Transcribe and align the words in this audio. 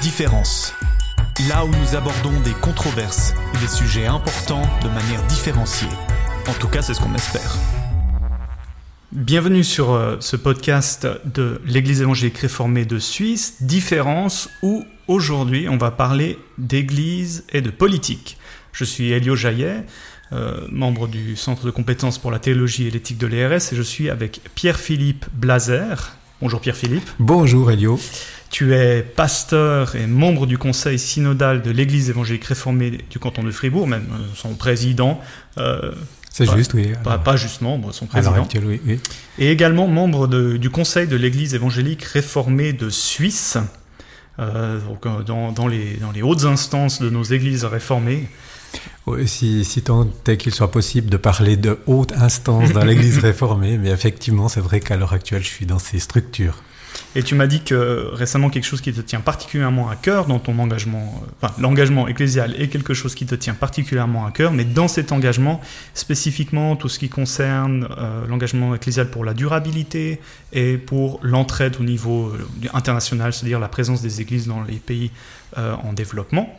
Différence. 0.00 0.74
Là 1.48 1.64
où 1.64 1.68
nous 1.68 1.96
abordons 1.96 2.40
des 2.44 2.52
controverses 2.52 3.34
et 3.54 3.58
des 3.58 3.66
sujets 3.66 4.06
importants 4.06 4.62
de 4.82 4.88
manière 4.88 5.24
différenciée. 5.26 5.88
En 6.46 6.52
tout 6.52 6.68
cas, 6.68 6.82
c'est 6.82 6.94
ce 6.94 7.00
qu'on 7.00 7.14
espère. 7.14 7.56
Bienvenue 9.10 9.64
sur 9.64 9.92
euh, 9.92 10.16
ce 10.20 10.36
podcast 10.36 11.08
de 11.24 11.60
l'Église 11.64 12.02
évangélique 12.02 12.38
réformée 12.38 12.84
de 12.84 13.00
Suisse, 13.00 13.60
Différence, 13.60 14.48
où 14.62 14.84
aujourd'hui 15.08 15.68
on 15.68 15.78
va 15.78 15.90
parler 15.90 16.38
d'Église 16.58 17.44
et 17.52 17.60
de 17.60 17.70
politique. 17.70 18.38
Je 18.72 18.84
suis 18.84 19.10
Elio 19.10 19.34
Jaillet, 19.34 19.84
euh, 20.32 20.60
membre 20.70 21.08
du 21.08 21.34
Centre 21.34 21.64
de 21.64 21.72
compétences 21.72 22.18
pour 22.18 22.30
la 22.30 22.38
théologie 22.38 22.86
et 22.86 22.90
l'éthique 22.90 23.18
de 23.18 23.26
l'ERS, 23.26 23.72
et 23.72 23.76
je 23.76 23.82
suis 23.82 24.10
avec 24.10 24.42
Pierre-Philippe 24.54 25.26
Blazer. 25.32 26.16
Bonjour 26.40 26.60
Pierre-Philippe. 26.60 27.08
Bonjour 27.18 27.72
Elio. 27.72 27.98
Tu 28.50 28.74
es 28.74 29.02
pasteur 29.02 29.94
et 29.94 30.06
membre 30.06 30.46
du 30.46 30.56
conseil 30.56 30.98
synodal 30.98 31.62
de 31.62 31.70
l'Église 31.70 32.08
évangélique 32.08 32.44
réformée 32.44 32.98
du 33.10 33.18
canton 33.18 33.42
de 33.42 33.50
Fribourg, 33.50 33.86
même 33.86 34.06
euh, 34.12 34.24
son 34.34 34.54
président. 34.54 35.20
Euh, 35.58 35.92
c'est 36.30 36.46
juste, 36.56 36.72
oui. 36.74 36.92
Pas, 37.02 37.36
juste 37.36 37.60
membre, 37.62 37.92
son 37.92 38.06
président. 38.06 38.46
oui, 38.64 38.80
oui. 38.86 39.00
Et 39.38 39.50
également 39.50 39.88
membre 39.88 40.28
du 40.28 40.70
conseil 40.70 41.08
de 41.08 41.16
l'Église 41.16 41.54
évangélique 41.54 42.04
réformée 42.04 42.72
de 42.72 42.90
Suisse, 42.90 43.58
donc, 44.38 45.24
dans, 45.26 45.50
dans, 45.50 45.66
les, 45.66 45.96
dans 45.96 46.12
les 46.12 46.22
hautes 46.22 46.44
instances 46.44 47.00
de 47.00 47.10
nos 47.10 47.24
églises 47.24 47.64
réformées. 47.64 48.28
Si, 49.26 49.64
si, 49.64 49.82
tant 49.82 50.06
est 50.26 50.36
qu'il 50.36 50.52
soit 50.52 50.70
possible 50.70 51.08
de 51.08 51.16
parler 51.16 51.56
de 51.56 51.78
haute 51.86 52.12
instance 52.12 52.72
dans 52.72 52.84
l'Église 52.84 53.18
réformée, 53.22 53.78
mais 53.78 53.90
effectivement, 53.90 54.48
c'est 54.48 54.60
vrai 54.60 54.80
qu'à 54.80 54.96
l'heure 54.96 55.12
actuelle, 55.12 55.42
je 55.42 55.48
suis 55.48 55.66
dans 55.66 55.78
ces 55.78 55.98
structures. 55.98 56.62
Et 57.14 57.22
tu 57.22 57.34
m'as 57.34 57.46
dit 57.46 57.62
que 57.62 58.10
récemment 58.12 58.50
quelque 58.50 58.66
chose 58.66 58.82
qui 58.82 58.92
te 58.92 59.00
tient 59.00 59.20
particulièrement 59.20 59.88
à 59.88 59.96
cœur 59.96 60.26
dans 60.26 60.38
ton 60.38 60.58
engagement, 60.58 61.22
euh, 61.42 61.48
l'engagement 61.58 62.06
ecclésial 62.06 62.54
est 62.60 62.68
quelque 62.68 62.92
chose 62.92 63.14
qui 63.14 63.24
te 63.24 63.34
tient 63.34 63.54
particulièrement 63.54 64.26
à 64.26 64.30
cœur, 64.30 64.52
mais 64.52 64.64
dans 64.64 64.88
cet 64.88 65.10
engagement, 65.10 65.60
spécifiquement 65.94 66.76
tout 66.76 66.88
ce 66.88 66.98
qui 66.98 67.08
concerne 67.08 67.88
euh, 67.98 68.26
l'engagement 68.26 68.74
ecclésial 68.74 69.08
pour 69.10 69.24
la 69.24 69.32
durabilité 69.32 70.20
et 70.52 70.76
pour 70.76 71.18
l'entraide 71.22 71.76
au 71.80 71.84
niveau 71.84 72.28
euh, 72.28 72.68
international, 72.74 73.32
c'est-à-dire 73.32 73.58
la 73.58 73.68
présence 73.68 74.02
des 74.02 74.20
églises 74.20 74.46
dans 74.46 74.62
les 74.62 74.76
pays 74.76 75.10
en 75.56 75.94
développement. 75.94 76.54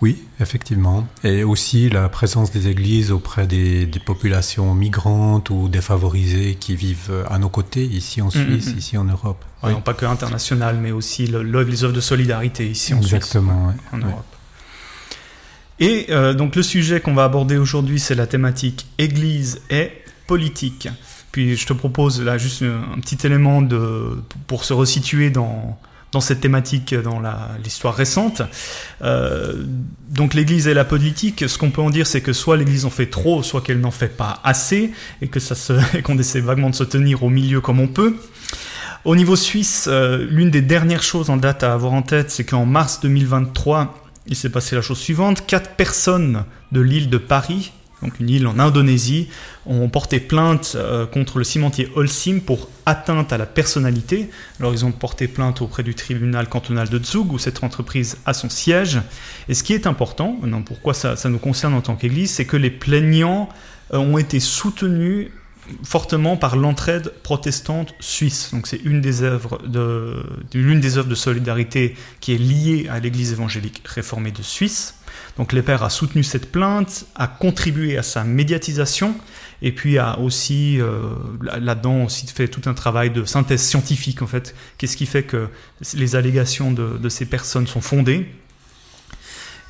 Oui, 0.00 0.22
effectivement. 0.40 1.06
Et 1.22 1.44
aussi 1.44 1.88
la 1.88 2.08
présence 2.08 2.50
des 2.50 2.68
églises 2.68 3.10
auprès 3.10 3.46
des, 3.46 3.88
populations 4.04 4.74
migrantes 4.74 5.50
ou 5.50 5.68
défavorisées 5.68 6.56
qui 6.58 6.76
vivent 6.76 7.24
à 7.30 7.38
nos 7.38 7.48
côtés, 7.48 7.84
ici 7.84 8.20
en 8.20 8.26
mm, 8.26 8.30
Suisse, 8.30 8.66
mm, 8.68 8.74
mm. 8.74 8.78
ici 8.78 8.98
en 8.98 9.04
Europe. 9.04 9.44
Non 9.62 9.80
pas 9.80 9.94
que 9.94 10.04
international, 10.04 10.78
mais 10.80 10.90
aussi 10.90 11.26
les 11.26 11.84
œuvres 11.84 11.94
de 11.94 12.00
solidarité 12.00 12.68
ici 12.68 12.92
en 12.92 13.00
Suisse. 13.00 13.14
Exactement, 13.14 13.72
en 13.92 13.98
Europe. 13.98 14.24
Et 15.80 16.06
euh, 16.10 16.34
donc 16.34 16.54
le 16.54 16.62
sujet 16.62 17.00
qu'on 17.00 17.14
va 17.14 17.24
aborder 17.24 17.56
aujourd'hui, 17.56 17.98
c'est 17.98 18.14
la 18.14 18.26
thématique 18.26 18.86
Église 18.98 19.60
et 19.70 19.90
politique. 20.26 20.88
Puis 21.32 21.56
je 21.56 21.66
te 21.66 21.72
propose 21.72 22.22
là 22.22 22.38
juste 22.38 22.62
un 22.62 23.00
petit 23.00 23.26
élément 23.26 23.60
de, 23.60 24.22
pour 24.46 24.64
se 24.64 24.72
resituer 24.72 25.30
dans, 25.30 25.76
dans 26.14 26.20
cette 26.20 26.40
thématique 26.40 26.94
dans 26.94 27.20
l'histoire 27.62 27.94
récente. 27.94 28.40
Euh, 29.02 29.64
donc 30.08 30.32
l'Église 30.32 30.68
et 30.68 30.74
la 30.74 30.84
politique, 30.84 31.44
ce 31.48 31.58
qu'on 31.58 31.70
peut 31.70 31.82
en 31.82 31.90
dire, 31.90 32.06
c'est 32.06 32.22
que 32.22 32.32
soit 32.32 32.56
l'Église 32.56 32.86
en 32.86 32.90
fait 32.90 33.06
trop, 33.06 33.42
soit 33.42 33.60
qu'elle 33.60 33.80
n'en 33.80 33.90
fait 33.90 34.16
pas 34.16 34.40
assez, 34.44 34.92
et 35.20 35.28
que 35.28 35.40
ça 35.40 35.54
qu'on 36.04 36.16
essaie 36.16 36.40
vaguement 36.40 36.70
de 36.70 36.74
se 36.74 36.84
tenir 36.84 37.22
au 37.22 37.28
milieu 37.28 37.60
comme 37.60 37.80
on 37.80 37.88
peut. 37.88 38.16
Au 39.04 39.16
niveau 39.16 39.36
suisse, 39.36 39.86
euh, 39.88 40.24
l'une 40.30 40.50
des 40.50 40.62
dernières 40.62 41.02
choses 41.02 41.28
en 41.28 41.36
date 41.36 41.62
à 41.62 41.74
avoir 41.74 41.92
en 41.92 42.02
tête, 42.02 42.30
c'est 42.30 42.44
qu'en 42.44 42.64
mars 42.64 43.00
2023, 43.02 44.02
il 44.28 44.36
s'est 44.36 44.48
passé 44.48 44.76
la 44.76 44.82
chose 44.82 44.98
suivante 44.98 45.44
quatre 45.46 45.70
personnes 45.72 46.44
de 46.72 46.80
l'île 46.80 47.10
de 47.10 47.18
Paris 47.18 47.72
donc 48.04 48.20
une 48.20 48.28
île 48.28 48.46
en 48.46 48.58
Indonésie, 48.58 49.28
ont 49.66 49.88
porté 49.88 50.20
plainte 50.20 50.74
euh, 50.76 51.06
contre 51.06 51.38
le 51.38 51.44
cimentier 51.44 51.90
Holcim 51.96 52.40
pour 52.44 52.68
atteinte 52.86 53.32
à 53.32 53.38
la 53.38 53.46
personnalité. 53.46 54.30
Alors 54.60 54.74
ils 54.74 54.84
ont 54.84 54.92
porté 54.92 55.26
plainte 55.26 55.62
auprès 55.62 55.82
du 55.82 55.94
tribunal 55.94 56.48
cantonal 56.48 56.88
de 56.88 57.02
Zug 57.02 57.32
où 57.32 57.38
cette 57.38 57.64
entreprise 57.64 58.18
a 58.26 58.34
son 58.34 58.50
siège. 58.50 59.00
Et 59.48 59.54
ce 59.54 59.62
qui 59.62 59.72
est 59.72 59.86
important, 59.86 60.38
non, 60.42 60.62
pourquoi 60.62 60.92
ça, 60.94 61.16
nous 61.28 61.38
concerne 61.38 61.74
en 61.74 61.80
tant 61.80 61.96
qu'Église, 61.96 62.30
c'est 62.30 62.44
que 62.44 62.56
les 62.56 62.70
plaignants 62.70 63.48
euh, 63.92 63.98
ont 63.98 64.18
été 64.18 64.38
soutenus 64.38 65.30
fortement 65.82 66.36
par 66.36 66.56
l'entraide 66.56 67.10
protestante 67.22 67.94
suisse. 67.98 68.50
Donc 68.52 68.66
c'est 68.66 68.82
une 68.84 69.00
des 69.00 69.22
œuvres 69.22 69.58
l'une 70.52 70.80
des 70.80 70.98
œuvres 70.98 71.08
de 71.08 71.14
solidarité 71.14 71.96
qui 72.20 72.34
est 72.34 72.38
liée 72.38 72.86
à 72.90 73.00
l'Église 73.00 73.32
évangélique 73.32 73.82
réformée 73.86 74.30
de 74.30 74.42
Suisse. 74.42 74.94
Donc 75.36 75.52
l'EPER 75.52 75.78
a 75.82 75.90
soutenu 75.90 76.22
cette 76.22 76.52
plainte, 76.52 77.06
a 77.14 77.26
contribué 77.26 77.98
à 77.98 78.02
sa 78.02 78.24
médiatisation, 78.24 79.16
et 79.62 79.72
puis 79.72 79.98
a 79.98 80.18
aussi, 80.18 80.80
euh, 80.80 81.10
là-dedans, 81.42 82.06
fait 82.08 82.48
tout 82.48 82.68
un 82.68 82.74
travail 82.74 83.10
de 83.10 83.24
synthèse 83.24 83.62
scientifique, 83.62 84.22
en 84.22 84.26
fait. 84.26 84.54
Qu'est-ce 84.78 84.96
qui 84.96 85.06
fait 85.06 85.22
que 85.22 85.48
les 85.94 86.16
allégations 86.16 86.70
de, 86.70 87.08
ces 87.08 87.26
personnes 87.26 87.66
sont 87.66 87.80
fondées? 87.80 88.30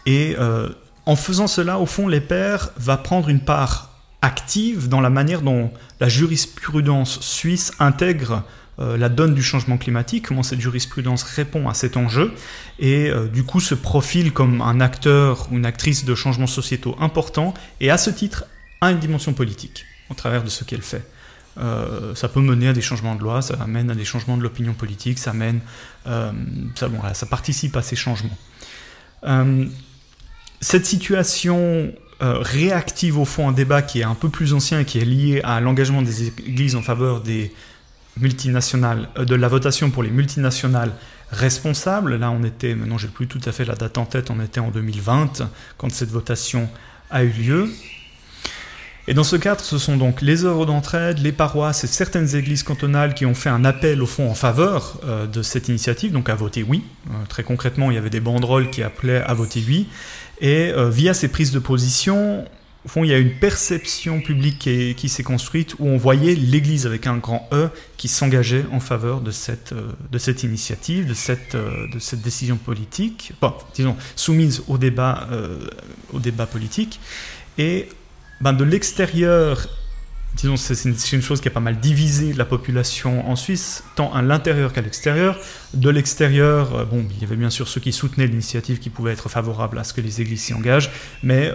Et 0.06 0.34
euh, 0.38 0.68
en 1.06 1.16
faisant 1.16 1.46
cela, 1.46 1.78
au 1.78 1.86
fond, 1.86 2.08
l'EPER 2.08 2.56
va 2.76 2.96
prendre 2.96 3.28
une 3.28 3.40
part 3.40 3.90
active 4.20 4.88
dans 4.88 5.00
la 5.00 5.10
manière 5.10 5.42
dont 5.42 5.70
la 6.00 6.08
jurisprudence 6.08 7.20
suisse 7.20 7.72
intègre 7.78 8.42
euh, 8.80 8.96
la 8.96 9.08
donne 9.08 9.34
du 9.34 9.42
changement 9.42 9.78
climatique, 9.78 10.26
comment 10.26 10.42
cette 10.42 10.60
jurisprudence 10.60 11.22
répond 11.22 11.68
à 11.68 11.74
cet 11.74 11.96
enjeu, 11.96 12.32
et 12.80 13.08
euh, 13.08 13.28
du 13.28 13.44
coup 13.44 13.60
se 13.60 13.76
profile 13.76 14.32
comme 14.32 14.60
un 14.60 14.80
acteur 14.80 15.46
ou 15.52 15.56
une 15.56 15.66
actrice 15.66 16.04
de 16.04 16.14
changements 16.16 16.48
sociétaux 16.48 16.96
importants, 16.98 17.54
et 17.80 17.90
à 17.90 17.98
ce 17.98 18.10
titre 18.10 18.46
a 18.80 18.90
une 18.90 18.98
dimension 18.98 19.32
politique 19.32 19.84
au 20.10 20.14
travers 20.14 20.42
de 20.42 20.48
ce 20.48 20.64
qu'elle 20.64 20.82
fait. 20.82 21.06
Euh, 21.56 22.16
ça 22.16 22.28
peut 22.28 22.40
mener 22.40 22.66
à 22.66 22.72
des 22.72 22.80
changements 22.80 23.14
de 23.14 23.20
loi, 23.20 23.42
ça 23.42 23.54
amène 23.60 23.92
à 23.92 23.94
des 23.94 24.04
changements 24.04 24.36
de 24.36 24.42
l'opinion 24.42 24.74
politique, 24.74 25.20
ça 25.20 25.32
mène, 25.32 25.60
ça, 26.04 26.88
bon, 26.88 26.98
ça 27.12 27.26
participe 27.26 27.76
à 27.76 27.82
ces 27.82 27.94
changements. 27.94 28.36
cette 30.60 30.86
situation 30.86 31.92
réactive 32.20 33.18
au 33.18 33.24
fond 33.24 33.48
un 33.48 33.52
débat 33.52 33.82
qui 33.82 34.00
est 34.00 34.04
un 34.04 34.14
peu 34.14 34.30
plus 34.30 34.52
ancien 34.52 34.80
et 34.80 34.84
qui 34.84 34.98
est 34.98 35.04
lié 35.04 35.40
à 35.44 35.60
l'engagement 35.60 36.02
des 36.02 36.28
églises 36.28 36.74
en 36.74 36.82
faveur 36.82 37.20
des 37.20 37.52
multinationales, 38.18 39.08
euh, 39.18 39.24
de 39.24 39.34
la 39.34 39.48
votation 39.48 39.90
pour 39.90 40.02
les 40.02 40.10
multinationales 40.10 40.92
responsables. 41.30 42.16
Là, 42.16 42.30
on 42.30 42.44
était, 42.44 42.74
maintenant 42.74 42.98
j'ai 42.98 43.08
plus 43.08 43.26
tout 43.26 43.40
à 43.44 43.52
fait 43.52 43.64
la 43.64 43.74
date 43.74 43.98
en 43.98 44.04
tête, 44.04 44.30
on 44.30 44.40
était 44.40 44.60
en 44.60 44.70
2020 44.70 45.42
quand 45.76 45.90
cette 45.90 46.10
votation 46.10 46.68
a 47.10 47.24
eu 47.24 47.30
lieu. 47.30 47.70
Et 49.06 49.12
dans 49.12 49.24
ce 49.24 49.36
cadre, 49.36 49.60
ce 49.60 49.76
sont 49.76 49.98
donc 49.98 50.22
les 50.22 50.46
œuvres 50.46 50.64
d'entraide, 50.64 51.18
les 51.18 51.32
paroisses 51.32 51.84
et 51.84 51.86
certaines 51.86 52.36
églises 52.36 52.62
cantonales 52.62 53.12
qui 53.12 53.26
ont 53.26 53.34
fait 53.34 53.50
un 53.50 53.64
appel 53.66 54.00
au 54.00 54.06
fond 54.06 54.30
en 54.30 54.34
faveur 54.34 54.98
euh, 55.04 55.26
de 55.26 55.42
cette 55.42 55.68
initiative, 55.68 56.10
donc 56.10 56.30
à 56.30 56.34
voter 56.34 56.62
oui. 56.62 56.84
Euh, 57.08 57.12
très 57.28 57.42
concrètement, 57.42 57.90
il 57.90 57.94
y 57.94 57.98
avait 57.98 58.08
des 58.08 58.20
banderoles 58.20 58.70
qui 58.70 58.82
appelaient 58.82 59.22
à 59.22 59.34
voter 59.34 59.62
oui. 59.66 59.88
Et 60.40 60.72
via 60.90 61.14
ces 61.14 61.28
prises 61.28 61.52
de 61.52 61.60
position, 61.60 62.44
au 62.84 62.88
fond, 62.88 63.02
il 63.04 63.10
y 63.10 63.14
a 63.14 63.18
une 63.18 63.32
perception 63.32 64.20
publique 64.20 64.58
qui, 64.58 65.08
s'est 65.08 65.22
construite 65.22 65.74
où 65.78 65.88
on 65.88 65.96
voyait 65.96 66.34
l'Église 66.34 66.86
avec 66.86 67.06
un 67.06 67.16
grand 67.16 67.48
E 67.50 67.70
qui 67.96 68.08
s'engageait 68.08 68.66
en 68.72 68.80
faveur 68.80 69.22
de 69.22 69.30
cette, 69.30 69.72
euh, 69.72 70.32
initiative, 70.42 71.06
de 71.06 71.14
cette, 71.14 71.54
euh, 71.54 71.88
de 71.88 71.98
cette 71.98 72.20
décision 72.20 72.56
politique, 72.56 73.32
disons, 73.74 73.96
soumise 74.16 74.62
au 74.68 74.76
débat, 74.76 75.28
euh, 75.32 75.66
politique. 76.52 77.00
Et 77.56 77.88
ben, 78.42 78.52
de 78.52 78.64
l'extérieur, 78.64 79.66
disons, 80.36 80.58
c'est 80.58 80.84
une, 80.84 80.94
une, 81.12 81.22
chose 81.22 81.40
qui 81.40 81.48
a 81.48 81.52
pas 81.52 81.60
mal 81.60 81.80
divisé 81.80 82.34
la 82.34 82.44
population 82.44 83.26
en 83.30 83.36
Suisse, 83.36 83.82
tant 83.96 84.12
à 84.12 84.20
l'intérieur 84.20 84.74
qu'à 84.74 84.82
l'extérieur. 84.82 85.38
De 85.72 85.88
l'extérieur, 85.88 86.86
bon, 86.86 87.06
il 87.10 87.22
y 87.22 87.24
avait 87.24 87.36
bien 87.36 87.50
sûr 87.50 87.66
ceux 87.66 87.80
qui 87.80 87.92
soutenaient 87.92 88.26
l'initiative, 88.26 88.78
qui 88.78 88.90
pouvaient 88.90 89.12
être 89.12 89.30
favorables 89.30 89.78
à 89.78 89.84
ce 89.84 89.94
que 89.94 90.02
les 90.02 90.20
églises 90.20 90.42
s'y 90.42 90.52
engagent, 90.52 90.90
mais 91.22 91.50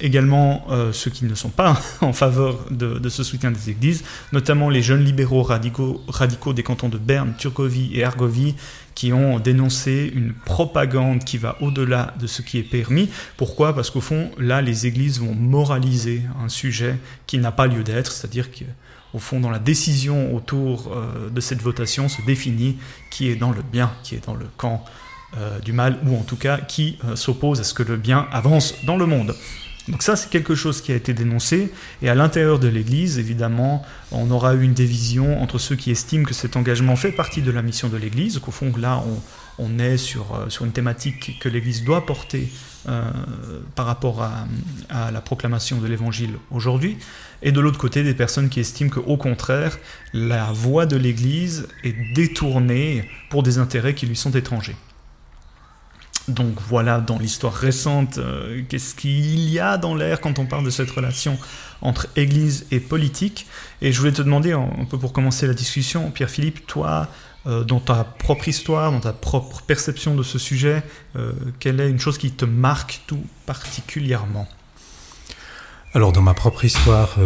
également 0.00 0.64
euh, 0.70 0.92
ceux 0.92 1.10
qui 1.10 1.24
ne 1.24 1.34
sont 1.34 1.48
pas 1.50 1.80
en 2.00 2.12
faveur 2.12 2.58
de, 2.70 3.08
ce 3.08 3.22
soutien 3.22 3.50
des 3.50 3.70
églises, 3.70 4.04
notamment 4.32 4.70
les 4.70 4.82
jeunes 4.82 5.04
libéraux 5.04 5.42
radicaux, 5.42 6.02
radicaux 6.08 6.52
des 6.52 6.62
cantons 6.62 6.88
de 6.88 6.98
Berne, 6.98 7.34
Turgovie 7.38 7.90
et 7.94 8.04
Argovie, 8.04 8.54
qui 8.94 9.12
ont 9.12 9.38
dénoncé 9.38 10.10
une 10.14 10.32
propagande 10.32 11.24
qui 11.24 11.38
va 11.38 11.56
au-delà 11.60 12.14
de 12.18 12.26
ce 12.26 12.42
qui 12.42 12.58
est 12.58 12.62
permis. 12.62 13.08
Pourquoi? 13.36 13.74
Parce 13.74 13.90
qu'au 13.90 14.00
fond, 14.00 14.30
là, 14.38 14.60
les 14.60 14.86
églises 14.86 15.20
vont 15.20 15.34
moraliser 15.34 16.22
un 16.44 16.48
sujet 16.48 16.96
qui 17.26 17.38
n'a 17.38 17.52
pas 17.52 17.66
lieu 17.66 17.84
d'être, 17.84 18.10
c'est-à-dire 18.10 18.50
qu'au 18.50 19.18
fond, 19.18 19.40
dans 19.40 19.50
la 19.50 19.60
décision 19.60 20.34
autour 20.34 20.92
euh, 20.92 21.30
de 21.30 21.40
cette 21.40 21.62
votation 21.62 22.08
se 22.08 22.22
définit 22.22 22.76
qui 23.10 23.28
est 23.28 23.36
dans 23.36 23.52
le 23.52 23.62
bien, 23.62 23.92
qui 24.02 24.16
est 24.16 24.26
dans 24.26 24.34
le 24.34 24.46
camp 24.56 24.84
euh, 25.36 25.60
du 25.60 25.72
mal, 25.72 25.98
ou 26.04 26.16
en 26.16 26.22
tout 26.22 26.36
cas 26.36 26.58
qui 26.58 26.98
s'oppose 27.14 27.60
à 27.60 27.64
ce 27.64 27.74
que 27.74 27.82
le 27.82 27.96
bien 27.96 28.26
avance 28.32 28.74
dans 28.84 28.96
le 28.96 29.06
monde. 29.06 29.34
Donc 29.88 30.02
ça, 30.02 30.16
c'est 30.16 30.28
quelque 30.28 30.54
chose 30.54 30.82
qui 30.82 30.92
a 30.92 30.94
été 30.94 31.14
dénoncé. 31.14 31.72
Et 32.02 32.08
à 32.08 32.14
l'intérieur 32.14 32.58
de 32.58 32.68
l'Église, 32.68 33.18
évidemment, 33.18 33.84
on 34.12 34.30
aura 34.30 34.54
eu 34.54 34.62
une 34.62 34.74
division 34.74 35.40
entre 35.42 35.58
ceux 35.58 35.76
qui 35.76 35.90
estiment 35.90 36.24
que 36.24 36.34
cet 36.34 36.56
engagement 36.56 36.94
fait 36.96 37.12
partie 37.12 37.42
de 37.42 37.50
la 37.50 37.62
mission 37.62 37.88
de 37.88 37.96
l'Église, 37.96 38.38
qu'au 38.38 38.50
fond, 38.50 38.72
là, 38.76 39.02
on, 39.58 39.78
est 39.78 39.96
sur, 39.96 40.34
euh, 40.34 40.48
sur 40.50 40.64
une 40.64 40.72
thématique 40.72 41.38
que 41.40 41.48
l'Église 41.48 41.84
doit 41.84 42.04
porter 42.04 42.48
euh, 42.88 43.02
par 43.74 43.86
rapport 43.86 44.22
à, 44.22 44.46
à, 44.88 45.10
la 45.10 45.20
proclamation 45.20 45.78
de 45.78 45.86
l'Évangile 45.86 46.34
aujourd'hui, 46.50 46.96
et 47.42 47.50
de 47.50 47.60
l'autre 47.60 47.78
côté, 47.78 48.02
des 48.02 48.14
personnes 48.14 48.50
qui 48.50 48.60
estiment 48.60 48.90
qu'au 48.90 49.16
contraire, 49.16 49.78
la 50.12 50.52
voix 50.52 50.86
de 50.86 50.96
l'Église 50.96 51.66
est 51.82 51.96
détournée 52.14 53.08
pour 53.30 53.42
des 53.42 53.58
intérêts 53.58 53.94
qui 53.94 54.06
lui 54.06 54.16
sont 54.16 54.32
étrangers. 54.32 54.76
Donc 56.28 56.60
voilà, 56.68 57.00
dans 57.00 57.18
l'histoire 57.18 57.54
récente, 57.54 58.18
euh, 58.18 58.62
qu'est-ce 58.68 58.94
qu'il 58.94 59.48
y 59.48 59.58
a 59.58 59.78
dans 59.78 59.94
l'air 59.94 60.20
quand 60.20 60.38
on 60.38 60.46
parle 60.46 60.64
de 60.64 60.70
cette 60.70 60.90
relation 60.90 61.38
entre 61.80 62.06
Église 62.16 62.66
et 62.70 62.80
politique. 62.80 63.46
Et 63.80 63.92
je 63.92 63.98
voulais 63.98 64.12
te 64.12 64.22
demander, 64.22 64.52
un 64.52 64.84
peu 64.88 64.98
pour 64.98 65.12
commencer 65.12 65.46
la 65.46 65.54
discussion, 65.54 66.10
Pierre-Philippe, 66.10 66.66
toi, 66.66 67.08
euh, 67.46 67.64
dans 67.64 67.80
ta 67.80 68.04
propre 68.04 68.48
histoire, 68.48 68.92
dans 68.92 69.00
ta 69.00 69.12
propre 69.12 69.62
perception 69.62 70.14
de 70.14 70.22
ce 70.22 70.38
sujet, 70.38 70.82
euh, 71.16 71.32
quelle 71.60 71.80
est 71.80 71.88
une 71.88 72.00
chose 72.00 72.18
qui 72.18 72.30
te 72.30 72.44
marque 72.44 73.00
tout 73.06 73.24
particulièrement? 73.46 74.46
Alors 75.94 76.12
dans 76.12 76.20
ma 76.20 76.34
propre 76.34 76.66
histoire, 76.66 77.16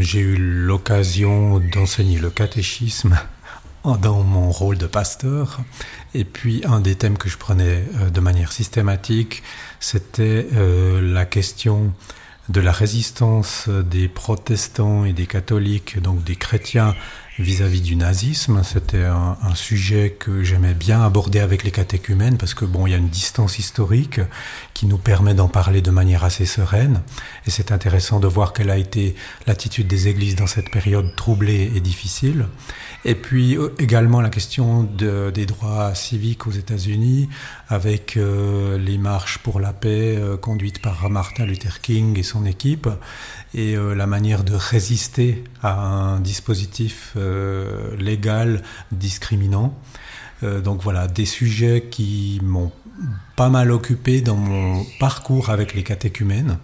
j'ai 0.00 0.18
eu 0.18 0.36
l'occasion 0.36 1.60
d'enseigner 1.60 2.18
le 2.18 2.30
catéchisme 2.30 3.16
dans 3.96 4.22
mon 4.22 4.50
rôle 4.50 4.76
de 4.76 4.86
pasteur. 4.86 5.60
Et 6.14 6.24
puis 6.24 6.62
un 6.66 6.80
des 6.80 6.94
thèmes 6.94 7.16
que 7.16 7.28
je 7.28 7.38
prenais 7.38 7.84
euh, 7.96 8.10
de 8.10 8.20
manière 8.20 8.52
systématique, 8.52 9.42
c'était 9.80 10.46
euh, 10.54 11.00
la 11.00 11.24
question 11.24 11.92
de 12.48 12.60
la 12.60 12.72
résistance 12.72 13.68
des 13.68 14.08
protestants 14.08 15.04
et 15.04 15.12
des 15.12 15.26
catholiques, 15.26 16.00
donc 16.00 16.24
des 16.24 16.36
chrétiens 16.36 16.94
vis-à-vis 17.38 17.80
du 17.80 17.96
nazisme. 17.96 18.62
C'était 18.64 19.04
un, 19.04 19.36
sujet 19.54 20.16
que 20.18 20.42
j'aimais 20.42 20.74
bien 20.74 21.02
aborder 21.02 21.40
avec 21.40 21.64
les 21.64 21.70
catéchumènes 21.70 22.36
parce 22.36 22.54
que 22.54 22.64
bon, 22.64 22.86
il 22.86 22.90
y 22.90 22.94
a 22.94 22.98
une 22.98 23.08
distance 23.08 23.58
historique 23.58 24.20
qui 24.74 24.86
nous 24.86 24.98
permet 24.98 25.34
d'en 25.34 25.48
parler 25.48 25.80
de 25.80 25.90
manière 25.90 26.24
assez 26.24 26.46
sereine. 26.46 27.00
Et 27.46 27.50
c'est 27.50 27.72
intéressant 27.72 28.20
de 28.20 28.28
voir 28.28 28.52
quelle 28.52 28.70
a 28.70 28.76
été 28.76 29.14
l'attitude 29.46 29.88
des 29.88 30.08
églises 30.08 30.36
dans 30.36 30.46
cette 30.46 30.70
période 30.70 31.14
troublée 31.16 31.72
et 31.74 31.80
difficile. 31.80 32.46
Et 33.04 33.14
puis 33.14 33.56
euh, 33.56 33.74
également 33.78 34.20
la 34.20 34.30
question 34.30 34.82
de, 34.82 35.30
des 35.30 35.46
droits 35.46 35.94
civiques 35.94 36.46
aux 36.46 36.52
États-Unis 36.52 37.28
avec 37.68 38.16
euh, 38.16 38.78
les 38.78 38.98
marches 38.98 39.38
pour 39.38 39.60
la 39.60 39.72
paix 39.72 40.16
euh, 40.16 40.36
conduites 40.36 40.80
par 40.80 41.08
Martin 41.08 41.46
Luther 41.46 41.80
King 41.80 42.18
et 42.18 42.22
son 42.22 42.44
équipe 42.44 42.88
et 43.54 43.76
euh, 43.76 43.94
la 43.94 44.06
manière 44.06 44.44
de 44.44 44.54
résister 44.54 45.44
à 45.62 45.80
un 45.80 46.20
dispositif 46.20 47.14
euh, 47.16 47.96
légal 47.96 48.62
discriminant. 48.92 49.74
Euh, 50.42 50.60
donc 50.60 50.82
voilà, 50.82 51.08
des 51.08 51.24
sujets 51.24 51.86
qui 51.90 52.40
m'ont 52.42 52.72
pas 53.36 53.48
mal 53.48 53.70
occupé 53.70 54.20
dans 54.20 54.36
mon 54.36 54.84
parcours 54.98 55.50
avec 55.50 55.74
les 55.74 55.82
catéchumènes 55.82 56.58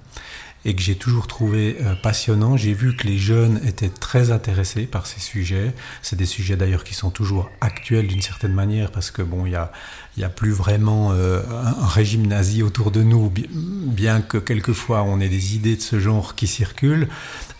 et 0.64 0.74
que 0.74 0.80
j'ai 0.80 0.94
toujours 0.94 1.26
trouvé 1.26 1.76
euh, 1.80 1.94
passionnant. 1.94 2.56
J'ai 2.56 2.72
vu 2.72 2.96
que 2.96 3.06
les 3.06 3.18
jeunes 3.18 3.60
étaient 3.66 3.90
très 3.90 4.30
intéressés 4.30 4.86
par 4.86 5.06
ces 5.06 5.20
sujets. 5.20 5.74
C'est 6.02 6.16
des 6.16 6.26
sujets 6.26 6.56
d'ailleurs 6.56 6.84
qui 6.84 6.94
sont 6.94 7.10
toujours 7.10 7.50
actuels 7.60 8.06
d'une 8.06 8.22
certaine 8.22 8.52
manière 8.52 8.90
parce 8.90 9.10
que 9.10 9.22
bon, 9.22 9.46
il 9.46 9.52
y 9.52 9.56
a, 9.56 9.72
y 10.16 10.24
a 10.24 10.28
plus 10.28 10.52
vraiment 10.52 11.12
euh, 11.12 11.42
un 11.50 11.86
régime 11.86 12.26
nazi 12.26 12.62
autour 12.62 12.90
de 12.90 13.02
nous, 13.02 13.30
bien 13.30 14.20
que 14.22 14.38
quelquefois 14.38 15.02
on 15.02 15.20
ait 15.20 15.28
des 15.28 15.54
idées 15.56 15.76
de 15.76 15.82
ce 15.82 15.98
genre 15.98 16.34
qui 16.34 16.46
circulent. 16.46 17.08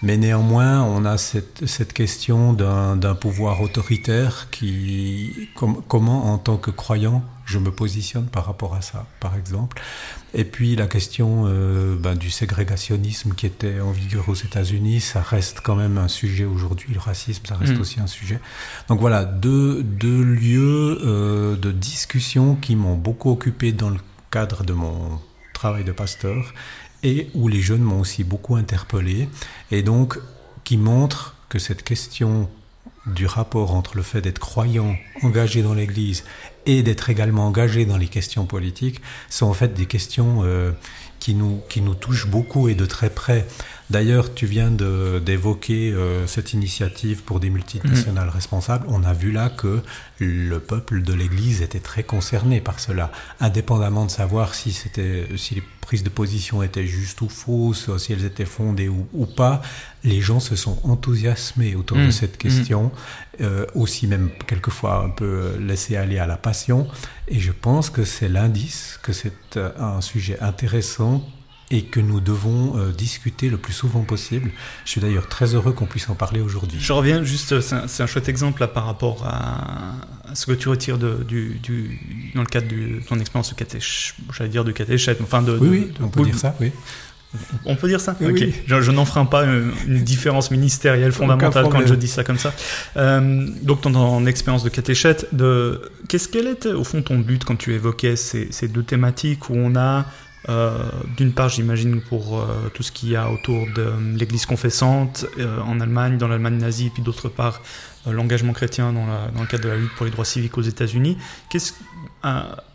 Mais 0.03 0.17
néanmoins, 0.17 0.83
on 0.83 1.05
a 1.05 1.17
cette, 1.17 1.67
cette 1.67 1.93
question 1.93 2.53
d'un 2.53 3.15
pouvoir 3.15 3.63
autoritaire 3.63 4.49
qui, 4.51 5.49
comment 5.89 6.33
en 6.33 6.39
tant 6.39 6.59
que 6.59 6.71
croyant, 6.71 7.25
je 7.45 7.59
me 7.59 7.71
positionne 7.71 8.27
par 8.27 8.47
rapport 8.47 8.75
à 8.75 8.83
ça, 8.83 9.07
par 9.21 9.37
exemple. 9.37 9.81
Et 10.33 10.45
puis 10.45 10.77
la 10.77 10.87
question 10.87 11.45
euh, 11.47 11.97
ben, 11.97 12.15
du 12.15 12.31
ségrégationnisme 12.31 13.35
qui 13.35 13.47
était 13.47 13.81
en 13.81 13.91
vigueur 13.91 14.29
aux 14.29 14.35
États-Unis, 14.35 15.01
ça 15.01 15.21
reste 15.21 15.61
quand 15.61 15.77
même 15.77 15.99
un 15.99 16.09
sujet 16.09 16.45
aujourd'hui. 16.45 16.93
Le 16.93 17.01
racisme, 17.01 17.45
ça 17.47 17.57
reste 17.57 17.77
mm. 17.77 17.81
aussi 17.81 18.01
un 18.01 18.07
sujet. 18.07 18.41
Donc 18.89 19.01
voilà, 19.01 19.25
deux, 19.25 19.83
deux 19.83 20.23
lieux 20.23 20.99
euh, 21.05 21.57
de 21.57 21.71
discussion 21.71 22.57
qui 22.57 22.77
m'ont 22.77 22.97
beaucoup 22.97 23.31
occupé 23.31 23.73
dans 23.73 23.91
le 23.91 24.01
cadre 24.31 24.65
de 24.65 24.73
mon 24.73 25.21
travail 25.53 25.85
de 25.85 25.93
pasteur 25.93 26.53
et 27.03 27.31
où 27.35 27.49
les 27.49 27.61
jeunes 27.61 27.83
m'ont 27.83 28.01
aussi 28.01 28.25
beaucoup 28.25 28.57
interpellé 28.57 29.29
et 29.71 29.83
donc 29.83 30.19
qui 30.65 30.77
montrent 30.77 31.37
que 31.49 31.59
cette 31.59 31.85
question 31.85 32.49
du 33.07 33.27
rapport 33.27 33.75
entre 33.75 33.97
le 33.97 34.03
fait 34.03 34.21
d'être 34.21 34.39
croyant, 34.39 34.97
engagé 35.23 35.63
dans 35.63 35.75
l'Église, 35.75 36.25
et 36.67 36.83
d'être 36.83 37.11
également 37.11 37.47
engagé 37.47 37.87
dans 37.87 37.97
les 37.97 38.09
questions 38.09 38.47
politiques 38.47 39.01
sont 39.29 39.47
en 39.47 39.55
fait 39.55 39.75
des 39.75 39.87
questions 39.87 40.43
euh, 40.45 40.73
qui, 41.21 41.35
nous, 41.35 41.63
qui 41.69 41.81
nous 41.81 41.95
touchent 41.95 42.27
beaucoup 42.27 42.69
et 42.69 42.75
de 42.75 42.87
très 42.87 43.11
près. 43.11 43.47
D'ailleurs, 43.91 44.35
tu 44.35 44.47
viens 44.47 44.71
d'évoquer 44.71 45.93
euh, 45.93 46.27
cette 46.27 46.53
initiative 46.53 47.23
pour 47.23 47.39
des 47.39 47.51
multinationales 47.51 48.29
mmh. 48.29 48.31
responsables. 48.31 48.87
On 48.89 49.05
a 49.05 49.13
vu 49.13 49.31
là 49.31 49.51
que 49.51 49.81
le 50.19 50.59
peuple 50.59 51.03
de 51.03 51.13
l'Église 51.13 51.63
était 51.63 51.81
très 51.81 52.03
concerné 52.03 52.61
par 52.61 52.81
cela, 52.81 53.13
indépendamment 53.41 54.07
de 54.07 54.11
savoir 54.11 54.55
si, 54.55 54.73
c'était, 54.73 55.27
si 55.37 55.57
les 55.57 55.63
prises 55.83 56.03
de 56.03 56.09
position 56.09 56.63
étaient 56.63 56.87
justes 56.87 57.21
ou 57.21 57.29
fausses, 57.29 57.95
si 57.99 58.13
elles 58.15 58.25
étaient 58.25 58.47
fondées 58.47 58.89
ou, 58.89 59.27
pas. 59.27 59.61
Les 60.05 60.21
gens 60.21 60.39
se 60.39 60.55
sont 60.55 60.79
enthousiasmés 60.85 61.75
autour 61.75 61.97
de 61.97 62.07
mmh. 62.07 62.13
cette 62.13 62.39
question, 62.39 62.85
mmh. 62.85 63.43
euh, 63.43 63.67
aussi 63.75 64.07
même 64.07 64.31
quelquefois 64.47 65.03
un 65.03 65.09
peu 65.09 65.57
laissés 65.59 65.97
aller 65.97 66.19
à 66.19 66.27
la 66.27 66.37
passion. 66.37 66.87
Et 67.27 67.41
je 67.41 67.53
pense 67.53 67.91
que 67.91 68.05
c'est 68.05 68.29
l'indice 68.29 68.99
que 69.03 69.13
c'est 69.13 69.57
euh, 69.57 69.71
un 69.79 70.01
sujet 70.01 70.39
intéressant 70.41 71.27
et 71.71 71.83
que 71.83 72.01
nous 72.01 72.21
devons 72.21 72.77
euh, 72.77 72.93
discuter 72.93 73.49
le 73.49 73.57
plus 73.57 73.73
souvent 73.73 74.03
possible. 74.03 74.51
Je 74.85 74.91
suis 74.91 75.01
d'ailleurs 75.01 75.29
très 75.29 75.55
heureux 75.55 75.73
qu'on 75.73 75.87
puisse 75.87 76.09
en 76.09 76.15
parler 76.15 76.41
aujourd'hui. 76.41 76.79
Je 76.81 76.93
reviens 76.93 77.25
juste, 77.25 77.61
c'est 77.61 78.03
un, 78.03 78.07
chouette 78.07 78.29
exemple 78.29 78.61
là, 78.61 78.69
par 78.69 78.87
rapport 78.87 79.27
à, 79.27 79.95
ce 80.35 80.47
que 80.47 80.53
tu 80.53 80.69
retires 80.69 80.99
de, 80.99 81.25
du, 81.25 81.59
du, 81.63 82.31
dans 82.35 82.43
le 82.43 82.47
cadre 82.47 82.69
de 82.69 83.01
ton 83.07 83.19
expérience 83.19 83.51
de 83.51 83.55
catéch, 83.57 84.15
j'allais 84.33 84.51
dire 84.51 84.65
de 84.65 84.73
catéchète, 84.73 85.21
enfin 85.23 85.43
de... 85.43 85.57
Oui, 85.59 85.69
oui, 85.69 85.93
on 86.01 86.09
peut 86.09 86.25
dire 86.25 86.39
ça, 86.39 86.55
oui. 86.61 86.71
On 87.65 87.77
peut 87.77 87.89
dire 87.89 88.01
ça 88.01 88.17
Ok. 88.21 88.45
Je, 88.67 88.91
n'en 88.91 89.05
pas 89.27 89.45
une, 89.45 89.73
différence 90.05 90.51
ministérielle 90.51 91.13
fondamentale 91.13 91.69
quand 91.71 91.87
je 91.87 91.95
dis 91.95 92.09
ça 92.09 92.25
comme 92.25 92.39
ça. 92.39 92.53
Euh, 92.97 93.47
donc, 93.63 93.83
dans 93.83 93.93
ton 93.93 94.27
expérience 94.27 94.65
de 94.65 94.69
catéchète, 94.69 95.29
de... 95.33 95.91
qu'est-ce 96.09 96.29
qu'elle 96.29 96.49
était 96.49 96.73
au 96.73 96.85
fond 96.85 97.03
ton 97.03 97.19
but 97.19 97.45
quand 97.45 97.57
tu 97.57 97.75
évoquais 97.75 98.17
ces, 98.17 98.49
ces 98.51 98.69
deux 98.69 98.83
thématiques 98.83 99.51
où 99.51 99.55
on 99.55 99.77
a 99.77 100.07
euh, 100.49 100.91
d'une 101.17 101.33
part, 101.33 101.49
j'imagine 101.49 102.01
pour 102.03 102.39
euh, 102.39 102.71
tout 102.75 102.83
ce 102.83 102.93
qu'il 102.93 103.09
y 103.11 103.17
a 103.17 103.31
autour 103.31 103.67
de 103.75 103.93
l'Église 104.15 104.45
confessante 104.45 105.27
euh, 105.39 105.61
en 105.61 105.81
Allemagne, 105.81 106.19
dans 106.19 106.29
l'Allemagne 106.29 106.59
nazie, 106.59 106.91
puis 106.91 107.03
d'autre 107.03 107.29
part 107.29 107.61
l'engagement 108.07 108.53
chrétien 108.53 108.93
dans, 108.93 109.07
dans, 109.07 109.41
le 109.41 109.47
cadre 109.47 109.65
de 109.65 109.69
la 109.71 109.77
lutte 109.77 109.95
pour 109.95 110.05
les 110.05 110.13
droits 110.13 110.27
civiques 110.27 110.59
aux 110.59 110.63
États-Unis. 110.63 111.17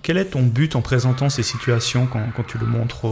quel 0.01 0.17
est 0.17 0.25
ton 0.25 0.41
but 0.41 0.75
en 0.75 0.81
présentant 0.81 1.29
ces 1.29 1.43
situations 1.43 2.07
quand, 2.07 2.23
quand 2.35 2.41
tu 2.41 2.57
le 2.57 2.65
montres, 2.65 3.05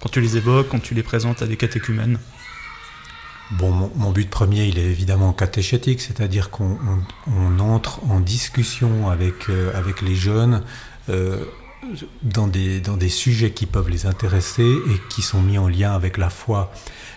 quand 0.00 0.08
tu 0.08 0.20
les 0.20 0.36
évoques, 0.36 0.68
quand 0.68 0.80
tu 0.80 0.94
les 0.94 1.02
présentes 1.02 1.42
à 1.42 1.46
des 1.46 1.56
catéchumènes 1.56 2.18
Bon, 3.52 3.70
mon, 3.70 3.90
mon, 3.96 4.10
but 4.10 4.28
premier, 4.28 4.66
il 4.66 4.78
est 4.78 4.84
évidemment 4.84 5.32
catéchétique, 5.32 6.02
c'est-à-dire 6.02 6.50
qu'on 6.50 6.76
on, 7.26 7.58
entre 7.60 8.04
en 8.04 8.20
discussion 8.20 9.08
avec, 9.08 9.46
avec 9.74 10.02
les 10.02 10.14
jeunes 10.14 10.62
dans 12.22 12.46
des, 12.46 12.80
dans 12.80 12.96
des 12.96 13.08
sujets 13.08 13.52
qui 13.52 13.66
peuvent 13.66 13.88
les 13.88 14.06
intéresser 14.06 14.62
et 14.64 15.00
qui 15.08 15.22
sont 15.22 15.40
mis 15.40 15.58
en 15.58 15.68
lien 15.68 15.92
avec 15.92 16.18
la 16.18 16.30
foi. 16.30 16.72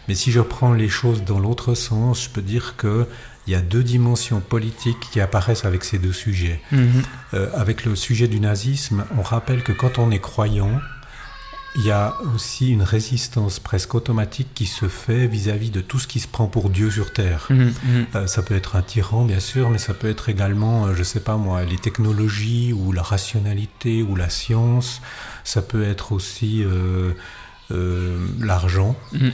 Mais 0.08 0.16
si 0.16 0.32
je 0.32 0.42
prends 0.42 0.74
les 0.74 0.90
choses 0.90 1.24
dans 1.24 1.40
l'autre 1.40 1.74
sens, 1.74 2.24
je 2.24 2.30
peux 2.30 2.42
dire 2.42 2.76
que 2.78 3.08
il 3.48 3.54
y 3.54 3.56
a 3.56 3.62
deux 3.62 3.84
dimensions 3.84 4.40
politiques 4.40 5.00
qui 5.12 5.20
apparaissent 5.20 5.66
avec 5.66 5.84
ces 5.84 5.98
deux 5.98 6.14
sujets. 6.14 6.62
Mhm. 6.72 7.02
Euh, 7.34 7.50
avec 7.56 7.86
le 7.86 7.96
sujet 7.96 8.28
du 8.28 8.40
nazisme, 8.40 9.06
on 9.18 9.24
rappelle 9.24 9.64
que 9.64 9.72
quand 9.72 9.98
on 9.98 10.12
est 10.12 10.20
croyant, 10.20 10.80
il 11.76 11.86
y 11.86 11.92
a 11.92 12.16
aussi 12.36 12.72
une 12.72 12.84
résistance 12.84 13.60
presque 13.60 13.96
automatique 13.96 14.50
qui 14.54 14.66
se 14.66 14.88
fait 14.88 15.28
vis-à-vis 15.28 15.70
de 15.70 15.80
tout 15.80 16.00
ce 16.00 16.08
qui 16.08 16.20
se 16.20 16.28
prend 16.28 16.48
pour 16.48 16.70
Dieu 16.70 16.92
sur 16.92 17.14
Terre. 17.14 17.48
Mhm, 17.50 17.74
mhm. 17.84 18.06
Euh, 18.16 18.28
ça 18.28 18.42
peut 18.42 18.56
être 18.56 18.76
un 18.76 18.82
tyran, 18.82 19.24
bien 19.24 19.40
sûr, 19.40 19.70
mais 19.70 19.78
ça 19.78 19.94
peut 19.94 20.10
être 20.10 20.30
également, 20.30 20.86
euh, 20.86 20.94
je 20.94 21.00
ne 21.00 21.04
sais 21.04 21.22
pas 21.22 21.38
moi, 21.38 21.64
les 21.64 21.78
technologies 21.78 22.74
ou 22.74 22.92
la 22.92 23.02
rationalité 23.02 24.04
ou 24.04 24.16
la 24.16 24.30
science. 24.30 25.02
Ça 25.44 25.62
peut 25.62 25.84
être 25.84 26.12
aussi 26.12 26.64
euh, 26.64 27.14
l'argent. 28.40 28.96
Mhm. 29.14 29.32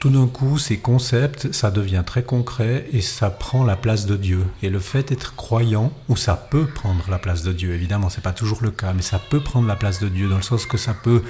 tout 0.00 0.10
d'un 0.10 0.26
coup, 0.26 0.58
ces 0.58 0.78
concepts, 0.78 1.52
ça 1.52 1.70
devient 1.70 2.02
très 2.04 2.22
concret 2.22 2.86
et 2.92 3.00
ça 3.00 3.30
prend 3.30 3.64
la 3.64 3.76
place 3.76 4.06
de 4.06 4.16
Dieu. 4.16 4.44
Et 4.62 4.70
le 4.70 4.78
fait 4.78 5.08
d'être 5.08 5.34
croyant, 5.36 5.92
ou 6.08 6.16
ça 6.16 6.34
peut 6.34 6.66
prendre 6.66 7.04
la 7.10 7.18
place 7.18 7.42
de 7.42 7.52
Dieu, 7.52 7.74
évidemment, 7.74 8.08
c'est 8.08 8.22
pas 8.22 8.32
toujours 8.32 8.60
le 8.62 8.70
cas, 8.70 8.92
mais 8.94 9.02
ça 9.02 9.18
peut 9.18 9.40
prendre 9.40 9.68
la 9.68 9.76
place 9.76 10.00
de 10.00 10.08
Dieu 10.08 10.28
dans 10.28 10.36
le 10.36 10.42
sens 10.42 10.66
que 10.66 10.78
ça 10.78 10.94
peut 10.94 11.22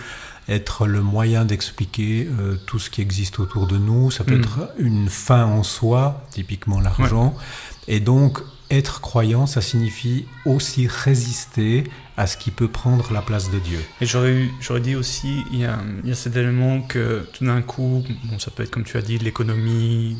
être 0.48 0.86
le 0.86 1.00
moyen 1.02 1.44
d'expliquer 1.44 2.28
euh, 2.38 2.56
tout 2.66 2.78
ce 2.78 2.90
qui 2.90 3.00
existe 3.00 3.38
autour 3.38 3.66
de 3.66 3.78
nous. 3.78 4.10
Ça 4.10 4.24
peut 4.24 4.36
Mm. 4.36 4.40
être 4.42 4.68
une 4.78 5.08
fin 5.08 5.44
en 5.46 5.62
soi, 5.62 6.26
typiquement 6.30 6.80
l'argent. 6.80 7.34
Et 7.88 8.00
donc, 8.00 8.40
être 8.70 9.00
croyant, 9.00 9.46
ça 9.46 9.60
signifie 9.60 10.26
aussi 10.46 10.86
résister 10.88 11.84
à 12.16 12.26
ce 12.26 12.36
qui 12.36 12.50
peut 12.50 12.68
prendre 12.68 13.12
la 13.12 13.20
place 13.22 13.50
de 13.50 13.58
Dieu. 13.58 13.78
Et 14.00 14.06
j'aurais, 14.06 14.32
eu- 14.32 14.50
j'aurais 14.60 14.80
dit 14.80 14.96
aussi, 14.96 15.44
il 15.52 15.60
y, 15.60 15.64
a, 15.64 15.78
il 16.02 16.08
y 16.08 16.12
a 16.12 16.14
cet 16.14 16.34
élément 16.36 16.80
que 16.80 17.26
tout 17.32 17.44
d'un 17.44 17.60
coup, 17.60 18.02
bon, 18.24 18.38
ça 18.38 18.50
peut 18.50 18.62
être 18.62 18.70
comme 18.70 18.84
tu 18.84 18.96
as 18.96 19.02
dit, 19.02 19.18
de 19.18 19.24
l'économie, 19.24 20.16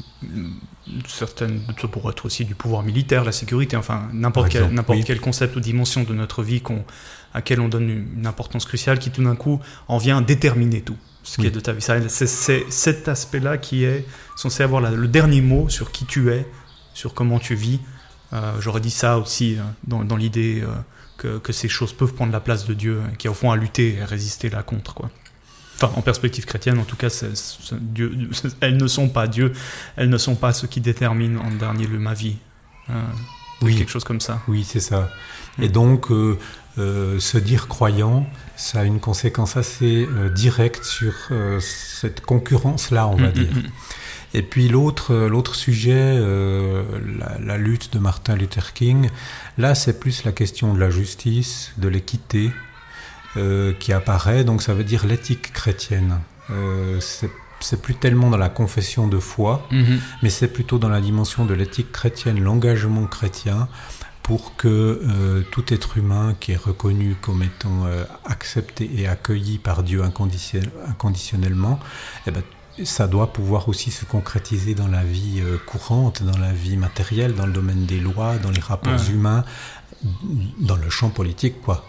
certaines, 1.07 1.61
ça 1.81 1.89
pourrait 1.89 2.13
être 2.13 2.27
aussi 2.27 2.45
du 2.45 2.55
pouvoir 2.55 2.83
militaire, 2.83 3.25
la 3.25 3.33
sécurité, 3.33 3.77
enfin 3.77 4.09
n'importe 4.13 4.51
quel, 4.51 4.65
oui. 4.89 5.05
quel 5.07 5.21
concept 5.21 5.57
ou 5.57 5.61
dimension 5.61 6.03
de 6.05 6.13
notre 6.15 6.43
vie 6.43 6.61
qu'on, 6.61 6.85
à 7.35 7.39
laquelle 7.39 7.61
on 7.61 7.69
donne 7.69 7.91
une, 8.17 8.27
importance 8.27 8.65
cruciale, 8.65 8.99
qui 8.99 9.11
tout 9.11 9.23
d'un 9.23 9.35
coup 9.37 9.61
en 9.89 9.99
vient 9.99 10.23
déterminer 10.23 10.81
tout 10.81 10.97
ce 11.25 11.35
qui 11.37 11.43
Oui. 11.43 11.47
est 11.49 11.51
de 11.51 11.61
ta 11.61 11.73
vie. 11.73 11.83
C'est, 12.09 12.65
cet 12.71 13.09
aspect-là 13.09 13.59
qui 13.59 13.85
est 13.85 14.07
censé 14.37 14.63
avoir 14.63 14.81
la- 14.81 14.93
le 14.93 15.09
dernier 15.09 15.41
mot 15.41 15.69
sur 15.69 15.91
qui 15.91 16.07
tu 16.07 16.31
es, 16.31 16.47
sur 16.95 17.13
comment 17.13 17.39
tu 17.41 17.55
vis. 17.57 17.81
Euh, 18.33 18.53
j'aurais 18.61 18.81
dit 18.81 18.91
ça 18.91 19.19
aussi 19.19 19.57
euh, 19.57 19.63
dans, 19.87 20.05
dans 20.05 20.17
l'idée 20.17 20.63
euh, 20.63 20.69
que, 21.19 21.39
que 21.39 21.53
ces 21.53 21.69
choses 21.69 21.93
peuvent 21.93 22.15
prendre 22.15 22.33
la 22.33 22.41
place 22.41 22.67
de 22.67 22.75
Dieu, 22.75 23.01
qui 23.19 23.29
au 23.29 23.35
fond 23.35 23.51
à 23.51 23.57
lutter 23.57 23.95
et 23.95 24.03
à 24.03 24.07
résister 24.07 24.49
là 24.49 24.63
contre. 24.63 24.95
Quoi. 24.95 25.11
Enfin, 25.77 25.93
en 25.97 26.03
perspective 26.03 26.45
chrétienne, 26.45 26.79
en 26.79 26.85
tout 26.85 26.97
cas, 26.97 27.09
Dieu, 27.81 28.31
elles 28.61 28.77
ne 28.77 28.87
sont 28.87 29.09
pas 29.09 29.27
Dieu, 29.27 29.53
elles 29.97 30.09
ne 30.09 30.19
sont 30.19 30.37
pas 30.37 30.53
ce 30.53 30.67
qui 30.67 30.81
détermine 30.81 31.37
en 31.39 31.51
dernier 31.51 31.87
lieu 31.87 31.99
ma 31.99 32.15
vie. 32.15 32.37
Oui. 33.63 33.77
Quelque 33.77 33.91
chose 33.91 34.05
comme 34.05 34.21
ça. 34.21 34.43
Oui, 34.47 34.65
c'est 34.65 34.81
ça. 34.81 35.11
Mm. 35.59 35.63
Et 35.63 35.69
donc, 35.69 36.11
euh, 36.11 36.39
euh, 36.79 37.21
se 37.21 37.39
dire 37.39 37.69
croyant, 37.69 38.27
ça 38.57 38.81
a 38.81 38.85
une 38.85 39.01
conséquence 39.01 39.57
assez 39.57 40.09
euh, 40.11 40.29
directe 40.29 40.85
sur 40.85 41.13
euh, 41.31 41.61
cette 41.61 42.21
concurrence-là, 42.23 43.07
on 43.07 43.17
va 43.17 43.29
Mm, 43.29 43.33
dire. 43.33 43.53
mm, 43.55 43.59
mm. 43.59 43.71
Et 44.37 44.43
puis 44.43 44.69
l'autre, 44.69 45.13
euh, 45.15 45.29
l'autre 45.29 45.55
sujet, 45.55 45.93
euh, 45.95 46.83
la, 47.21 47.39
la 47.39 47.57
lutte 47.59 47.93
de 47.95 48.01
Martin 48.01 48.35
Luther 48.35 48.73
King, 48.73 49.09
là 49.59 49.77
c'est 49.77 50.01
plus 50.01 50.25
la 50.25 50.33
question 50.33 50.75
de 50.75 50.81
la 50.81 50.91
justice, 50.91 51.73
de 51.79 51.87
l'équité 51.87 52.51
euh, 53.37 53.73
qui 53.79 53.93
apparaît. 53.93 54.43
Donc 54.43 54.61
ça 54.63 54.75
veut 54.75 54.83
dire 54.83 55.07
l'éthique 55.07 55.53
chrétienne. 55.53 56.19
Euh, 56.51 56.99
c'est, 57.01 57.31
c'est 57.61 57.81
plus 57.81 57.95
tellement 57.95 58.29
dans 58.29 58.37
la 58.37 58.49
confession 58.49 59.07
de 59.07 59.19
foi, 59.21 59.67
mais 60.23 60.31
c'est 60.31 60.49
plutôt 60.49 60.79
dans 60.79 60.89
la 60.91 61.01
dimension 61.01 61.45
de 61.47 61.55
l'éthique 61.55 61.93
chrétienne, 61.93 62.43
l'engagement 62.43 63.07
chrétien 63.07 63.69
pour 64.25 64.57
que 64.57 64.69
euh, 64.69 65.43
tout 65.53 65.73
être 65.73 65.99
humain 65.99 66.35
qui 66.41 66.53
est 66.53 66.57
reconnu 66.57 67.15
comme 67.21 67.43
étant 67.45 67.85
euh, 67.87 68.05
accepté 68.25 68.91
et 68.97 69.07
accueilli 69.07 69.59
par 69.59 69.83
Dieu 69.85 70.03
inconditionnel- 70.03 70.73
inconditionnellement, 70.89 71.79
eh 72.27 72.31
ben, 72.33 72.43
ça 72.83 73.07
doit 73.07 73.33
pouvoir 73.33 73.69
aussi 73.69 73.91
se 73.93 74.05
concrétiser 74.05 74.75
dans 74.75 74.89
la 74.89 75.05
vie 75.05 75.41
euh, 75.41 75.59
courante, 75.67 76.23
dans 76.25 76.39
la 76.39 76.53
vie 76.53 76.77
matérielle, 76.77 77.35
dans 77.35 77.47
le 77.47 77.53
domaine 77.53 77.85
des 77.87 78.01
lois, 78.01 78.37
dans 78.39 78.51
les 78.51 78.61
rapports 78.63 78.95
Ouais. 78.95 79.13
humains, 79.13 79.45
dans 80.59 80.77
le 80.77 80.91
champ 80.91 81.11
politique, 81.11 81.61
quoi. 81.63 81.85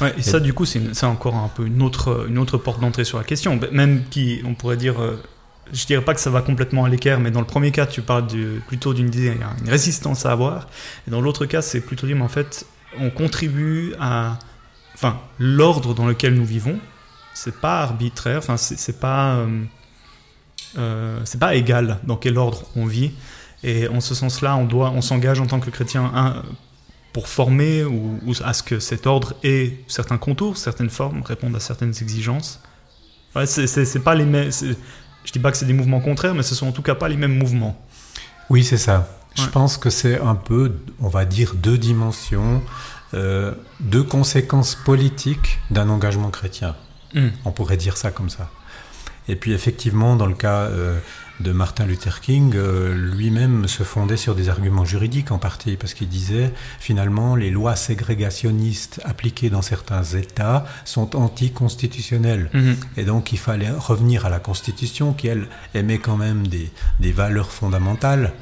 Ouais, 0.00 0.14
et 0.18 0.22
ça, 0.22 0.40
du 0.40 0.52
coup, 0.54 0.64
c'est 0.64 1.04
encore 1.04 1.34
un 1.36 1.48
peu 1.48 1.66
une 1.66 1.82
autre, 1.82 2.26
une 2.28 2.38
autre 2.38 2.58
porte 2.58 2.80
d'entrée 2.80 3.04
sur 3.04 3.18
la 3.18 3.24
question. 3.24 3.58
Même 3.72 4.04
qui, 4.10 4.40
on 4.44 4.54
pourrait 4.54 4.76
dire, 4.76 4.96
je 5.72 5.86
dirais 5.86 6.04
pas 6.04 6.14
que 6.14 6.20
ça 6.20 6.30
va 6.30 6.42
complètement 6.42 6.84
à 6.84 6.88
l'équerre, 6.88 7.20
mais 7.20 7.30
dans 7.30 7.40
le 7.40 7.46
premier 7.46 7.70
cas, 7.70 7.86
tu 7.86 8.02
parles 8.02 8.26
plutôt 8.66 8.94
d'une 8.94 9.10
a 9.42 9.62
une 9.62 9.70
résistance 9.70 10.26
à 10.26 10.32
avoir. 10.32 10.66
Et 11.06 11.10
dans 11.10 11.20
l'autre 11.20 11.46
cas, 11.46 11.62
c'est 11.62 11.80
plutôt 11.80 12.06
dire, 12.06 12.16
mais 12.16 12.22
en 12.22 12.28
fait, 12.28 12.66
on 12.98 13.10
contribue 13.10 13.94
à. 14.00 14.38
Enfin, 14.94 15.20
l'ordre 15.38 15.94
dans 15.94 16.06
lequel 16.06 16.34
nous 16.34 16.44
vivons, 16.44 16.78
c'est 17.34 17.60
pas 17.60 17.82
arbitraire, 17.82 18.38
enfin, 18.38 18.56
c'est 18.56 19.00
pas. 19.00 19.36
euh, 19.36 19.64
euh, 20.76 21.20
c'est 21.24 21.38
pas 21.40 21.54
égal 21.54 21.98
dans 22.04 22.16
quel 22.16 22.36
ordre 22.36 22.64
on 22.76 22.86
vit. 22.86 23.12
Et 23.64 23.88
en 23.88 24.00
ce 24.00 24.14
sens-là, 24.14 24.56
on 24.56 24.68
on 24.70 25.00
s'engage 25.00 25.40
en 25.40 25.46
tant 25.46 25.60
que 25.60 25.70
chrétien 25.70 26.42
pour 27.12 27.28
former 27.28 27.84
ou, 27.84 28.20
à 28.44 28.52
ce 28.52 28.62
que 28.62 28.78
cet 28.78 29.06
ordre 29.06 29.34
ait 29.42 29.80
certains 29.88 30.18
contours, 30.18 30.56
certaines 30.56 30.90
formes, 30.90 31.22
répondre 31.22 31.56
à 31.56 31.60
certaines 31.60 31.94
exigences. 32.00 32.60
Ouais, 33.34 33.46
c'est 33.46 34.04
pas 34.04 34.14
les 34.14 34.24
mêmes. 34.24 34.50
Je 35.28 35.32
dis 35.34 35.40
pas 35.40 35.50
que 35.50 35.58
c'est 35.58 35.66
des 35.66 35.74
mouvements 35.74 36.00
contraires, 36.00 36.34
mais 36.34 36.42
ce 36.42 36.54
sont 36.54 36.68
en 36.68 36.72
tout 36.72 36.80
cas 36.80 36.94
pas 36.94 37.06
les 37.06 37.18
mêmes 37.18 37.36
mouvements. 37.36 37.78
Oui, 38.48 38.64
c'est 38.64 38.78
ça. 38.78 39.10
Je 39.34 39.44
pense 39.44 39.76
que 39.76 39.90
c'est 39.90 40.18
un 40.18 40.34
peu, 40.34 40.72
on 41.00 41.08
va 41.08 41.26
dire, 41.26 41.52
deux 41.54 41.76
dimensions, 41.76 42.62
euh, 43.12 43.52
deux 43.78 44.02
conséquences 44.02 44.74
politiques 44.74 45.58
d'un 45.70 45.90
engagement 45.90 46.30
chrétien. 46.30 46.76
Hmm. 47.12 47.28
On 47.44 47.50
pourrait 47.52 47.76
dire 47.76 47.98
ça 47.98 48.10
comme 48.10 48.30
ça. 48.30 48.48
Et 49.28 49.36
puis 49.36 49.52
effectivement, 49.52 50.16
dans 50.16 50.24
le 50.24 50.34
cas 50.34 50.62
euh, 50.62 50.98
de 51.40 51.52
Martin 51.52 51.86
Luther 51.86 52.20
King, 52.20 52.52
euh, 52.54 52.94
lui-même 52.94 53.68
se 53.68 53.82
fondait 53.82 54.16
sur 54.16 54.34
des 54.34 54.48
arguments 54.48 54.84
juridiques 54.84 55.30
en 55.30 55.38
partie, 55.38 55.76
parce 55.76 55.94
qu'il 55.94 56.08
disait 56.08 56.52
finalement 56.80 57.36
les 57.36 57.50
lois 57.50 57.76
ségrégationnistes 57.76 59.00
appliquées 59.04 59.50
dans 59.50 59.62
certains 59.62 60.02
États 60.02 60.64
sont 60.84 61.16
anticonstitutionnelles. 61.16 62.50
Mhm. 62.52 62.76
Et 62.96 63.04
donc 63.04 63.32
il 63.32 63.38
fallait 63.38 63.70
revenir 63.70 64.26
à 64.26 64.30
la 64.30 64.40
Constitution 64.40 65.12
qui, 65.12 65.28
elle, 65.28 65.46
émet 65.74 65.98
quand 65.98 66.16
même 66.16 66.46
des, 66.46 66.70
des 67.00 67.12
valeurs 67.12 67.52
fondamentales, 67.52 68.32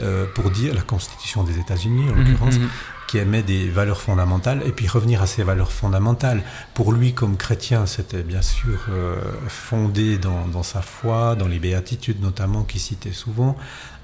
euh, 0.00 0.24
pour 0.34 0.50
dire 0.50 0.74
la 0.74 0.82
Constitution 0.82 1.44
des 1.44 1.58
États-Unis 1.58 2.10
en 2.10 2.14
l'occurrence, 2.14 2.58
Mhm. 2.58 2.68
Qui 3.10 3.18
émet 3.18 3.42
des 3.42 3.68
valeurs 3.68 4.00
fondamentales, 4.00 4.62
et 4.64 4.70
puis 4.70 4.86
revenir 4.86 5.20
à 5.20 5.26
ces 5.26 5.42
valeurs 5.42 5.72
fondamentales. 5.72 6.44
Pour 6.74 6.92
lui, 6.92 7.12
comme 7.12 7.36
chrétien, 7.36 7.84
c'était 7.84 8.22
bien 8.22 8.40
sûr 8.40 8.86
euh, 8.88 9.16
fondé 9.48 10.16
dans, 10.16 10.62
sa 10.62 10.80
foi, 10.80 11.34
dans 11.34 11.48
les 11.48 11.58
béatitudes 11.58 12.22
notamment, 12.22 12.62
qu'il 12.62 12.80
citait 12.80 13.10
souvent, 13.10 13.56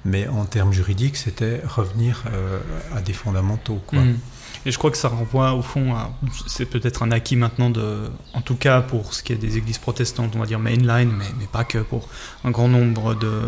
mais 0.03 0.27
en 0.27 0.43
termes 0.43 0.73
juridiques, 0.73 1.15
c'était 1.15 1.61
revenir 1.65 2.25
euh, 2.33 2.59
à 2.93 2.99
des 2.99 3.13
fondamentaux. 3.13 3.81
Quoi. 3.87 3.99
Mhm. 3.99 4.19
Et 4.65 4.71
je 4.71 4.77
crois 4.77 4.91
que 4.91 4.97
ça 4.97 5.07
renvoie 5.07 5.53
au 5.53 5.61
fond 5.61 5.95
à. 5.95 6.11
C'est 6.45 6.65
peut-être 6.65 7.01
un 7.01 7.11
acquis 7.11 7.37
maintenant, 7.37 7.69
de, 7.69 8.09
en 8.33 8.41
tout 8.41 8.55
cas 8.55 8.81
pour 8.81 9.13
ce 9.13 9.23
qui 9.23 9.31
est 9.31 9.37
des 9.37 9.55
églises 9.55 9.77
protestantes, 9.77 10.35
on 10.35 10.39
va 10.39 10.45
dire 10.47 10.59
mainline, 10.59 11.13
mais, 11.17 11.27
mais 11.39 11.45
pas 11.45 11.63
que, 11.63 11.77
pour 11.77 12.09
un 12.43 12.51
grand 12.51 12.67
nombre 12.67 13.15
de, 13.15 13.43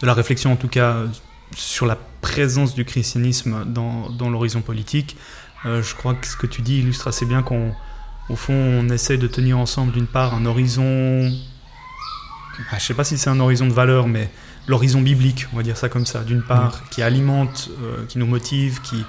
de 0.00 0.06
la 0.06 0.14
réflexion 0.14 0.52
en 0.52 0.56
tout 0.56 0.68
cas 0.68 1.04
sur 1.56 1.86
la 1.86 1.96
présence 2.20 2.74
du 2.74 2.84
christianisme 2.84 3.64
dans, 3.66 4.10
dans 4.10 4.30
l'horizon 4.30 4.60
politique. 4.60 5.16
Euh, 5.64 5.82
je 5.82 5.94
crois 5.94 6.14
que 6.14 6.26
ce 6.26 6.36
que 6.36 6.46
tu 6.46 6.62
dis 6.62 6.78
illustre 6.78 7.08
assez 7.08 7.26
bien 7.26 7.42
qu'on, 7.42 7.72
au 8.28 8.36
fond, 8.36 8.54
on 8.54 8.88
essaie 8.88 9.18
de 9.18 9.26
tenir 9.26 9.58
ensemble 9.58 9.92
d'une 9.92 10.06
part 10.06 10.34
un 10.34 10.46
horizon. 10.46 11.30
ah, 12.70 12.78
je 12.78 12.84
sais 12.84 12.94
pas 12.94 13.04
si 13.04 13.18
c'est 13.18 13.30
un 13.30 13.40
horizon 13.40 13.66
de 13.66 13.72
valeur, 13.72 14.08
mais 14.08 14.30
l'horizon 14.66 15.00
biblique, 15.00 15.46
on 15.52 15.56
va 15.56 15.62
dire 15.62 15.76
ça 15.76 15.88
comme 15.88 16.06
ça, 16.06 16.22
d'une 16.22 16.42
part, 16.42 16.88
qui 16.90 17.02
alimente, 17.02 17.70
euh, 17.82 18.04
qui 18.06 18.18
nous 18.18 18.26
motive, 18.26 18.80
qui 18.82 19.04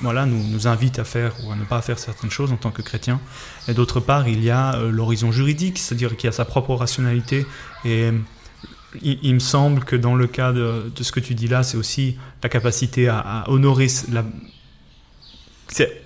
voilà, 0.00 0.26
nous, 0.26 0.42
nous 0.48 0.66
invite 0.66 0.98
à 0.98 1.04
faire 1.04 1.32
ou 1.44 1.52
à 1.52 1.56
ne 1.56 1.64
pas 1.64 1.80
faire 1.82 1.98
certaines 1.98 2.30
choses 2.30 2.52
en 2.52 2.56
tant 2.56 2.70
que 2.70 2.82
chrétien. 2.82 3.20
Et 3.68 3.74
d'autre 3.74 4.00
part, 4.00 4.28
il 4.28 4.42
y 4.42 4.50
a 4.50 4.74
euh, 4.74 4.90
l'horizon 4.90 5.32
juridique, 5.32 5.78
c'est-à-dire 5.78 6.16
qu'il 6.16 6.26
y 6.26 6.28
a 6.28 6.32
sa 6.32 6.44
propre 6.44 6.74
rationalité. 6.74 7.46
Et 7.84 8.10
il, 9.00 9.18
il 9.22 9.34
me 9.34 9.40
semble 9.40 9.84
que 9.84 9.96
dans 9.96 10.14
le 10.14 10.26
cas 10.26 10.52
de, 10.52 10.90
de 10.94 11.02
ce 11.02 11.12
que 11.12 11.20
tu 11.20 11.34
dis 11.34 11.48
là, 11.48 11.62
c'est 11.62 11.76
aussi 11.76 12.16
la 12.42 12.48
capacité 12.48 13.08
à, 13.08 13.18
à 13.18 13.50
honorer 13.50 13.86
la. 14.10 14.24
C'est 15.68 16.02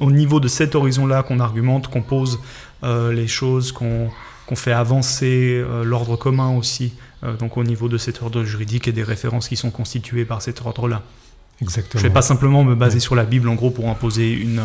au 0.00 0.10
niveau 0.10 0.38
de 0.40 0.48
cet 0.48 0.74
horizon-là 0.74 1.22
qu'on 1.22 1.40
argumente, 1.40 1.88
qu'on 1.88 2.02
pose 2.02 2.38
euh, 2.84 3.12
les 3.12 3.26
choses, 3.26 3.72
qu'on 3.72 4.10
fait 4.54 4.72
avancer 4.72 5.62
euh, 5.64 5.82
l'ordre 5.82 6.16
commun 6.16 6.50
aussi, 6.56 6.92
euh, 7.24 7.36
donc 7.36 7.56
au 7.56 7.64
niveau 7.64 7.88
de 7.88 7.96
cet 7.96 8.22
ordre 8.22 8.44
juridique 8.44 8.86
et 8.86 8.92
des 8.92 9.02
références 9.02 9.48
qui 9.48 9.56
sont 9.56 9.70
constituées 9.70 10.24
par 10.26 10.42
cet 10.42 10.60
ordre-là. 10.60 11.02
Exactement. 11.60 12.00
Je 12.00 12.06
ne 12.06 12.10
vais 12.10 12.14
pas 12.14 12.22
simplement 12.22 12.64
me 12.64 12.74
baser 12.74 13.00
sur 13.00 13.14
la 13.14 13.24
Bible 13.24 13.48
en 13.48 13.54
gros 13.54 13.70
pour 13.70 13.88
imposer 13.88 14.32
une, 14.32 14.60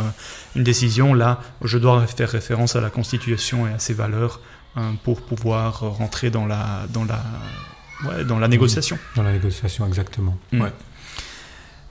une 0.55 0.63
décision. 0.63 1.13
Là, 1.13 1.41
je 1.63 1.77
dois 1.77 2.05
faire 2.07 2.29
référence 2.29 2.75
à 2.75 2.81
la 2.81 2.89
Constitution 2.89 3.67
et 3.67 3.71
à 3.71 3.79
ses 3.79 3.93
valeurs 3.93 4.41
pour 5.03 5.21
pouvoir 5.21 5.79
rentrer 5.81 6.29
dans 6.29 6.45
la, 6.45 6.85
dans 6.89 7.05
la, 7.05 7.21
ouais, 8.05 8.23
dans 8.25 8.39
la 8.39 8.47
négociation. 8.47 8.97
Dans 9.15 9.23
la 9.23 9.31
négociation, 9.33 9.87
exactement. 9.87 10.37
Mm. 10.51 10.61
Ouais. 10.61 10.71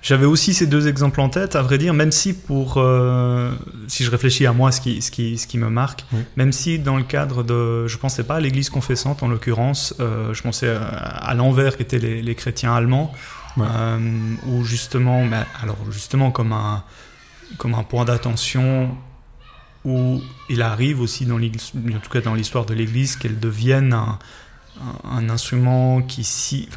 J'avais 0.02 0.26
aussi 0.26 0.54
ces 0.54 0.68
deux 0.68 0.86
exemples 0.86 1.20
en 1.20 1.28
tête, 1.28 1.56
à 1.56 1.62
vrai 1.62 1.78
dire, 1.78 1.92
même 1.92 2.12
si 2.12 2.32
pour, 2.32 2.74
euh, 2.76 3.50
si 3.88 4.04
je 4.04 4.10
réfléchis 4.10 4.46
à 4.46 4.52
moi, 4.52 4.70
ce 4.70 4.80
qui, 4.80 5.02
ce 5.02 5.10
qui, 5.10 5.36
ce 5.36 5.48
qui 5.48 5.58
me 5.58 5.68
marque, 5.68 6.04
Oui. 6.12 6.20
même 6.36 6.52
si 6.52 6.78
dans 6.78 6.96
le 6.96 7.02
cadre 7.02 7.42
de, 7.42 7.88
je 7.88 7.96
pensais 7.96 8.22
pas 8.22 8.36
à 8.36 8.40
l'Église 8.40 8.70
confessante 8.70 9.24
en 9.24 9.28
l'occurrence, 9.28 9.94
euh, 9.98 10.32
je 10.32 10.42
pensais 10.42 10.68
à, 10.68 10.84
à 10.86 11.34
l'envers 11.34 11.76
qui 11.76 11.82
étaient 11.82 11.98
les, 11.98 12.22
les 12.22 12.34
chrétiens 12.36 12.72
allemands, 12.74 13.12
Ouais. 13.56 13.66
euh, 13.68 13.98
où 14.46 14.62
justement, 14.64 15.24
mais 15.24 15.40
alors 15.62 15.78
justement 15.90 16.30
comme 16.30 16.52
un, 16.52 16.84
comme 17.58 17.74
un 17.74 17.82
point 17.82 18.04
d'attention 18.04 18.94
où 19.86 20.20
il 20.50 20.62
arrive 20.62 21.00
aussi 21.00 21.24
dans 21.24 21.36
en 21.36 22.00
tout 22.02 22.10
cas 22.10 22.20
dans 22.20 22.34
l'histoire 22.34 22.66
de 22.66 22.74
l'Église, 22.74 23.14
qu'elle 23.16 23.38
devienne 23.38 23.96
un, 25.04 25.28
instrument 25.30 26.02
qui, 26.02 26.68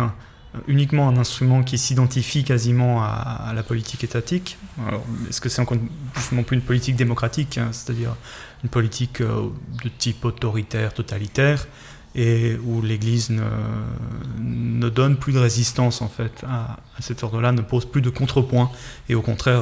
uniquement 0.68 1.10
un 1.10 1.18
instrument 1.18 1.64
qui 1.64 1.80
s'identifie 1.80 2.44
quasiment 2.44 3.02
à, 3.04 3.52
la 3.56 3.64
politique 3.64 4.04
étatique. 4.04 4.58
Est-ce 5.28 5.42
que 5.42 5.50
c'est 5.50 5.62
encore 5.62 5.80
justement 6.16 6.44
plus 6.44 6.56
une 6.56 6.62
politique 6.62 6.96
démocratique, 6.96 7.58
hein, 7.58 7.70
c'est-à-dire 7.72 8.16
une 8.64 8.70
politique 8.70 9.22
euh, 9.22 9.48
de 9.84 9.90
type 9.90 10.24
autoritaire, 10.26 10.94
totalitaire, 10.94 11.66
et 12.16 12.58
où 12.66 12.82
l'Église 12.82 13.30
ne, 13.30 13.44
ne, 14.40 14.90
donne 14.90 15.18
plus 15.18 15.34
de 15.34 15.40
résistance 15.40 16.02
en 16.02 16.08
fait 16.08 16.44
à, 16.48 16.78
cet 17.00 17.24
ordre-là, 17.24 17.52
ne 17.52 17.62
pose 17.62 17.86
plus 17.86 18.02
de 18.02 18.10
contrepoint, 18.10 18.72
et 19.08 19.16
au 19.16 19.22
contraire 19.22 19.62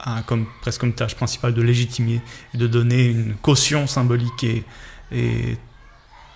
a, 0.00 0.22
comme, 0.26 0.46
presque 0.60 0.80
comme 0.80 0.92
tâche 0.92 1.16
principale 1.16 1.54
de 1.54 1.62
légitimer 1.62 2.22
et 2.54 2.58
de 2.58 2.66
donner 2.66 3.06
une 3.06 3.34
caution 3.34 3.86
symbolique 3.86 4.44
et, 4.44 4.64
et 5.12 5.56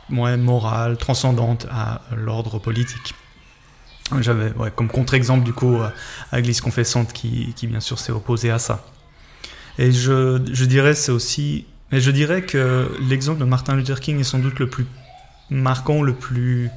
morale, 0.09 0.97
transcendante 0.97 1.66
à 1.71 2.02
l'ordre 2.16 2.59
politique. 2.59 3.14
J'avais 4.21 4.52
comme 4.75 4.88
contre-exemple 4.88 5.45
du 5.45 5.52
coup 5.52 5.76
à 5.76 6.37
l'Église 6.37 6.61
confessante 6.61 7.12
qui, 7.12 7.54
bien 7.62 7.81
sûr 7.81 7.99
s'est 7.99 8.12
opposée 8.12 8.50
à 8.50 8.59
ça. 8.59 8.85
Et 9.78 9.92
je 9.92 10.64
dirais 10.64 10.95
c'est 10.95 11.12
aussi, 11.12 11.66
mais 11.92 12.00
je 12.00 12.11
dirais 12.11 12.42
que 12.42 12.90
l'exemple 13.09 13.38
de 13.38 13.45
Martin 13.45 13.76
Luther 13.76 14.00
King 14.00 14.19
est 14.21 14.25
sans 14.25 14.40
doute 14.40 14.59
le 14.59 14.69
plus 14.69 14.87
marquant, 15.52 16.02
le 16.02 16.14
plus 16.14 16.71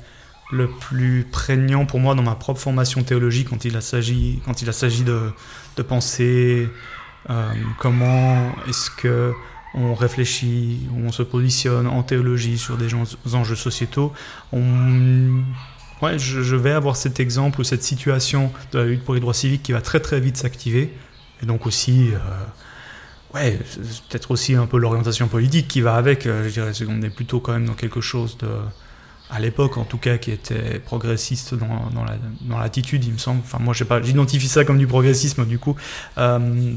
le 0.51 0.69
plus 0.69 1.25
prégnant 1.31 1.87
pour 1.87 1.99
moi 1.99 2.13
dans 2.13 2.21
ma 2.21 2.35
propre 2.35 2.59
formation 2.59 3.01
théologique 3.01 3.49
quand 3.49 3.65
il 3.65 3.81
s'agit 3.81 5.03
de, 5.03 5.31
de 5.75 5.81
penser 5.81 6.69
euh, 7.29 7.51
comment 7.79 8.51
est-ce 8.67 8.91
que 8.91 9.33
on 9.73 9.93
réfléchit, 9.93 10.87
on 11.03 11.11
se 11.11 11.23
positionne 11.23 11.87
en 11.87 12.03
théologie 12.03 12.57
sur 12.57 12.77
des 12.77 12.93
enjeux 13.33 13.55
sociétaux, 13.55 14.13
on 14.53 15.41
ouais, 16.01 16.17
je, 16.17 16.55
vais 16.55 16.71
avoir 16.71 16.95
cet 16.95 17.19
exemple 17.19 17.59
ou 17.59 17.63
cette 17.63 17.83
situation 17.83 18.51
de 18.71 18.79
la 18.79 18.85
lutte 18.85 19.03
pour 19.03 19.13
les 19.15 19.19
droits 19.19 19.33
civiques 19.33 19.63
qui 19.63 19.73
va 19.73 19.81
très 19.81 19.99
très 19.99 20.19
vite 20.19 20.37
s'activer. 20.37 20.93
Et 21.43 21.45
donc 21.45 21.65
aussi, 21.65 22.11
euh, 22.13 22.17
ouais, 23.35 23.59
peut-être 24.09 24.31
aussi 24.31 24.55
un 24.55 24.65
peu 24.65 24.77
l'orientation 24.77 25.27
politique 25.27 25.67
qui 25.67 25.81
va 25.81 25.95
avec. 25.95 26.25
Euh, 26.25 26.47
je 26.47 26.53
dirais 26.53 26.71
qu'on 26.85 27.01
est 27.01 27.09
plutôt 27.09 27.39
quand 27.39 27.53
même 27.53 27.65
dans 27.65 27.73
quelque 27.73 28.01
chose 28.01 28.37
de, 28.37 28.47
à 29.29 29.39
l'époque 29.39 29.77
en 29.77 29.83
tout 29.83 29.97
cas, 29.97 30.17
qui 30.17 30.31
était 30.31 30.79
progressiste 30.79 31.53
dans, 31.53 31.89
dans 32.41 32.57
l'attitude, 32.57 33.05
il 33.05 33.13
me 33.13 33.17
semble. 33.17 33.41
Enfin, 33.43 33.59
moi, 33.59 33.73
je 33.73 33.79
sais 33.79 33.85
pas, 33.85 34.01
j'identifie 34.01 34.47
ça 34.47 34.65
comme 34.65 34.77
du 34.77 34.87
progressisme 34.87 35.45
du 35.45 35.59
coup. 35.59 35.75
Euh, 36.17 36.73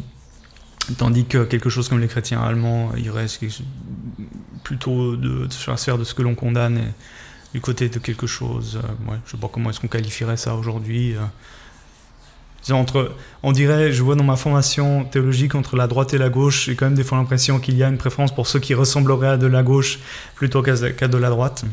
tandis 0.96 1.24
que 1.24 1.44
quelque 1.44 1.70
chose 1.70 1.88
comme 1.88 2.00
les 2.00 2.08
chrétiens 2.08 2.42
allemands, 2.42 2.92
il 2.96 3.10
reste 3.10 3.42
plutôt 4.64 5.16
de, 5.16 5.46
sur 5.50 5.72
la 5.72 5.78
sphère 5.78 5.98
de 5.98 6.04
ce 6.04 6.14
que 6.14 6.22
l'on 6.22 6.34
condamne. 6.34 6.78
Et, 6.78 6.92
du 7.54 7.60
côté 7.60 7.88
de 7.88 7.98
quelque 7.98 8.26
chose. 8.26 8.78
Euh, 8.82 9.16
je 9.24 9.32
sais 9.32 9.36
pas 9.36 9.48
comment 9.48 9.70
est-ce 9.70 9.80
qu'on 9.80 9.88
qualifierait 9.88 10.36
ça 10.36 10.54
aujourd'hui. 10.54 11.14
Entre, 12.70 13.12
on 13.42 13.52
dirait, 13.52 13.92
je 13.92 14.02
vois 14.02 14.14
dans 14.14 14.24
ma 14.24 14.36
formation 14.36 15.04
théologique 15.04 15.54
entre 15.54 15.76
la 15.76 15.86
droite 15.86 16.12
et 16.14 16.18
la 16.18 16.28
gauche, 16.28 16.66
j'ai 16.66 16.74
quand 16.74 16.86
même 16.86 16.94
des 16.94 17.04
fois 17.04 17.18
l'impression 17.18 17.58
qu'il 17.60 17.76
y 17.76 17.82
a 17.82 17.88
une 17.88 17.98
préférence 17.98 18.34
pour 18.34 18.46
ceux 18.46 18.58
qui 18.58 18.74
ressembleraient 18.74 19.28
à 19.28 19.36
de 19.36 19.46
la 19.46 19.62
gauche 19.62 20.00
plutôt 20.34 20.62
qu'à 20.62 20.74
de 20.74 21.18
la 21.18 21.30
droite. 21.30 21.64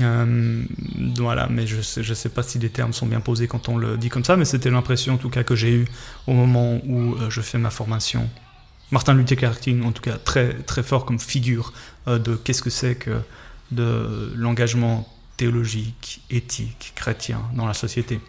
Euh, 0.00 0.64
voilà, 1.16 1.48
mais 1.50 1.66
je 1.66 1.80
sais, 1.80 2.02
je 2.02 2.14
sais 2.14 2.28
pas 2.28 2.42
si 2.42 2.58
les 2.58 2.68
termes 2.68 2.92
sont 2.92 3.06
bien 3.06 3.20
posés 3.20 3.46
quand 3.46 3.68
on 3.68 3.76
le 3.76 3.96
dit 3.96 4.08
comme 4.08 4.24
ça, 4.24 4.36
mais 4.36 4.44
c'était 4.44 4.70
l'impression 4.70 5.14
en 5.14 5.18
tout 5.18 5.30
cas 5.30 5.44
que 5.44 5.54
j'ai 5.54 5.72
eue 5.72 5.88
au 6.26 6.32
moment 6.32 6.80
où 6.86 7.16
je 7.28 7.40
fais 7.40 7.58
ma 7.58 7.70
formation. 7.70 8.28
Martin 8.90 9.14
Luther 9.14 9.58
King, 9.60 9.84
en 9.84 9.92
tout 9.92 10.02
cas, 10.02 10.18
très, 10.18 10.54
très 10.54 10.82
fort 10.82 11.04
comme 11.04 11.18
figure 11.18 11.72
de 12.06 12.36
qu'est-ce 12.36 12.62
que 12.62 12.70
c'est 12.70 12.96
que 12.96 13.20
de 13.72 14.32
l'engagement 14.36 15.08
théologique, 15.36 16.22
éthique, 16.30 16.92
chrétien 16.94 17.40
dans 17.54 17.66
la 17.66 17.74
société. 17.74 18.20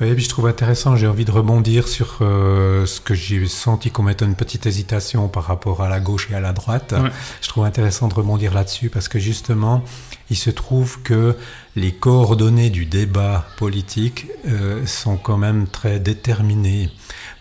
Oui, 0.00 0.12
puis 0.14 0.24
je 0.24 0.28
trouve 0.28 0.46
intéressant, 0.46 0.94
j'ai 0.94 1.06
envie 1.06 1.24
de 1.24 1.30
rebondir 1.30 1.88
sur 1.88 2.18
euh, 2.20 2.84
ce 2.84 3.00
que 3.00 3.14
j'ai 3.14 3.46
senti 3.46 3.90
qu'on 3.90 4.02
mettait 4.02 4.26
une 4.26 4.34
petite 4.34 4.66
hésitation 4.66 5.28
par 5.28 5.44
rapport 5.44 5.82
à 5.82 5.88
la 5.88 6.00
gauche 6.00 6.28
et 6.30 6.34
à 6.34 6.40
la 6.40 6.52
droite. 6.52 6.94
Je 7.40 7.48
trouve 7.48 7.64
intéressant 7.64 8.08
de 8.08 8.14
rebondir 8.14 8.52
là-dessus 8.52 8.90
parce 8.90 9.08
que 9.08 9.18
justement, 9.18 9.82
il 10.28 10.36
se 10.36 10.50
trouve 10.50 11.00
que 11.02 11.34
les 11.76 11.92
coordonnées 11.92 12.68
du 12.68 12.84
débat 12.84 13.46
politique 13.56 14.26
euh, 14.46 14.84
sont 14.84 15.16
quand 15.16 15.38
même 15.38 15.66
très 15.66 15.98
déterminées 15.98 16.90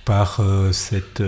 par 0.05 0.39
euh, 0.39 0.71
cette, 0.71 1.21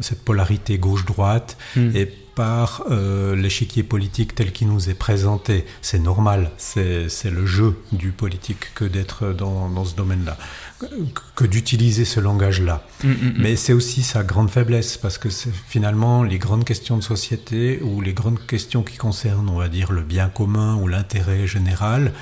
cette 0.00 0.24
polarité 0.24 0.78
gauche-droite 0.78 1.56
hmm. 1.76 1.94
et 1.94 2.10
par 2.34 2.82
euh, 2.90 3.36
l'échiquier 3.36 3.82
politique 3.82 4.34
tel 4.34 4.52
qu'il 4.52 4.68
nous 4.68 4.90
est 4.90 4.94
présenté. 4.94 5.64
C'est 5.82 5.98
normal, 5.98 6.50
c'est 6.56 7.08
le 7.24 7.46
jeu 7.46 7.76
du 7.92 8.10
politique 8.10 8.74
que 8.74 8.84
d'être 8.84 9.32
dans, 9.32 9.68
dans, 9.68 9.84
ce 9.84 9.94
domaine-là, 9.94 10.36
que, 11.36 11.44
d'utiliser 11.44 12.04
ce 12.04 12.20
langage-là. 12.20 12.84
Mm, 13.02 13.08
mm, 13.08 13.12
mm. 13.12 13.34
Mais 13.38 13.56
c'est 13.56 13.72
aussi 13.72 14.02
sa 14.02 14.24
grande 14.24 14.50
faiblesse, 14.50 14.96
parce 14.96 15.18
que 15.18 15.28
finalement, 15.68 16.22
les 16.22 16.38
grandes 16.38 16.64
questions 16.64 16.96
de 16.96 17.02
société 17.02 17.80
ou 17.82 18.00
les 18.00 18.12
grandes 18.12 18.44
questions 18.46 18.82
qui 18.82 18.96
concernent, 18.96 19.48
on 19.48 19.58
va 19.58 19.68
dire, 19.68 19.92
le 19.92 20.02
bien 20.02 20.28
commun 20.28 20.76
ou 20.76 20.88
l'intérêt 20.88 21.46
général, 21.46 22.12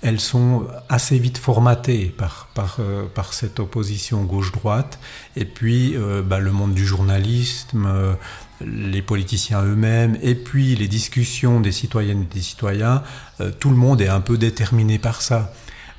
elles 0.00 0.20
sont 0.20 0.66
assez 0.88 1.18
vite 1.18 1.38
formatées 1.38 2.06
par, 2.06 2.48
par, 2.54 2.76
euh, 2.78 3.06
par 3.12 3.32
cette 3.32 3.58
opposition 3.58 4.22
gauche-droite. 4.22 5.00
Et 5.34 5.44
puis, 5.44 5.96
euh, 5.96 6.22
bah, 6.22 6.38
le 6.38 6.52
monde 6.52 6.72
du 6.72 6.86
journalisme, 6.86 8.16
les 8.64 9.02
politiciens 9.02 9.62
eux-mêmes, 9.62 10.18
et 10.22 10.34
puis 10.34 10.74
les 10.74 10.88
discussions 10.88 11.60
des 11.60 11.72
citoyennes 11.72 12.22
et 12.22 12.34
des 12.34 12.42
citoyens, 12.42 13.02
euh, 13.40 13.50
tout 13.58 13.70
le 13.70 13.76
monde 13.76 14.00
est 14.00 14.08
un 14.08 14.20
peu 14.20 14.36
déterminé 14.36 14.98
par 14.98 15.22
ça. 15.22 15.52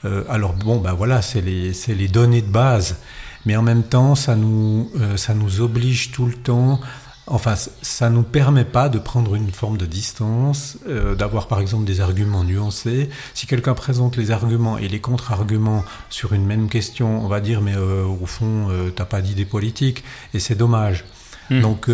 Euh, 0.06 0.24
alors 0.30 0.54
bon, 0.54 0.78
ben 0.78 0.93
voilà, 0.93 1.22
c'est 1.22 1.41
les, 1.41 1.72
les, 1.88 2.08
données 2.08 2.41
de 2.41 2.52
base, 2.52 2.98
mais 3.45 3.56
en 3.56 3.62
même 3.62 3.84
temps, 3.84 4.15
ça 4.15 4.36
nous, 4.36 4.89
euh, 5.00 5.17
ça 5.17 5.34
nous 5.34 5.62
oblige 5.62 6.12
tout 6.12 6.26
le 6.26 6.34
temps, 6.34 6.80
enfin, 7.28 7.56
ça 7.82 8.10
nous 8.10 8.24
permet 8.24 8.65
pas 8.65 8.89
de 8.89 8.98
prendre 8.98 9.36
une 9.36 9.52
forme 9.52 9.78
de 9.78 9.86
distance, 9.86 10.78
d'avoir 11.17 11.48
par 11.48 11.60
exemple 11.60 11.86
des 11.86 12.02
arguments 12.02 12.43
nuancés. 12.43 13.10
Si 13.36 13.45
quelqu'un 13.45 13.76
présente 13.76 14.17
les 14.17 14.32
arguments 14.32 14.80
et 14.80 14.88
les 14.88 15.00
contre-arguments 15.00 15.86
sur 16.10 16.34
une 16.34 16.45
même 16.45 16.69
question, 16.69 17.24
on 17.24 17.28
va 17.28 17.39
dire, 17.39 17.62
mais 17.62 17.76
au 17.78 18.26
fond, 18.26 18.69
t'as 18.95 19.06
pas 19.06 19.22
d'idée 19.22 19.45
politique, 19.45 20.04
et 20.34 20.39
c'est 20.39 20.56
dommage. 20.56 21.06
Hmm. 21.52 21.62
Donc, 21.62 21.88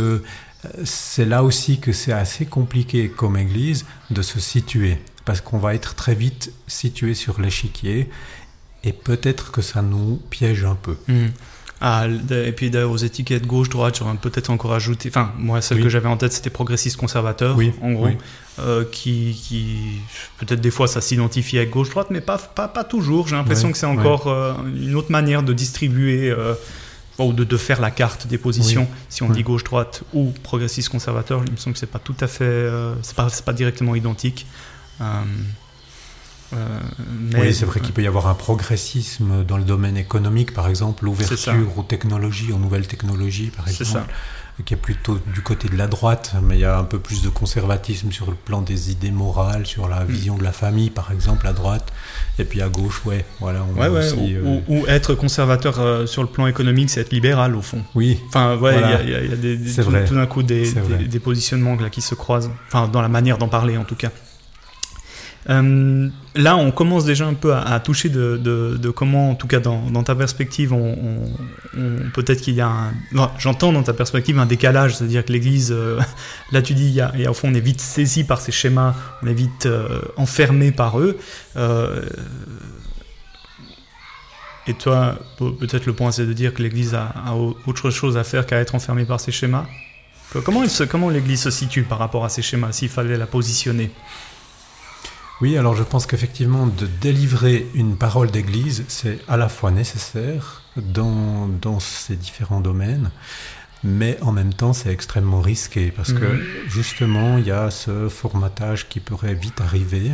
c'est 0.84 1.26
là 1.26 1.44
aussi 1.44 1.80
que 1.80 1.92
c'est 1.92 2.14
assez 2.14 2.46
compliqué 2.46 3.10
comme 3.10 3.38
église 3.38 3.86
de 4.12 4.22
se 4.22 4.40
situer, 4.40 4.98
parce 5.26 5.42
qu'on 5.42 5.58
va 5.58 5.76
être 5.76 5.96
très 5.96 6.16
vite 6.16 6.52
situé 6.68 7.14
sur 7.14 7.40
l'échiquier, 7.42 8.10
et 8.84 8.94
peut-être 8.94 9.52
que 9.52 9.62
ça 9.62 9.82
nous 9.82 10.22
piège 10.30 10.64
un 10.64 10.76
peu. 10.76 10.98
Hmm. 11.08 11.28
Ah, 11.82 12.08
et 12.08 12.52
puis 12.54 12.70
d'ailleurs 12.70 12.92
aux 12.92 12.98
étiquettes 12.98 13.46
gauche, 13.46 13.70
droite, 13.70 13.98
j'aurais 14.00 14.16
peut-être 14.16 14.50
encore 14.50 14.74
ajouté. 14.74 15.10
Enfin, 15.10 15.34
moi, 15.38 15.62
celle 15.62 15.84
que 15.84 15.90
j'avais 15.90 16.08
en 16.08 16.16
tête, 16.16 16.32
c'était 16.32 16.50
progressiste 16.50 16.96
conservateur, 16.96 17.58
oui. 17.58 17.74
en 17.82 17.92
gros, 17.92 18.08
euh, 18.60 18.86
qui, 18.90 19.38
qui 19.44 20.00
peut-être 20.40 20.62
des 20.62 20.72
fois 20.72 20.88
ça 20.88 21.02
s'identifie 21.02 21.58
avec 21.58 21.72
gauche, 21.72 21.90
droite, 21.90 22.08
mais 22.12 22.22
pas, 22.22 22.38
pas, 22.38 22.70
pas 22.70 22.86
toujours. 22.86 23.28
J'ai 23.28 23.36
l'impression 23.36 23.72
que 23.72 23.78
c'est 23.78 23.86
encore 23.86 24.28
euh, 24.28 24.54
une 24.76 24.96
autre 24.96 25.12
manière 25.12 25.44
de 25.44 25.52
distribuer. 25.54 26.30
Euh, 26.32 26.54
ou 27.20 27.34
de, 27.34 27.44
de, 27.44 27.58
faire 27.58 27.80
la 27.82 27.92
carte 27.92 28.28
des 28.28 28.38
positions, 28.38 28.88
si 29.10 29.24
on 29.24 29.30
dit 29.30 29.44
gauche-droite 29.44 30.04
ou 30.14 30.34
progressiste-conservateur, 30.44 31.44
il 31.46 31.52
me 31.52 31.58
semble 31.58 31.74
que 31.74 31.80
c'est 31.80 31.86
pas 31.86 32.00
tout 32.00 32.16
à 32.20 32.28
fait, 32.28 32.44
euh, 32.44 32.94
c'est 33.02 33.16
pas, 33.16 33.28
pas, 33.46 33.54
directement 33.54 33.96
identique. 33.96 34.46
Euh, 35.02 35.06
euh, 36.54 36.80
oui, 37.38 37.54
c'est 37.54 37.66
vrai 37.66 37.80
qu'il 37.80 37.94
peut 37.94 38.04
y 38.04 38.08
avoir 38.08 38.28
un 38.28 38.34
progressisme 38.34 39.44
dans 39.46 39.58
le 39.58 39.64
domaine 39.64 39.98
économique, 39.98 40.54
par 40.54 40.68
exemple, 40.68 41.06
l'ouverture 41.06 41.78
aux 41.78 41.84
technologies, 41.84 42.52
aux 42.52 42.60
nouvelles 42.60 42.88
technologies, 42.88 43.52
par 43.56 43.68
exemple. 43.68 44.14
Qui 44.64 44.74
est 44.74 44.78
plutôt 44.78 45.20
du 45.34 45.42
côté 45.42 45.68
de 45.68 45.76
la 45.76 45.88
droite, 45.88 46.34
mais 46.42 46.56
il 46.56 46.62
y 46.62 46.66
a 46.66 46.78
un 46.78 46.86
peu 46.86 46.98
plus 46.98 47.22
de 47.22 47.28
conservatisme 47.28 48.14
sur 48.14 48.28
le 48.28 48.36
plan 48.36 48.62
des 48.62 48.90
idées 48.90 49.12
morales, 49.12 49.66
sur 49.66 49.90
la 49.90 50.06
mm. 50.06 50.08
vision 50.08 50.38
de 50.38 50.44
la 50.44 50.54
famille, 50.54 50.90
par 50.90 51.12
exemple, 51.12 51.46
à 51.46 51.52
droite, 51.52 51.92
et 52.40 52.46
puis 52.46 52.62
à 52.62 52.70
gauche, 52.70 53.06
ouais, 53.06 53.26
voilà. 53.42 53.66
On 53.76 53.82
aussi, 53.92 54.38
ou, 54.38 54.48
euh, 54.48 54.60
ou, 54.70 54.88
être 54.88 55.14
conservateur 55.14 55.82
euh, 55.82 56.06
sur 56.06 56.22
le 56.22 56.30
plan 56.30 56.48
économique, 56.48 56.90
c'est 56.90 57.02
être 57.02 57.12
libéral 57.12 57.54
au 57.54 57.62
fond. 57.62 57.84
Oui. 57.96 58.18
Enfin, 58.30 58.56
ouais, 58.58 58.76
il 58.76 59.10
y, 59.10 59.14
a, 59.14 59.24
y, 59.26 59.34
a 59.34 59.36
des, 59.36 59.58
tout, 59.58 59.92
tout 60.08 60.16
d'un 60.16 60.26
coup 60.26 60.42
des, 60.42 60.72
des, 60.72 61.06
des, 61.06 61.20
positionnements 61.20 61.76
là 61.76 61.90
qui 61.90 62.02
se 62.02 62.16
croisent, 62.16 62.52
enfin 62.68 62.88
dans 62.88 63.02
la 63.02 63.10
manière 63.10 63.38
d'en 63.38 63.50
parler 63.50 63.76
en 63.76 63.84
tout 63.84 63.96
cas. 63.96 64.12
Euh, 65.50 66.10
là, 66.34 66.58
on 66.58 66.72
commence 66.72 67.06
déjà 67.06 67.28
un 67.28 67.36
peu 67.36 67.54
à, 67.54 67.80
toucher 67.80 68.10
de, 68.10 68.90
comment, 68.96 69.32
en 69.32 69.36
tout 69.36 69.48
cas 69.48 69.60
dans, 69.60 70.04
ta 70.04 70.16
perspective, 70.16 70.74
on, 70.74 70.96
peut-être 72.14 72.42
qu'il 72.42 72.56
y 72.56 72.62
a 72.62 72.68
un... 72.68 72.94
J'entends 73.38 73.72
dans 73.72 73.84
ta 73.84 73.94
perspective 73.94 74.40
un 74.40 74.46
décalage, 74.46 74.96
c'est-à-dire 74.96 75.24
que 75.24 75.32
l'Église, 75.32 75.72
euh, 75.72 76.00
là 76.52 76.62
tu 76.62 76.74
dis, 76.74 76.88
il 76.88 76.96
y 76.96 77.02
a, 77.02 77.30
au 77.30 77.34
fond 77.34 77.50
on 77.50 77.54
est 77.54 77.60
vite 77.60 77.82
saisi 77.82 78.24
par 78.24 78.42
ces 78.42 78.52
schémas, 78.52 78.96
on 79.22 79.28
est 79.28 79.34
vite 79.34 79.66
euh, 79.66 80.02
enfermé 80.18 80.72
par 80.72 81.00
eux. 81.00 81.18
et 84.68 84.74
toi, 84.74 85.20
peut-être 85.38 85.86
le 85.86 85.94
point 85.94 86.12
c'est 86.12 86.26
de 86.26 86.34
dire 86.34 86.54
que 86.54 86.64
l'Église 86.64 86.96
a, 86.96 87.14
autre 87.68 87.92
chose 87.92 88.18
à 88.18 88.24
faire 88.24 88.48
qu'à 88.48 88.58
être 88.58 88.74
enfermée 88.74 89.06
par 89.06 89.20
ces 89.20 89.32
schémas. 89.32 89.66
Comment 90.44 91.10
l'Église 91.10 91.44
se 91.44 91.52
situe 91.52 91.84
par 91.84 92.00
rapport 92.00 92.26
à 92.26 92.30
ces 92.30 92.42
schémas, 92.42 92.72
s'il 92.72 92.90
fallait 92.90 93.16
la 93.16 93.28
positionner? 93.28 93.92
Oui, 95.42 95.58
alors 95.58 95.76
je 95.76 95.84
pense 95.84 96.06
qu'effectivement, 96.06 96.66
de 96.66 96.86
délivrer 97.02 97.68
une 97.74 97.98
parole 97.98 98.32
d'Église, 98.32 98.86
c'est 98.88 99.20
à 99.28 99.36
la 99.38 99.50
fois 99.50 99.70
nécessaire 99.72 100.62
dans, 100.78 101.48
dans 101.62 101.80
ces 101.82 102.16
différents 102.16 102.62
domaines, 102.62 103.12
mais 103.84 104.18
en 104.22 104.32
même 104.32 104.54
temps, 104.54 104.72
c'est 104.74 104.92
extrêmement 104.92 105.42
risqué 105.42 105.92
parce 105.92 106.14
que 106.14 106.24
Mhm. 106.26 106.42
justement, 106.70 107.38
il 107.38 107.46
y 107.48 107.52
a 107.52 107.70
ce 107.70 108.08
formatage 108.10 108.88
qui 108.88 109.00
pourrait 109.02 109.34
vite 109.36 109.60
arriver. 109.62 110.12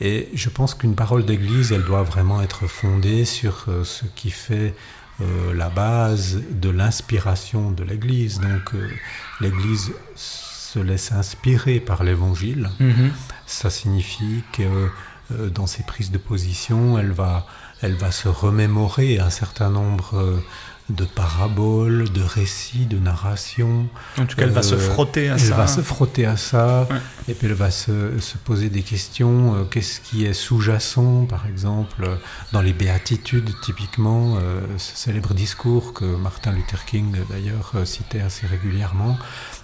Et 0.00 0.28
je 0.34 0.48
pense 0.48 0.74
qu'une 0.74 0.94
parole 0.94 1.24
d'église, 1.24 1.72
elle 1.72 1.84
doit 1.84 2.02
vraiment 2.04 2.40
être 2.40 2.66
fondée 2.68 3.24
sur 3.24 3.64
euh, 3.68 3.82
ce 3.84 4.04
qui 4.14 4.30
fait 4.30 4.74
euh, 5.22 5.54
la 5.54 5.70
base 5.70 6.40
de 6.50 6.68
l'inspiration 6.70 7.70
de 7.70 7.82
l'église. 7.82 8.38
Donc, 8.40 8.74
euh, 8.74 8.88
l'église 9.40 9.92
se 10.72 10.78
laisse 10.78 11.12
inspirer 11.12 11.80
par 11.80 12.02
l'évangile. 12.04 12.70
Mhm. 12.80 13.10
Ça 13.46 13.70
signifie 13.70 14.42
que 14.52 14.62
euh, 15.32 15.48
dans 15.50 15.66
ses 15.66 15.82
prises 15.82 16.10
de 16.10 16.18
position, 16.18 16.98
elle 16.98 17.12
va, 17.12 17.46
elle 17.82 17.94
va 17.94 18.10
se 18.10 18.28
remémorer 18.28 19.18
un 19.18 19.30
certain 19.30 19.70
nombre 19.70 20.10
euh, 20.14 20.38
de 20.88 21.04
paraboles, 21.04 22.08
de 22.12 22.22
récits, 22.22 22.86
de 22.86 22.96
narrations. 22.98 23.88
En 24.18 24.24
tout 24.26 24.36
cas, 24.36 24.44
elle 24.44 24.50
va 24.50 24.60
Euh, 24.60 24.62
se 24.62 24.76
frotter 24.76 25.28
à 25.28 25.32
elle 25.34 25.40
ça. 25.40 25.56
va 25.56 25.66
se 25.66 25.80
frotter 25.80 26.26
à 26.26 26.36
ça, 26.36 26.86
Ouais. 26.88 27.00
et 27.26 27.34
puis 27.34 27.48
elle 27.48 27.54
va 27.54 27.72
se, 27.72 28.20
se 28.20 28.36
poser 28.38 28.68
des 28.70 28.82
questions. 28.82 29.56
euh, 29.56 29.64
Qu'est-ce 29.64 30.00
qui 30.00 30.24
est 30.26 30.32
sous-jacent, 30.32 31.26
par 31.28 31.44
exemple, 31.48 32.04
euh, 32.04 32.14
dans 32.52 32.62
les 32.62 32.72
béatitudes, 32.72 33.50
typiquement, 33.62 34.36
euh, 34.36 34.60
ce 34.78 34.96
célèbre 34.96 35.34
discours 35.34 35.92
que 35.92 36.04
Martin 36.04 36.52
Luther 36.52 36.84
King, 36.84 37.16
euh, 37.16 37.22
d'ailleurs, 37.30 37.72
euh, 37.74 37.84
citait 37.84 38.20
assez 38.20 38.46
régulièrement. 38.46 39.18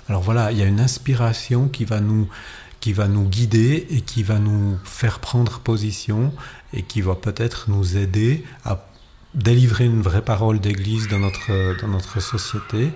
Alors 0.09 0.23
voilà, 0.23 0.53
il 0.53 0.59
y 0.59 0.63
a 0.63 0.67
une 0.67 0.81
inspiration 0.81 1.69
qui 1.69 1.85
va 1.85 2.01
nous 2.01 2.29
qui 2.81 2.93
va 2.93 3.07
nous 3.07 3.29
guider 3.29 3.87
et 3.91 4.01
qui 4.01 4.25
va 4.25 4.41
nous 4.41 4.77
faire 4.83 5.21
prendre 5.21 5.61
position 5.61 6.33
et 6.73 6.83
qui 6.83 7.01
va 7.01 7.15
peut-être 7.15 7.71
nous 7.71 7.97
aider 7.97 8.45
à 8.65 8.85
délivrer 9.35 9.85
une 9.85 10.03
vraie 10.03 10.25
parole 10.25 10.59
d'église 10.59 11.07
dans 11.07 11.21
notre, 11.21 11.81
dans 11.81 11.87
notre 11.87 12.21
société. 12.21 12.91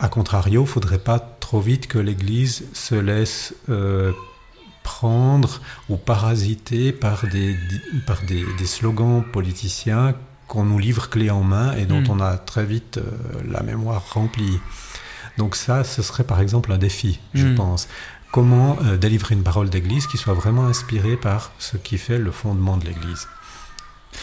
A 0.00 0.08
contrario, 0.08 0.62
il 0.62 0.64
ne 0.64 0.68
faudrait 0.68 0.98
pas 0.98 1.18
trop 1.18 1.60
vite 1.60 1.86
que 1.86 1.98
l'Église 1.98 2.64
se 2.72 2.94
laisse 2.94 3.54
euh, 3.68 4.12
prendre 4.82 5.60
ou 5.90 5.96
parasiter 5.96 6.90
par 6.90 7.26
des, 7.28 7.54
par 8.06 8.22
des, 8.22 8.44
des 8.58 8.66
slogans 8.66 9.22
politiciens 9.22 10.14
qu'on 10.48 10.64
nous 10.64 10.78
livre 10.78 11.10
clé 11.10 11.30
en 11.30 11.42
main 11.42 11.74
et 11.74 11.84
dont 11.86 12.00
Mm. 12.00 12.10
on 12.10 12.20
a 12.20 12.36
très 12.38 12.64
vite 12.64 12.98
euh, 12.98 13.10
la 13.48 13.62
mémoire 13.62 14.02
remplie. 14.12 14.58
Donc 15.38 15.56
ça, 15.56 15.84
ce 15.84 16.02
serait 16.02 16.24
par 16.24 16.40
exemple 16.40 16.72
un 16.72 16.78
défi, 16.78 17.18
je 17.34 17.46
Mm. 17.46 17.54
pense. 17.56 17.88
Comment 18.32 18.78
euh, 18.82 18.96
délivrer 18.96 19.34
une 19.34 19.42
parole 19.44 19.70
d'Église 19.70 20.06
qui 20.06 20.16
soit 20.18 20.34
vraiment 20.34 20.66
inspirée 20.66 21.16
par 21.16 21.52
ce 21.58 21.76
qui 21.76 21.98
fait 21.98 22.18
le 22.18 22.30
fondement 22.32 22.76
de 22.76 22.84
l'Église 22.84 23.28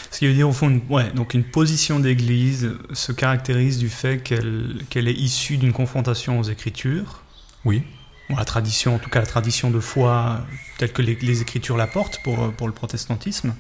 Ce 0.10 0.20
qui 0.20 0.28
veut 0.28 0.34
dire 0.34 0.50
au 0.50 0.54
fond, 0.54 0.70
une, 0.70 0.82
ouais, 0.90 1.12
donc 1.12 1.34
une 1.34 1.44
position 1.44 2.00
d'église 2.00 2.72
se 2.94 3.12
caractérise 3.14 3.78
du 3.78 3.90
fait 3.90 4.22
qu'elle 4.22 5.08
est 5.08 5.14
issue 5.14 5.58
d'une 5.58 5.72
confrontation 5.74 6.40
aux 6.40 6.44
Écritures, 6.44 7.22
Oui, 7.66 7.84
ou 8.30 8.36
la 8.38 8.46
tradition, 8.46 8.96
en 8.96 9.00
tout 9.00 9.10
cas 9.10 9.20
la 9.20 9.26
tradition 9.26 9.70
de 9.72 9.80
foi 9.80 10.42
telle 10.78 10.92
que 10.94 11.02
les, 11.02 11.16
les 11.22 11.42
Écritures 11.42 11.78
la 11.78 11.88
portent 11.88 12.20
pour, 12.24 12.52
pour 12.54 12.68
le 12.68 12.74
protestantisme, 12.74 13.54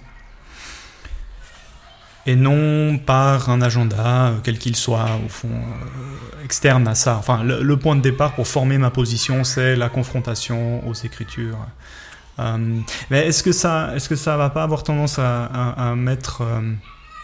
et 2.25 2.35
non 2.35 2.97
par 2.97 3.49
un 3.49 3.61
agenda, 3.61 4.27
euh, 4.27 4.37
quel 4.43 4.57
qu'il 4.57 4.75
soit, 4.75 5.05
au 5.25 5.29
fond, 5.29 5.49
euh, 5.49 6.43
externe 6.45 6.87
à 6.87 6.95
ça. 6.95 7.17
Enfin, 7.17 7.43
le, 7.43 7.77
point 7.77 7.95
de 7.95 8.01
départ 8.01 8.33
pour 8.33 8.47
former 8.47 8.77
ma 8.77 8.89
position, 8.89 9.43
c'est 9.43 9.75
la 9.75 9.89
confrontation 9.89 10.87
aux 10.87 10.93
Écritures. 10.93 11.57
Euh, 12.39 12.57
mais 13.09 13.27
est-ce 13.27 13.43
que 13.43 13.51
ça, 13.51 13.93
ça 13.99 14.37
va 14.37 14.49
pas 14.49 14.63
avoir 14.63 14.83
tendance 14.83 15.19
à, 15.19 15.93
mettre 15.95 16.43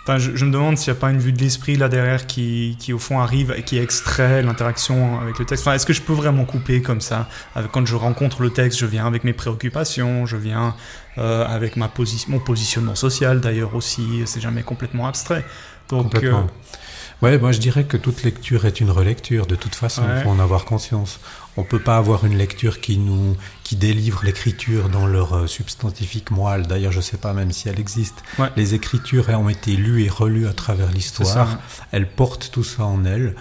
Enfin, 0.07 0.19
je, 0.19 0.45
me 0.45 0.51
demande 0.51 0.77
s'il 0.77 0.93
n'y 0.93 0.97
a 0.97 1.01
pas 1.01 1.09
une 1.09 1.19
vue 1.19 1.33
de 1.33 1.39
l'esprit 1.39 1.75
là 1.75 1.89
derrière 1.89 2.27
qui, 2.27 2.77
qui 2.79 2.93
au 2.93 2.97
fond 2.97 3.19
arrive 3.19 3.53
et 3.57 3.63
qui 3.63 3.77
extrait 3.77 4.41
l'interaction 4.41 5.19
avec 5.19 5.37
le 5.37 5.43
texte. 5.43 5.67
Enfin, 5.67 5.75
est-ce 5.75 5.85
que 5.85 5.91
je 5.91 6.01
peux 6.01 6.13
vraiment 6.13 6.45
couper 6.45 6.81
comme 6.81 7.01
ça 7.01 7.27
Quand 7.73 7.85
je 7.85 7.93
rencontre 7.93 8.41
le 8.41 8.49
texte, 8.49 8.79
je 8.79 8.85
viens 8.85 9.05
avec 9.05 9.25
mes 9.25 9.33
préoccupations, 9.33 10.25
je 10.25 10.37
viens 10.37 10.75
euh, 11.17 11.45
avec 11.45 11.75
mon 11.75 11.89
positionnement 11.89 12.95
social 12.95 13.41
d'ailleurs 13.41 13.75
aussi. 13.75 14.21
C'est 14.23 14.39
jamais 14.39 14.63
complètement 14.63 15.07
abstrait. 15.07 15.43
Donc, 15.89 16.03
complètement. 16.03 16.37
euh, 16.39 16.77
Ouais, 17.21 17.39
moi 17.39 17.51
je 17.51 17.59
dirais 17.59 17.83
que 17.85 17.97
toute 17.97 18.23
lecture 18.23 18.65
est 18.65 18.79
une 18.79 18.91
relecture. 18.91 19.47
De 19.47 19.55
toute 19.55 19.73
façon, 19.75 20.03
il 20.07 20.11
Ouais. 20.13 20.23
faut 20.23 20.29
en 20.29 20.39
avoir 20.39 20.65
conscience. 20.65 21.19
On 21.55 21.63
peut 21.63 21.79
pas 21.79 21.97
avoir 21.97 22.25
une 22.25 22.37
lecture 22.37 22.79
qui 22.79 22.97
nous 22.99 23.35
qui 23.63 23.75
délivre 23.75 24.21
l'écriture 24.23 24.89
dans 24.89 25.07
leur 25.07 25.33
euh, 25.35 25.47
substantifique 25.47 26.29
moelle. 26.29 26.67
D'ailleurs, 26.67 26.91
je 26.91 27.01
sais 27.01 27.17
pas 27.17 27.33
même 27.33 27.51
si 27.51 27.67
elle 27.69 27.79
existe. 27.79 28.23
Ouais. 28.37 28.49
Les 28.55 28.75
écritures 28.75 29.29
ont 29.29 29.49
été 29.49 29.71
lues 29.75 30.03
et 30.03 30.09
relues 30.09 30.47
à 30.47 30.53
travers 30.53 30.91
l'histoire. 30.91 31.57
Elles 31.91 32.09
portent 32.09 32.51
tout 32.51 32.63
ça 32.63 32.85
en 32.85 33.03
elles. 33.05 33.35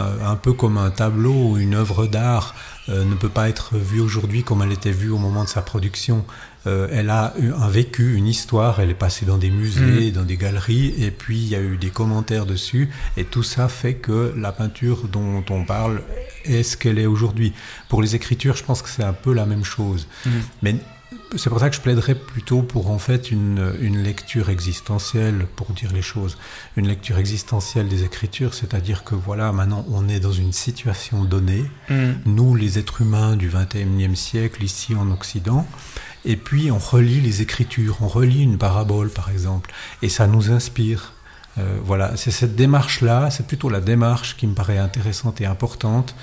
Euh, 0.00 0.26
un 0.26 0.34
peu 0.36 0.52
comme 0.52 0.76
un 0.76 0.90
tableau 0.90 1.50
ou 1.50 1.56
une 1.56 1.74
œuvre 1.74 2.06
d'art 2.08 2.54
euh, 2.88 3.04
ne 3.04 3.14
peut 3.14 3.28
pas 3.28 3.48
être 3.48 3.76
vue 3.76 4.00
aujourd'hui 4.00 4.42
comme 4.42 4.60
elle 4.62 4.72
était 4.72 4.90
vue 4.90 5.10
au 5.10 5.18
moment 5.18 5.44
de 5.44 5.48
sa 5.48 5.62
production. 5.62 6.24
Euh, 6.66 6.88
elle 6.90 7.10
a 7.10 7.34
eu 7.38 7.52
un 7.52 7.68
vécu, 7.68 8.14
une 8.14 8.26
histoire, 8.26 8.80
elle 8.80 8.90
est 8.90 8.94
passée 8.94 9.26
dans 9.26 9.36
des 9.38 9.50
musées, 9.50 10.10
dans 10.10 10.22
des 10.24 10.36
galeries, 10.36 10.94
et 10.98 11.10
puis 11.10 11.36
il 11.38 11.48
y 11.48 11.54
a 11.54 11.60
eu 11.60 11.76
des 11.76 11.90
commentaires 11.90 12.46
dessus, 12.46 12.88
et 13.16 13.24
tout 13.24 13.42
ça 13.42 13.68
fait 13.68 13.94
que 13.94 14.32
la 14.36 14.52
peinture 14.52 15.08
dont 15.08 15.44
on 15.50 15.64
parle 15.64 16.02
est 16.44 16.62
ce 16.62 16.76
qu'elle 16.76 16.98
est 16.98 17.06
aujourd'hui. 17.06 17.52
Pour 17.88 18.02
les 18.02 18.14
écritures, 18.14 18.56
je 18.56 18.64
pense 18.64 18.82
que 18.82 18.88
c'est 18.88 19.04
un 19.04 19.12
peu 19.12 19.32
la 19.32 19.46
même 19.46 19.64
chose. 19.64 20.06
Mhm. 20.26 20.32
Mais 20.62 20.76
c'est 21.36 21.50
pour 21.50 21.60
ça 21.60 21.68
que 21.70 21.76
je 21.76 21.80
plaiderais 21.80 22.14
plutôt 22.14 22.62
pour 22.62 22.90
en 22.90 22.98
fait 22.98 23.30
une, 23.30 23.72
une 23.80 24.02
lecture 24.02 24.50
existentielle, 24.50 25.46
pour 25.56 25.72
dire 25.72 25.92
les 25.92 26.02
choses, 26.02 26.38
une 26.76 26.86
lecture 26.86 27.18
existentielle 27.18 27.88
des 27.88 28.04
écritures, 28.04 28.54
c'est-à-dire 28.54 29.04
que 29.04 29.14
voilà, 29.14 29.52
maintenant 29.52 29.84
on 29.90 30.08
est 30.08 30.20
dans 30.20 30.32
une 30.32 30.52
situation 30.52 31.24
donnée, 31.24 31.64
Mm. 31.90 32.12
nous 32.26 32.54
les 32.54 32.78
êtres 32.78 33.02
humains 33.02 33.36
du 33.36 33.48
21e 33.50 34.14
siècle 34.14 34.62
ici 34.64 34.94
en 34.94 35.10
Occident, 35.10 35.66
et 36.24 36.36
puis 36.36 36.70
on 36.70 36.78
relit 36.78 37.20
les 37.20 37.42
écritures, 37.42 37.98
on 38.00 38.08
relit 38.08 38.42
une 38.42 38.58
parabole 38.58 39.10
par 39.10 39.30
exemple, 39.30 39.72
et 40.02 40.08
ça 40.08 40.26
nous 40.26 40.50
inspire. 40.50 41.12
Euh, 41.56 41.78
voilà, 41.84 42.16
c'est 42.16 42.32
cette 42.32 42.56
démarche-là, 42.56 43.30
c'est 43.30 43.46
plutôt 43.46 43.68
la 43.68 43.80
démarche 43.80 44.36
qui 44.36 44.46
me 44.46 44.54
paraît 44.54 44.78
intéressante 44.78 45.40
et 45.40 45.46
importante, 45.46 46.14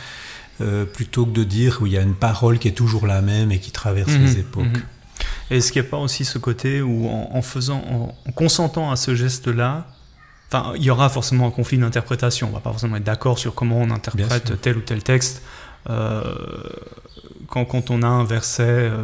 euh, 0.60 0.86
plutôt 0.86 1.26
que 1.26 1.32
de 1.32 1.44
dire 1.44 1.80
où 1.82 1.88
il 1.88 1.94
y 1.94 1.98
a 1.98 2.02
une 2.02 2.16
parole 2.16 2.60
qui 2.60 2.68
est 2.68 2.74
toujours 2.74 3.08
la 3.08 3.22
même 3.22 3.52
et 3.52 3.60
qui 3.60 3.72
traverse 3.72 4.12
les 4.12 4.40
époques. 4.40 4.66
mhm. 4.66 4.84
Et 5.52 5.58
Est-ce 5.58 5.72
qu'il 5.72 5.82
n'y 5.82 5.88
a 5.88 5.92
pas 5.92 5.98
aussi 5.98 6.26
ce 6.26 6.38
côté 6.38 6.82
où, 6.82 7.08
en, 7.08 7.30
en 7.34 7.42
faisant, 7.42 7.82
en, 7.90 8.16
en 8.28 8.32
consentant 8.32 8.92
à 8.92 8.96
ce 8.96 9.16
geste-là, 9.16 9.88
enfin, 10.52 10.74
il 10.76 10.84
y 10.84 10.90
aura 10.90 11.10
forcément 11.10 11.48
un 11.48 11.52
conflit 11.52 11.78
d'interprétation. 11.78 12.50
On 12.50 12.54
va 12.54 12.60
pas 12.60 12.72
forcément 12.72 12.96
être 12.96 13.04
d'accord 13.04 13.38
sur 13.38 13.54
comment 13.54 13.78
on 13.78 13.92
interprète 13.92 14.60
tel 14.62 14.78
ou 14.78 14.82
tel 14.82 15.04
texte. 15.04 15.44
Euh, 15.90 16.24
quand, 17.48 17.66
quand 17.66 17.90
on 17.90 18.02
a 18.04 18.08
un 18.08 18.24
verset, 18.24 18.64
euh, 18.64 19.04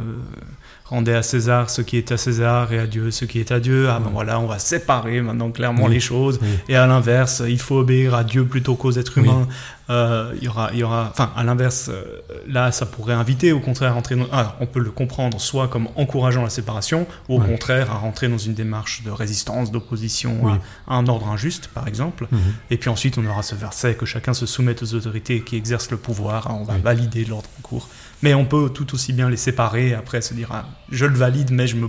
rendez 0.90 1.14
à 1.14 1.22
César 1.24 1.70
ce 1.70 1.82
qui 1.82 1.98
est 1.98 2.12
à 2.12 2.18
César 2.18 2.72
et 2.74 2.80
à 2.80 2.88
Dieu 2.88 3.12
ce 3.12 3.26
qui 3.26 3.40
est 3.40 3.52
à 3.52 3.60
Dieu. 3.60 3.90
Ah 3.90 4.00
ben 4.00 4.06
Ouais. 4.08 4.12
voilà, 4.14 4.40
on 4.40 4.48
va 4.48 4.58
séparer 4.60 5.22
maintenant 5.22 5.52
clairement 5.52 5.86
Oui. 5.86 5.94
les 5.94 6.00
choses. 6.00 6.40
Oui. 6.42 6.48
Et 6.70 6.76
à 6.76 6.88
l'inverse, 6.88 7.44
il 7.48 7.60
faut 7.60 7.78
obéir 7.80 8.16
à 8.16 8.24
Dieu 8.24 8.46
plutôt 8.46 8.76
qu'aux 8.76 8.92
êtres 8.94 9.14
Oui. 9.18 9.24
humains. 9.24 9.48
Euh, 9.90 10.34
il 10.36 10.44
y 10.44 10.48
aura, 10.50 10.70
il 10.74 10.80
y 10.80 10.84
aura, 10.84 11.08
enfin, 11.12 11.32
à 11.38 11.46
l'inverse, 11.46 11.90
euh, 11.90 12.04
là, 12.46 12.74
ça 12.74 12.86
pourrait 12.86 13.14
inviter 13.14 13.54
au 13.54 13.62
contraire 13.62 13.92
à 13.92 13.94
rentrer 13.94 14.16
dans, 14.18 14.28
ah, 14.34 14.58
on 14.60 14.66
peut 14.66 14.82
le 14.82 14.92
comprendre 14.92 15.40
soit 15.40 15.70
comme 15.70 15.88
encourageant 15.96 16.44
la 16.44 16.50
séparation, 16.50 17.08
ou 17.30 17.38
au 17.38 17.40
contraire 17.40 17.90
à 17.92 17.96
rentrer 17.98 18.28
dans 18.28 18.38
une 18.38 18.54
démarche 18.54 19.04
de 19.04 19.12
résistance, 19.12 19.72
d'opposition 19.72 20.46
à, 20.50 20.94
à 20.94 20.98
un 20.98 21.08
ordre 21.08 21.30
injuste, 21.30 21.70
par 21.74 21.88
exemple. 21.88 22.28
Mhm. 22.32 22.40
Et 22.70 22.76
puis 22.78 22.90
ensuite, 22.90 23.18
on 23.18 23.26
aura 23.26 23.44
ce 23.44 23.56
verset 23.56 23.96
que 23.96 24.06
chacun 24.06 24.34
se 24.34 24.46
soumette 24.46 24.84
aux 24.84 24.94
autorités 24.94 25.40
qui 25.42 25.56
exercent 25.56 25.90
le 25.92 25.98
pouvoir. 25.98 26.48
hein, 26.52 26.58
on 26.60 26.64
va 26.66 26.78
valider 26.78 27.24
l'ordre 27.24 27.50
en 27.58 27.62
cours. 27.62 27.88
Mais 28.24 28.34
on 28.34 28.46
peut 28.46 28.70
tout 28.70 28.94
aussi 28.94 29.14
bien 29.14 29.30
les 29.30 29.38
séparer 29.38 29.94
après 29.94 30.22
se 30.22 30.34
dire, 30.34 30.50
ah, 30.52 30.66
je 30.92 31.06
le 31.06 31.16
valide, 31.16 31.52
mais 31.52 31.68
je 31.68 31.76
me 31.76 31.88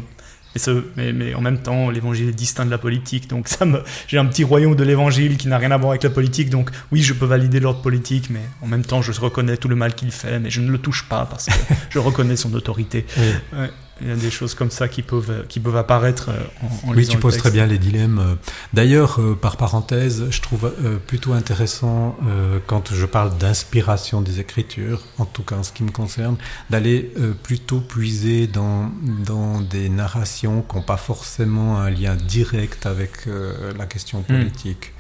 mais, 0.55 0.61
ce- 0.61 0.85
mais, 0.97 1.13
mais 1.13 1.35
en 1.35 1.43
même 1.43 1.59
temps, 1.59 1.91
l'évangile 1.91 2.29
est 2.31 2.33
distinct 2.33 2.65
de 2.65 2.71
la 2.71 2.79
politique. 2.79 3.29
Donc, 3.29 3.49
ça 3.49 3.67
me, 3.67 3.83
j'ai 4.07 4.17
un 4.17 4.25
petit 4.25 4.45
royaume 4.45 4.75
de 4.77 4.83
l'évangile 4.83 5.37
qui 5.37 5.47
n'a 5.47 5.59
rien 5.59 5.71
à 5.71 5.77
voir 5.77 5.91
avec 5.91 6.03
la 6.05 6.11
politique. 6.11 6.49
Donc, 6.49 6.71
oui, 6.91 7.03
je 7.03 7.13
peux 7.13 7.27
valider 7.27 7.61
l'ordre 7.61 7.83
politique, 7.83 8.31
mais 8.31 8.41
en 8.63 8.67
même 8.67 8.83
temps, 8.83 9.03
je 9.03 9.13
reconnais 9.21 9.59
tout 9.59 9.69
le 9.69 9.77
mal 9.77 9.95
qu'il 9.95 10.11
fait, 10.11 10.39
mais 10.41 10.49
je 10.49 10.63
ne 10.63 10.71
le 10.71 10.79
touche 10.79 11.05
pas 11.07 11.27
parce 11.27 11.47
que 11.47 11.53
je 11.91 11.99
reconnais 11.99 12.37
son 12.37 12.53
autorité. 12.55 13.05
Oui. 13.19 13.25
Ouais, 13.59 13.71
il 14.01 14.09
y 14.09 14.11
a 14.11 14.17
des 14.17 14.31
choses 14.31 14.55
comme 14.55 14.71
ça 14.71 14.89
qui 14.89 15.03
peuvent, 15.03 15.47
qui 15.49 15.61
peuvent 15.61 15.77
apparaître 15.77 16.31
euh, 16.31 16.67
en, 16.87 16.91
en 16.91 16.95
Oui, 16.95 17.07
tu 17.07 17.19
poses 17.19 17.37
très 17.37 17.51
bien 17.51 17.67
les 17.67 17.79
dilemmes. 17.79 18.37
D'ailleurs, 18.73 19.21
euh, 19.21 19.35
par 19.35 19.57
parenthèse, 19.57 20.27
je 20.31 20.41
trouve 20.41 20.73
euh, 20.85 20.97
plutôt 21.07 21.33
intéressant, 21.33 22.17
euh, 22.27 22.59
quand 22.67 22.93
je 22.95 23.07
parle 23.07 23.37
d'inspiration 23.39 24.21
des 24.21 24.41
écritures, 24.41 25.03
en 25.19 25.25
tout 25.25 25.43
cas 25.43 25.57
en 25.57 25.63
ce 25.63 25.73
qui 25.73 25.83
me 25.83 25.91
concerne, 25.91 26.37
d'aller 26.71 27.13
euh, 27.19 27.33
plutôt 27.43 27.81
puiser 27.81 28.47
dans, 28.47 28.91
dans 29.25 29.61
des 29.61 29.89
narrations 29.89 30.63
qui 30.63 30.77
n'ont 30.77 30.83
pas 30.83 30.97
forcément 30.97 31.79
un 31.79 31.91
lien 31.91 32.15
direct 32.17 32.87
avec 32.87 33.27
euh, 33.27 33.73
la 33.77 33.87
question 33.87 34.23
politique. 34.23 34.93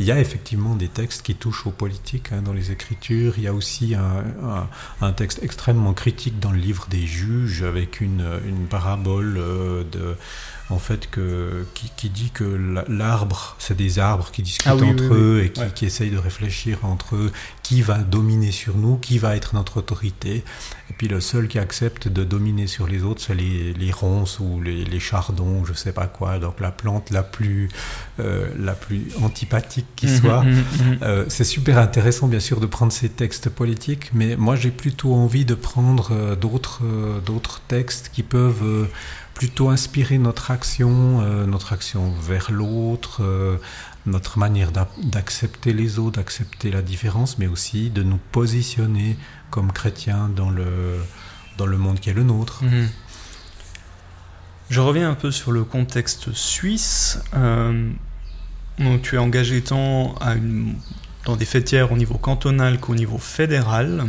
Il 0.00 0.06
y 0.06 0.10
a 0.12 0.18
effectivement 0.18 0.74
des 0.74 0.88
textes 0.88 1.22
qui 1.22 1.34
touchent 1.34 1.66
aux 1.66 1.70
politiques 1.70 2.32
hein, 2.32 2.42
dans 2.42 2.52
les 2.52 2.72
Écritures. 2.72 3.34
Il 3.36 3.44
y 3.44 3.48
a 3.48 3.54
aussi 3.54 3.94
un, 3.94 4.68
un, 5.00 5.12
texte 5.12 5.40
extrêmement 5.42 5.92
critique 5.92 6.40
dans 6.40 6.50
le 6.50 6.58
livre 6.58 6.86
des 6.90 7.06
juges 7.06 7.62
avec 7.62 8.00
une, 8.00 8.26
une 8.46 8.66
parabole 8.66 9.36
euh, 9.38 9.84
de 9.84 10.16
en 10.72 10.78
fait, 10.78 11.10
que, 11.10 11.66
qui, 11.74 12.08
dit 12.08 12.30
que 12.30 12.44
l'arbre, 12.88 13.56
c'est 13.58 13.76
des 13.76 13.98
arbres 13.98 14.30
qui 14.30 14.42
discutent 14.42 14.66
ah 14.66 14.74
entre 14.74 15.14
eux 15.14 15.42
et 15.44 15.52
qui, 15.52 15.62
qui, 15.74 15.86
essayent 15.86 16.10
de 16.10 16.18
réfléchir 16.18 16.78
entre 16.84 17.16
eux 17.16 17.32
qui 17.62 17.82
va 17.82 17.98
dominer 17.98 18.50
sur 18.50 18.76
nous, 18.76 18.96
qui 18.96 19.18
va 19.18 19.36
être 19.36 19.54
notre 19.54 19.78
autorité. 19.78 20.44
Et 20.90 20.94
puis 20.94 21.08
le 21.08 21.20
seul 21.20 21.48
qui 21.48 21.58
accepte 21.58 22.08
de 22.08 22.24
dominer 22.24 22.66
sur 22.66 22.86
les 22.86 23.02
autres, 23.02 23.22
c'est 23.22 23.34
les, 23.34 23.72
les, 23.72 23.90
ronces 23.90 24.40
ou 24.40 24.60
les, 24.60 24.84
les, 24.84 25.00
chardons, 25.00 25.64
je 25.64 25.72
sais 25.72 25.92
pas 25.92 26.06
quoi. 26.06 26.38
Donc 26.38 26.60
la 26.60 26.70
plante 26.70 27.10
la 27.10 27.22
plus, 27.22 27.68
euh, 28.20 28.48
la 28.58 28.74
plus 28.74 29.08
antipathique 29.22 29.86
qui 29.96 30.06
mhm, 30.06 30.20
soit. 30.20 30.42
Mhm, 30.42 30.52
mhm. 30.52 30.98
Euh, 31.02 31.24
c'est 31.28 31.44
super 31.44 31.78
intéressant, 31.78 32.28
bien 32.28 32.40
sûr, 32.40 32.60
de 32.60 32.66
prendre 32.66 32.92
ces 32.92 33.08
textes 33.08 33.48
politiques, 33.48 34.10
mais 34.12 34.36
moi 34.36 34.56
j'ai 34.56 34.70
plutôt 34.70 35.14
envie 35.14 35.44
de 35.44 35.54
prendre 35.54 36.10
euh, 36.12 36.36
d'autres, 36.36 36.82
d'autres 37.24 37.62
textes 37.68 38.10
qui 38.12 38.22
peuvent 38.22 38.88
plutôt 39.34 39.70
inspirer 39.70 40.18
notre 40.18 40.50
action, 40.50 41.20
euh, 41.22 41.46
notre 41.46 41.72
action 41.72 42.12
vers 42.20 42.50
l'autre, 42.50 43.22
euh, 43.22 43.56
notre 44.06 44.38
manière 44.38 44.70
d'accepter 44.72 45.72
les 45.72 45.98
autres, 45.98 46.16
d'accepter 46.16 46.70
la 46.70 46.82
différence, 46.82 47.38
mais 47.38 47.46
aussi 47.46 47.90
de 47.90 48.02
nous 48.02 48.18
positionner 48.30 49.16
comme 49.50 49.72
chrétiens 49.72 50.28
dans 50.34 50.50
le, 50.50 51.00
dans 51.56 51.66
le 51.66 51.78
monde 51.78 52.00
qui 52.00 52.10
est 52.10 52.14
le 52.14 52.24
nôtre. 52.24 52.64
Mhm. 52.64 52.88
Je 54.70 54.80
reviens 54.80 55.10
un 55.10 55.14
peu 55.14 55.30
sur 55.30 55.52
le 55.52 55.64
contexte 55.64 56.32
suisse. 56.32 57.18
Euh, 57.34 57.90
tu 59.02 59.16
es 59.16 59.18
engagé 59.18 59.62
tant 59.62 60.14
dans 61.24 61.36
des 61.36 61.44
fêtières 61.44 61.92
au 61.92 61.96
niveau 61.96 62.16
cantonal 62.16 62.80
qu'au 62.80 62.94
niveau 62.94 63.18
fédéral 63.18 64.06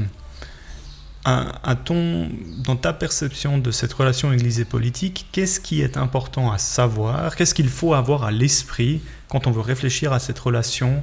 à, 1.26 1.76
ton, 1.76 2.30
dans 2.58 2.76
ta 2.76 2.92
perception 2.92 3.58
de 3.58 3.72
cette 3.72 3.94
relation 3.94 4.34
Église 4.34 4.60
et 4.60 4.66
politique, 4.66 5.28
qu'est-ce 5.32 5.60
qui 5.60 5.82
est 5.82 5.96
important 5.96 6.52
à 6.52 6.58
savoir? 6.58 7.36
Qu'est-ce 7.36 7.54
qu'il 7.54 7.70
faut 7.70 7.94
avoir 7.94 8.24
à 8.24 8.32
l'esprit 8.32 9.02
quand 9.30 9.48
on 9.48 9.52
veut 9.52 9.62
réfléchir 9.62 10.12
à 10.12 10.20
cette 10.20 10.40
relation 10.40 11.02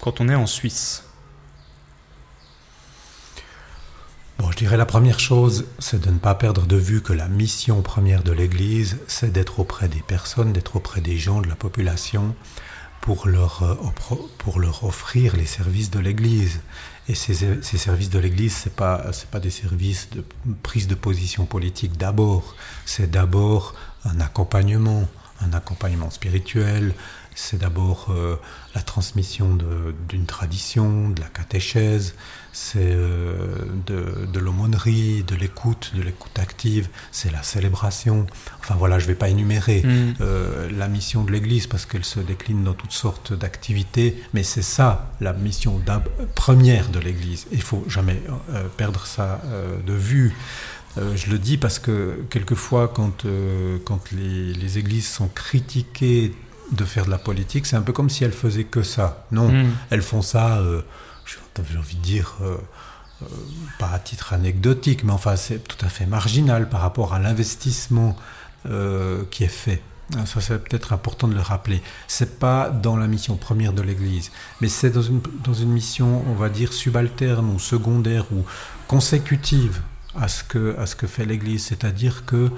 quand 0.00 0.20
on 0.20 0.28
est 0.28 0.34
en 0.34 0.46
Suisse? 0.46 1.04
Bon, 4.38 4.50
je 4.50 4.56
dirais 4.56 4.76
la 4.76 4.86
première 4.86 5.20
chose, 5.20 5.66
c'est 5.78 6.00
de 6.00 6.10
ne 6.10 6.18
pas 6.18 6.34
perdre 6.34 6.66
de 6.66 6.76
vue 6.76 7.00
que 7.02 7.12
la 7.12 7.28
mission 7.28 7.82
première 7.82 8.22
de 8.22 8.32
l'Église, 8.32 8.98
c'est 9.08 9.32
d'être 9.32 9.60
auprès 9.60 9.88
des 9.88 10.00
personnes, 10.00 10.52
d'être 10.52 10.76
auprès 10.76 11.00
des 11.00 11.18
gens, 11.18 11.40
de 11.40 11.48
la 11.48 11.54
population, 11.54 12.34
pour 13.00 13.26
leur, 13.26 13.62
euh, 13.62 13.74
pour 14.38 14.60
leur 14.60 14.84
offrir 14.84 15.36
les 15.36 15.46
services 15.46 15.90
de 15.90 15.98
l'Église. 15.98 16.60
Et 17.08 17.14
ces, 17.14 17.62
ces 17.62 17.78
services 17.78 18.10
de 18.10 18.18
l'Église, 18.18 18.56
ce 18.56 18.68
n'est 18.68 18.74
pas, 18.74 19.10
pas 19.30 19.40
des 19.40 19.50
services 19.50 20.08
de 20.10 20.24
prise 20.62 20.86
de 20.86 20.94
position 20.94 21.46
politique 21.46 21.96
d'abord, 21.96 22.54
c'est 22.86 23.10
d'abord 23.10 23.74
un 24.04 24.20
accompagnement, 24.20 25.08
un 25.40 25.52
accompagnement 25.52 26.10
spirituel, 26.10 26.94
c'est 27.34 27.58
d'abord 27.58 28.08
euh, 28.10 28.36
la 28.74 28.82
transmission 28.82 29.58
d'une 30.08 30.26
tradition, 30.26 31.10
de 31.10 31.20
la 31.20 31.28
catéchèse, 31.28 32.14
c'est 32.52 32.78
euh, 32.80 33.46
de, 33.86 34.26
de 34.26 34.38
l'aumônerie, 34.38 35.24
de 35.26 35.34
l'écoute, 35.34 35.92
de 35.94 36.02
l'écoute 36.02 36.38
active, 36.38 36.88
c'est 37.10 37.32
la 37.32 37.42
célébration. 37.42 38.26
Enfin 38.60 38.74
voilà, 38.78 38.98
je 38.98 39.04
ne 39.04 39.08
vais 39.08 39.14
pas 39.14 39.28
énumérer 39.28 39.82
mm. 39.82 40.14
euh, 40.20 40.70
la 40.76 40.88
mission 40.88 41.24
de 41.24 41.32
l'Église 41.32 41.66
parce 41.66 41.86
qu'elle 41.86 42.04
se 42.04 42.20
décline 42.20 42.62
dans 42.64 42.74
toutes 42.74 42.92
sortes 42.92 43.32
d'activités, 43.32 44.22
mais 44.34 44.42
c'est 44.42 44.62
ça 44.62 45.10
la 45.20 45.32
mission 45.32 45.80
première 46.34 46.88
de 46.90 46.98
l'Église. 46.98 47.46
Il 47.52 47.62
faut 47.62 47.84
jamais 47.88 48.20
perdre 48.76 49.06
ça 49.06 49.40
de 49.86 49.92
vue. 49.92 50.34
je 50.96 51.30
le 51.30 51.38
dis 51.38 51.56
parce 51.56 51.78
que 51.78 52.24
quelquefois, 52.30 52.88
quand, 52.88 53.24
quand 53.84 54.12
les, 54.12 54.52
les, 54.52 54.78
églises 54.78 55.08
sont 55.08 55.28
critiquées 55.28 56.32
de 56.72 56.84
faire 56.84 57.04
de 57.04 57.10
la 57.10 57.18
politique, 57.18 57.66
c'est 57.66 57.76
un 57.76 57.82
peu 57.82 57.92
comme 57.92 58.10
si 58.10 58.24
elles 58.24 58.32
faisaient 58.32 58.64
que 58.64 58.82
ça. 58.82 59.26
Non, 59.30 59.48
hmm. 59.48 59.70
elles 59.90 60.02
font 60.02 60.22
ça, 60.22 60.58
euh, 60.58 60.82
j'ai 61.70 61.78
envie 61.78 61.96
de 61.96 62.02
dire, 62.02 62.36
euh, 62.42 62.56
euh, 63.22 63.26
pas 63.78 63.90
à 63.90 63.98
titre 63.98 64.32
anecdotique, 64.32 65.04
mais 65.04 65.12
enfin 65.12 65.36
c'est 65.36 65.58
tout 65.58 65.84
à 65.84 65.88
fait 65.88 66.06
marginal 66.06 66.68
par 66.68 66.80
rapport 66.80 67.14
à 67.14 67.18
l'investissement 67.18 68.16
qui 69.32 69.42
est 69.42 69.48
fait. 69.48 69.82
Ah, 70.16 70.26
ça, 70.26 70.40
c'est 70.40 70.62
peut-être 70.62 70.92
important 70.92 71.26
de 71.26 71.34
le 71.34 71.40
rappeler. 71.40 71.80
C'est 72.06 72.38
pas 72.38 72.68
dans 72.70 72.96
la 72.96 73.06
mission 73.06 73.36
première 73.36 73.72
de 73.72 73.82
l'Église, 73.82 74.30
mais 74.60 74.68
c'est 74.68 74.90
dans 74.90 75.02
une, 75.02 75.20
dans 75.42 75.54
une 75.54 75.70
mission, 75.70 76.22
on 76.28 76.34
va 76.34 76.48
dire, 76.48 76.72
subalterne 76.72 77.48
ou 77.48 77.58
secondaire 77.58 78.26
ou 78.32 78.44
consécutive 78.88 79.80
à 80.14 80.28
ce 80.28 80.44
que, 80.44 80.76
à 80.78 80.86
ce 80.86 80.96
que 80.96 81.06
fait 81.06 81.24
l'Église. 81.24 81.64
C'est-à-dire 81.64 82.26
que, 82.26 82.50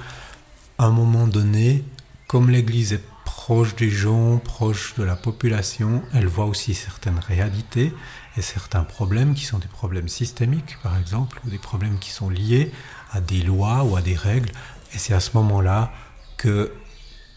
à 0.78 0.86
un 0.86 0.90
moment 0.90 1.28
donné, 1.28 1.84
comme 2.26 2.50
l'Église 2.50 2.92
est 2.92 3.04
proche 3.24 3.76
des 3.76 3.90
gens, 3.90 4.38
proche 4.38 4.94
de 4.96 5.04
la 5.04 5.16
population, 5.16 6.02
elle 6.12 6.26
voit 6.26 6.46
aussi 6.46 6.74
certaines 6.74 7.20
réalités 7.20 7.92
et 8.36 8.42
certains 8.42 8.82
problèmes 8.82 9.34
qui 9.34 9.44
sont 9.44 9.58
des 9.58 9.68
problèmes 9.68 10.08
systémiques, 10.08 10.76
par 10.82 10.98
exemple, 10.98 11.40
ou 11.46 11.50
des 11.50 11.58
problèmes 11.58 11.98
qui 11.98 12.10
sont 12.10 12.28
liés 12.28 12.72
à 13.12 13.20
des 13.20 13.42
lois 13.42 13.84
ou 13.84 13.96
à 13.96 14.02
des 14.02 14.16
règles. 14.16 14.50
Et 14.92 14.98
c'est 14.98 15.14
à 15.14 15.20
ce 15.20 15.30
moment-là 15.34 15.92
que 16.36 16.72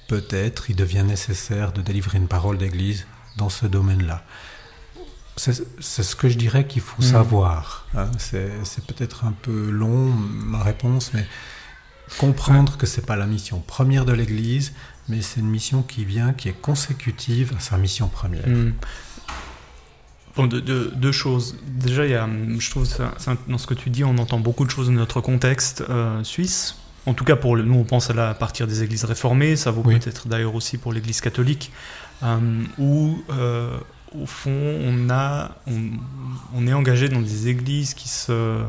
peut-être 0.08 0.70
il 0.70 0.76
devient 0.76 1.04
nécessaire 1.04 1.72
de 1.72 1.82
délivrer 1.82 2.18
une 2.18 2.28
parole 2.28 2.58
d'Église 2.58 3.06
dans 3.38 3.50
ce 3.50 3.68
domaine-là. 3.68 4.24
C'est 5.36 5.54
ce 5.54 6.16
que 6.16 6.30
je 6.30 6.38
dirais 6.38 6.66
qu'il 6.66 6.82
faut 6.82 7.04
mmh. 7.04 7.12
savoir. 7.12 7.86
Hein. 7.96 8.10
C'est 8.18 8.86
peut-être 8.88 9.26
un 9.26 9.34
peu 9.34 9.70
long 9.70 10.08
ma 10.08 10.64
réponse, 10.64 11.12
mais 11.14 11.28
comprendre 12.18 12.76
que 12.78 12.88
c'est 12.88 13.06
pas 13.06 13.16
la 13.16 13.28
mission 13.28 13.60
première 13.60 14.06
de 14.06 14.14
l'Église, 14.14 14.74
mais 15.08 15.22
c'est 15.22 15.40
une 15.40 15.50
mission 15.50 15.84
qui 15.84 16.06
vient, 16.06 16.34
qui 16.34 16.50
est 16.50 16.60
consécutive 16.60 17.54
à 17.56 17.60
sa 17.60 17.78
mission 17.78 18.08
première. 18.08 18.48
Hmm. 18.48 18.74
Bon, 20.38 20.46
deux, 20.46 21.12
choses. 21.12 21.56
Déjà, 21.66 22.06
il 22.06 22.12
y 22.12 22.16
a, 22.16 22.30
je 22.60 22.70
trouve 22.70 22.86
ça, 22.86 23.12
dans 23.48 23.58
ce 23.58 23.66
que 23.66 23.74
tu 23.74 23.90
dis, 23.90 24.04
on 24.04 24.18
entend 24.20 24.40
beaucoup 24.40 24.66
de 24.66 24.70
choses 24.70 24.86
dans 24.86 24.94
notre 24.94 25.20
contexte 25.20 25.84
euh, 25.90 26.24
suisse. 26.24 26.76
En 27.08 27.16
tout 27.16 27.24
cas, 27.24 27.36
pour 27.36 27.56
le, 27.56 27.64
nous, 27.64 27.74
on 27.74 27.84
pense 27.84 28.12
à, 28.12 28.14
la, 28.14 28.36
partir 28.36 28.68
des 28.68 28.84
églises 28.84 29.04
réformées. 29.04 29.56
Ça 29.56 29.72
vaut 29.72 29.82
peut-être 29.82 30.28
d'ailleurs 30.28 30.54
aussi 30.54 30.78
pour 30.78 30.94
l'Église 30.94 31.22
catholique, 31.22 31.72
euh, 32.22 32.64
où 32.78 33.18
euh, 33.32 33.80
au 34.14 34.28
fond, 34.28 34.52
on 34.52 35.10
a, 35.10 35.56
on, 36.56 36.68
est 36.68 36.74
engagé 36.74 37.10
dans 37.10 37.22
des 37.22 37.48
églises 37.48 37.96
qui 37.96 38.08
se 38.08 38.62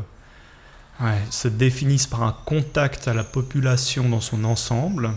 se 1.29 1.47
définissent 1.47 2.07
par 2.07 2.23
un 2.23 2.35
contact 2.43 3.07
à 3.07 3.13
la 3.13 3.23
population 3.23 4.09
dans 4.09 4.19
son 4.19 4.43
ensemble, 4.43 5.11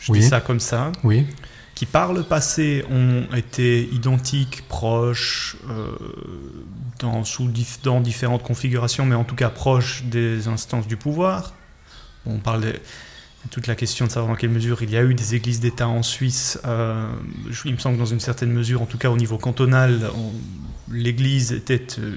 je 0.00 0.12
dis 0.12 0.22
ça 0.22 0.40
comme 0.40 0.58
ça, 0.58 0.90
oui. 1.04 1.26
Qui 1.76 1.84
par 1.84 2.14
le 2.14 2.22
passé 2.22 2.84
ont 2.90 3.26
été 3.36 3.86
identiques, 3.92 4.66
proches, 4.66 5.58
euh, 5.68 5.92
dans, 6.98 7.22
sous, 7.22 7.52
dans 7.84 8.00
différentes 8.00 8.42
configurations, 8.42 9.04
mais 9.04 9.14
en 9.14 9.24
tout 9.24 9.34
cas 9.34 9.50
proches 9.50 10.02
des 10.04 10.48
instances 10.48 10.88
du 10.88 10.96
pouvoir. 10.96 11.52
On 12.24 12.38
parle 12.38 12.62
de 12.62 12.72
toute 13.50 13.66
la 13.66 13.74
question 13.74 14.06
de 14.06 14.10
savoir 14.10 14.32
dans 14.32 14.38
quelle 14.38 14.50
mesure 14.50 14.82
il 14.82 14.90
y 14.90 14.96
a 14.96 15.02
eu 15.02 15.12
des 15.12 15.34
églises 15.34 15.60
d'État 15.60 15.86
en 15.86 16.02
Suisse. 16.02 16.58
Euh, 16.64 17.10
il 17.66 17.74
me 17.74 17.78
semble 17.78 17.96
que 17.96 18.00
dans 18.00 18.06
une 18.06 18.20
certaine 18.20 18.52
mesure, 18.52 18.80
en 18.80 18.86
tout 18.86 18.98
cas 18.98 19.10
au 19.10 19.16
niveau 19.18 19.36
cantonal, 19.36 20.10
l'Église 20.90 21.60
euh, 21.70 22.16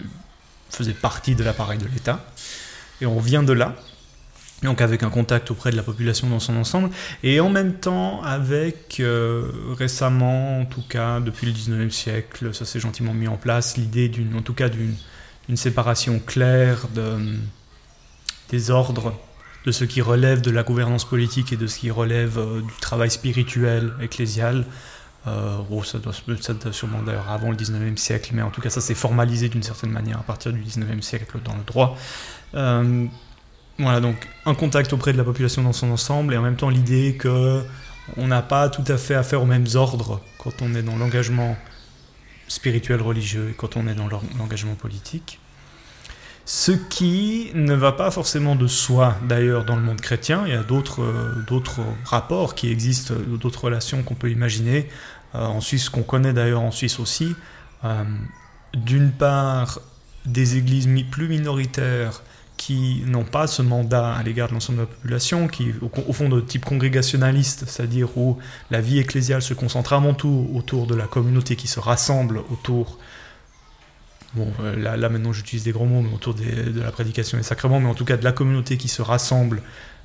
faisait 0.69 0.93
partie 0.93 1.35
de 1.35 1.43
l'appareil 1.43 1.79
de 1.79 1.87
l'État. 1.93 2.25
Et 3.01 3.05
on 3.05 3.19
vient 3.19 3.43
de 3.43 3.53
là 3.53 3.75
donc 4.63 4.81
avec 4.81 5.03
un 5.03 5.09
contact 5.09 5.51
auprès 5.51 5.71
de 5.71 5.77
la 5.77 5.83
population 5.83 6.27
dans 6.27 6.39
son 6.39 6.55
ensemble, 6.57 6.89
et 7.23 7.39
en 7.39 7.49
même 7.49 7.73
temps 7.73 8.21
avec 8.23 8.99
euh, 8.99 9.49
récemment, 9.77 10.61
en 10.61 10.65
tout 10.65 10.83
cas 10.87 11.19
depuis 11.19 11.47
le 11.47 11.53
19e 11.53 11.89
siècle, 11.89 12.53
ça 12.53 12.65
s'est 12.65 12.79
gentiment 12.79 13.13
mis 13.13 13.27
en 13.27 13.37
place, 13.37 13.77
l'idée 13.77 14.09
d'une, 14.09 14.35
en 14.35 14.41
tout 14.41 14.53
cas 14.53 14.69
d'une 14.69 14.95
séparation 15.55 16.19
claire 16.19 16.87
de, 16.93 17.17
des 18.49 18.69
ordres, 18.69 19.13
de 19.65 19.71
ce 19.71 19.85
qui 19.85 20.01
relève 20.01 20.41
de 20.41 20.51
la 20.51 20.63
gouvernance 20.63 21.05
politique 21.05 21.53
et 21.53 21.57
de 21.57 21.67
ce 21.67 21.79
qui 21.79 21.91
relève 21.91 22.37
euh, 22.37 22.61
du 22.61 22.73
travail 22.81 23.09
spirituel, 23.09 23.93
ecclésial. 24.01 24.65
Euh, 25.27 25.57
oh, 25.69 25.83
ça, 25.83 25.99
doit, 25.99 26.13
ça 26.39 26.53
doit 26.53 26.71
sûrement 26.71 27.01
d'ailleurs 27.03 27.29
avant 27.29 27.51
le 27.51 27.57
19e 27.57 27.97
siècle, 27.97 28.31
mais 28.33 28.41
en 28.41 28.51
tout 28.51 28.61
cas 28.61 28.69
ça 28.69 28.79
s'est 28.79 28.95
formalisé 28.95 29.49
d'une 29.49 29.63
certaine 29.63 29.91
manière 29.91 30.17
à 30.17 30.23
partir 30.23 30.53
du 30.53 30.61
19e 30.61 31.01
siècle 31.01 31.39
dans 31.43 31.55
le 31.55 31.63
droit. 31.63 31.97
Euh, 33.79 33.83
voilà, 33.83 33.99
donc 33.99 34.27
un 34.45 34.55
contact 34.55 34.93
auprès 34.93 35.13
de 35.13 35.17
la 35.17 35.23
population 35.23 35.63
dans 35.63 35.73
son 35.73 35.91
ensemble 35.91 36.33
et 36.33 36.37
en 36.37 36.41
même 36.41 36.55
temps 36.55 36.69
l'idée 36.69 37.15
que 37.17 37.63
on 38.17 38.27
n'a 38.27 38.41
pas 38.41 38.69
tout 38.69 38.83
à 38.87 38.97
fait 38.97 39.15
affaire 39.15 39.41
aux 39.41 39.45
mêmes 39.45 39.67
ordres 39.75 40.21
quand 40.39 40.61
on 40.61 40.73
est 40.73 40.81
dans 40.81 40.95
l'engagement 40.95 41.55
spirituel 42.47 43.01
religieux 43.01 43.49
et 43.51 43.53
quand 43.53 43.77
on 43.77 43.87
est 43.87 43.93
dans 43.93 44.07
l'engagement 44.39 44.73
politique. 44.75 45.39
Ce 46.45 46.71
qui 46.71 47.51
ne 47.53 47.75
va 47.75 47.91
pas 47.91 48.09
forcément 48.09 48.55
de 48.55 48.65
soi 48.65 49.15
d'ailleurs 49.27 49.65
dans 49.65 49.75
le 49.75 49.83
monde 49.83 50.01
chrétien. 50.01 50.43
Il 50.47 50.53
y 50.53 50.55
a 50.55 50.63
d'autres 50.63 51.03
rapports 52.05 52.55
qui 52.55 52.71
existent, 52.71 53.13
d'autres 53.39 53.65
relations 53.65 54.01
qu'on 54.01 54.15
peut 54.15 54.31
imaginer 54.31 54.89
en 55.33 55.61
Suisse, 55.61 55.89
qu'on 55.89 56.01
connaît 56.01 56.33
d'ailleurs 56.33 56.61
en 56.61 56.71
Suisse 56.71 56.99
aussi, 56.99 57.35
d'une 58.73 59.11
part, 59.11 59.79
des 60.25 60.57
églises 60.57 60.89
plus 61.11 61.27
minoritaires 61.27 62.23
qui 62.59 63.03
n'ont 63.05 63.23
pas 63.23 63.47
ce 63.47 63.61
mandat 63.61 64.13
à 64.13 64.21
l'égard 64.21 64.49
de 64.49 64.53
l'ensemble 64.53 64.79
de 64.79 64.83
la 64.83 64.87
population, 64.87 65.47
qui 65.47 65.71
au, 65.81 66.11
fond 66.11 66.27
de 66.27 66.41
type 66.41 66.65
congrégationaliste, 66.65 67.63
c'est-à-dire 67.67 68.17
où 68.17 68.37
la 68.69 68.81
vie 68.81 68.99
ecclésiale 68.99 69.41
se 69.41 69.53
concentre 69.53 69.93
avant 69.93 70.13
tout 70.13 70.49
autour 70.53 70.85
de 70.85 70.93
la 70.93 71.07
communauté 71.07 71.55
qui 71.55 71.69
se 71.69 71.79
rassemble 71.79 72.39
autour, 72.51 72.97
bon 74.33 74.51
euh, 74.59 74.75
là, 74.75 75.07
maintenant 75.07 75.31
j'utilise 75.31 75.63
des 75.63 75.71
gros 75.71 75.85
mots, 75.85 76.01
mais 76.01 76.13
autour 76.13 76.33
de 76.33 76.81
la 76.81 76.91
prédication 76.91 77.37
des 77.37 77.45
sacrements, 77.45 77.79
mais 77.79 77.87
en 77.87 77.95
tout 77.95 78.03
cas 78.03 78.17
de 78.17 78.25
la 78.25 78.33
communauté 78.33 78.75
qui 78.75 78.89
se 78.89 79.01
rassemble 79.01 79.61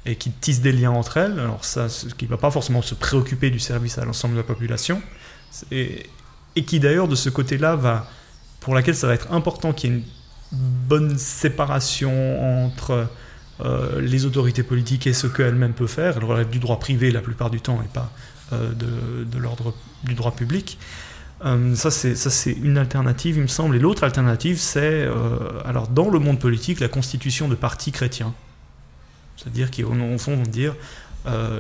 et 0.07 0.15
qui 0.15 0.31
tisse 0.31 0.61
des 0.61 0.71
liens 0.71 0.93
entre 0.93 1.17
elles, 1.17 1.41
alors 1.41 1.65
ça, 1.65 1.89
qui 2.17 2.27
ne 2.27 2.31
va 2.31 2.37
pas 2.37 2.53
forcément 2.53 2.83
se 2.83 2.95
préoccuper 2.95 3.51
du 3.51 3.59
service 3.59 3.99
à 3.99 4.05
l'ensemble 4.05 4.35
de 4.35 4.39
la 4.39 4.47
population, 4.47 5.03
et, 5.73 6.07
qui 6.55 6.79
d'ailleurs 6.79 7.09
de 7.09 7.17
ce 7.17 7.31
côté-là 7.31 7.75
va, 7.75 8.09
pour 8.61 8.77
laquelle 8.77 8.95
ça 8.95 9.09
va 9.09 9.15
être 9.15 9.33
important 9.33 9.73
qu'il 9.73 9.91
y 9.91 9.93
ait 9.93 9.97
une 9.97 10.05
bonne 10.55 11.19
séparation 11.19 12.65
entre 12.65 13.09
euh, 13.61 14.01
les 14.01 14.25
autorités 14.25 14.65
politiques 14.65 15.07
et 15.07 15.13
ce 15.13 15.27
qu'elles-mêmes 15.27 15.75
peuvent 15.75 15.89
faire. 15.89 16.17
Elles 16.17 16.25
relèvent 16.25 16.51
du 16.51 16.59
droit 16.59 16.81
privé 16.81 17.11
la 17.11 17.21
plupart 17.21 17.51
du 17.51 17.61
temps 17.61 17.81
et 17.85 17.89
pas 17.93 18.11
euh, 18.53 18.73
de, 18.73 19.39
l'ordre 19.39 19.75
du 20.03 20.15
droit 20.15 20.33
public. 20.33 20.79
Euh, 21.45 21.75
ça, 21.75 21.91
c'est 21.91 22.53
une 22.53 22.79
alternative, 22.79 23.37
il 23.37 23.43
me 23.43 23.49
semble. 23.49 23.77
Et 23.77 23.79
l'autre 23.79 24.03
alternative, 24.05 24.59
c'est, 24.59 25.09
alors 25.65 25.89
dans 25.89 26.11
le 26.11 26.19
monde 26.19 26.41
politique, 26.41 26.81
la 26.81 26.89
constitution 26.89 27.49
de 27.49 27.55
partis 27.55 27.93
chrétiens. 27.93 28.35
C'est-à-dire 29.37 29.71
qu'au 29.71 29.93
fond, 30.19 30.37
vont 30.37 30.43
dire 30.43 30.75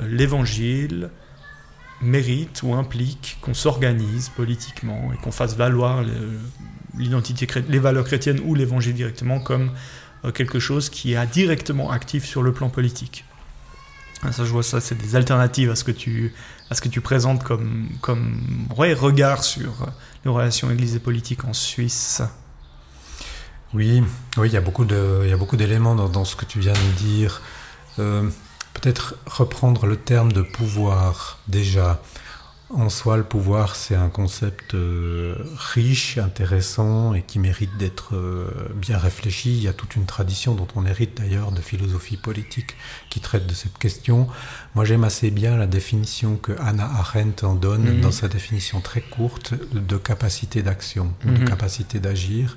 l'évangile 0.08 1.10
mérite 2.00 2.62
ou 2.62 2.74
implique 2.74 3.38
qu'on 3.40 3.54
s'organise 3.54 4.28
politiquement 4.30 5.10
et 5.12 5.16
qu'on 5.22 5.32
fasse 5.32 5.56
valoir 5.56 6.02
l'identité, 6.98 7.46
les 7.68 7.78
valeurs 7.78 8.04
chrétiennes 8.04 8.40
ou 8.44 8.54
l'évangile 8.54 8.94
directement 8.94 9.40
comme 9.40 9.70
euh, 10.24 10.32
quelque 10.32 10.58
chose 10.58 10.88
qui 10.88 11.14
est 11.14 11.26
directement 11.26 11.90
actif 11.90 12.24
sur 12.24 12.42
le 12.42 12.52
plan 12.52 12.70
politique. 12.70 13.24
Ah, 14.22 14.32
ça, 14.32 14.44
je 14.44 14.50
vois 14.50 14.62
ça, 14.62 14.80
c'est 14.80 14.94
des 14.94 15.16
alternatives 15.16 15.70
à 15.70 15.76
ce 15.76 15.84
que 15.84 15.90
tu, 15.90 16.32
à 16.70 16.74
ce 16.74 16.80
que 16.80 16.88
tu 16.88 17.00
présentes 17.00 17.44
comme, 17.44 17.88
comme 18.00 18.40
regard 18.70 19.44
sur 19.44 19.86
les 20.24 20.30
relations 20.30 20.70
Église 20.70 20.96
et 20.96 21.00
politique 21.00 21.44
en 21.44 21.52
Suisse. 21.52 22.22
Oui, 23.74 24.02
oui, 24.38 24.48
il 24.48 24.52
y 24.52 24.56
a 24.56 24.60
beaucoup 24.60 24.84
de, 24.84 25.20
il 25.24 25.30
y 25.30 25.32
a 25.32 25.36
beaucoup 25.36 25.56
d'éléments 25.56 25.94
dans, 25.94 26.24
ce 26.24 26.36
que 26.36 26.44
tu 26.44 26.60
viens 26.60 26.72
de 26.72 26.92
dire. 26.96 27.42
Euh, 27.98 28.28
peut-être 28.72 29.16
reprendre 29.26 29.86
le 29.86 29.96
terme 29.96 30.32
de 30.32 30.42
pouvoir 30.42 31.38
déjà. 31.48 32.00
En 32.70 32.88
soi, 32.88 33.18
le 33.18 33.24
pouvoir, 33.24 33.76
c'est 33.76 33.94
un 33.94 34.08
concept 34.08 34.72
euh, 34.74 35.36
riche, 35.56 36.16
intéressant 36.16 37.12
et 37.12 37.22
qui 37.22 37.38
mérite 37.38 37.76
d'être 37.76 38.16
euh, 38.16 38.50
bien 38.74 38.96
réfléchi. 38.96 39.54
Il 39.54 39.62
y 39.62 39.68
a 39.68 39.74
toute 39.74 39.96
une 39.96 40.06
tradition 40.06 40.54
dont 40.54 40.66
on 40.74 40.86
hérite 40.86 41.18
d'ailleurs 41.18 41.52
de 41.52 41.60
philosophie 41.60 42.16
politique 42.16 42.74
qui 43.10 43.20
traite 43.20 43.46
de 43.46 43.52
cette 43.52 43.76
question. 43.76 44.28
Moi, 44.74 44.86
j'aime 44.86 45.04
assez 45.04 45.30
bien 45.30 45.58
la 45.58 45.66
définition 45.66 46.36
que 46.36 46.52
Hannah 46.58 46.90
Arendt 46.90 47.44
en 47.44 47.54
donne 47.54 47.96
mhm. 47.96 48.00
dans 48.00 48.12
sa 48.12 48.28
définition 48.28 48.80
très 48.80 49.02
courte 49.02 49.52
de 49.74 49.96
capacité 49.98 50.62
d'action, 50.62 51.12
de 51.24 51.32
mhm. 51.32 51.44
capacité 51.44 52.00
d'agir. 52.00 52.56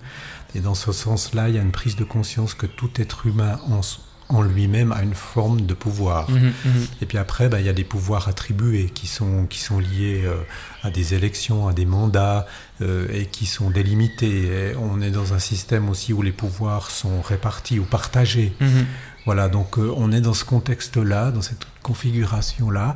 Et 0.55 0.61
dans 0.61 0.75
ce 0.75 0.93
sens-là, 0.93 1.49
il 1.49 1.55
y 1.55 1.59
a 1.59 1.61
une 1.61 1.73
prise 1.73 1.97
de 1.97 2.05
conscience 2.05 2.53
que 2.53 2.65
tout 2.65 2.89
être 2.95 3.27
humain 3.27 3.59
en, 3.69 3.81
en 4.29 4.41
lui-même 4.41 4.91
a 4.91 5.03
une 5.03 5.13
forme 5.13 5.61
de 5.61 5.73
pouvoir. 5.73 6.29
Mhm, 6.29 6.53
mhm. 6.65 6.87
Et 7.01 7.05
puis 7.05 7.17
après, 7.17 7.47
bah, 7.49 7.59
il 7.59 7.65
y 7.65 7.69
a 7.69 7.73
des 7.73 7.83
pouvoirs 7.83 8.27
attribués 8.27 8.91
qui 8.93 9.07
sont, 9.07 9.45
qui 9.45 9.59
sont 9.59 9.79
liés 9.79 10.23
euh, 10.25 10.35
à 10.83 10.89
des 10.89 11.13
élections, 11.13 11.67
à 11.67 11.73
des 11.73 11.85
mandats, 11.85 12.45
euh, 12.81 13.07
et 13.13 13.25
qui 13.25 13.45
sont 13.45 13.69
délimités. 13.69 14.73
on 14.79 15.01
est 15.01 15.11
dans 15.11 15.33
un 15.33 15.39
système 15.39 15.89
aussi 15.89 16.13
où 16.13 16.21
les 16.21 16.31
pouvoirs 16.31 16.91
sont 16.91 17.21
répartis 17.21 17.79
ou 17.79 17.85
partagés. 17.85 18.53
Mhm. 18.59 18.85
Voilà, 19.25 19.49
donc 19.49 19.77
euh, 19.77 19.93
on 19.97 20.11
est 20.11 20.21
dans 20.21 20.33
ce 20.33 20.45
contexte-là, 20.45 21.31
dans 21.31 21.41
cette 21.41 21.67
configuration-là. 21.83 22.95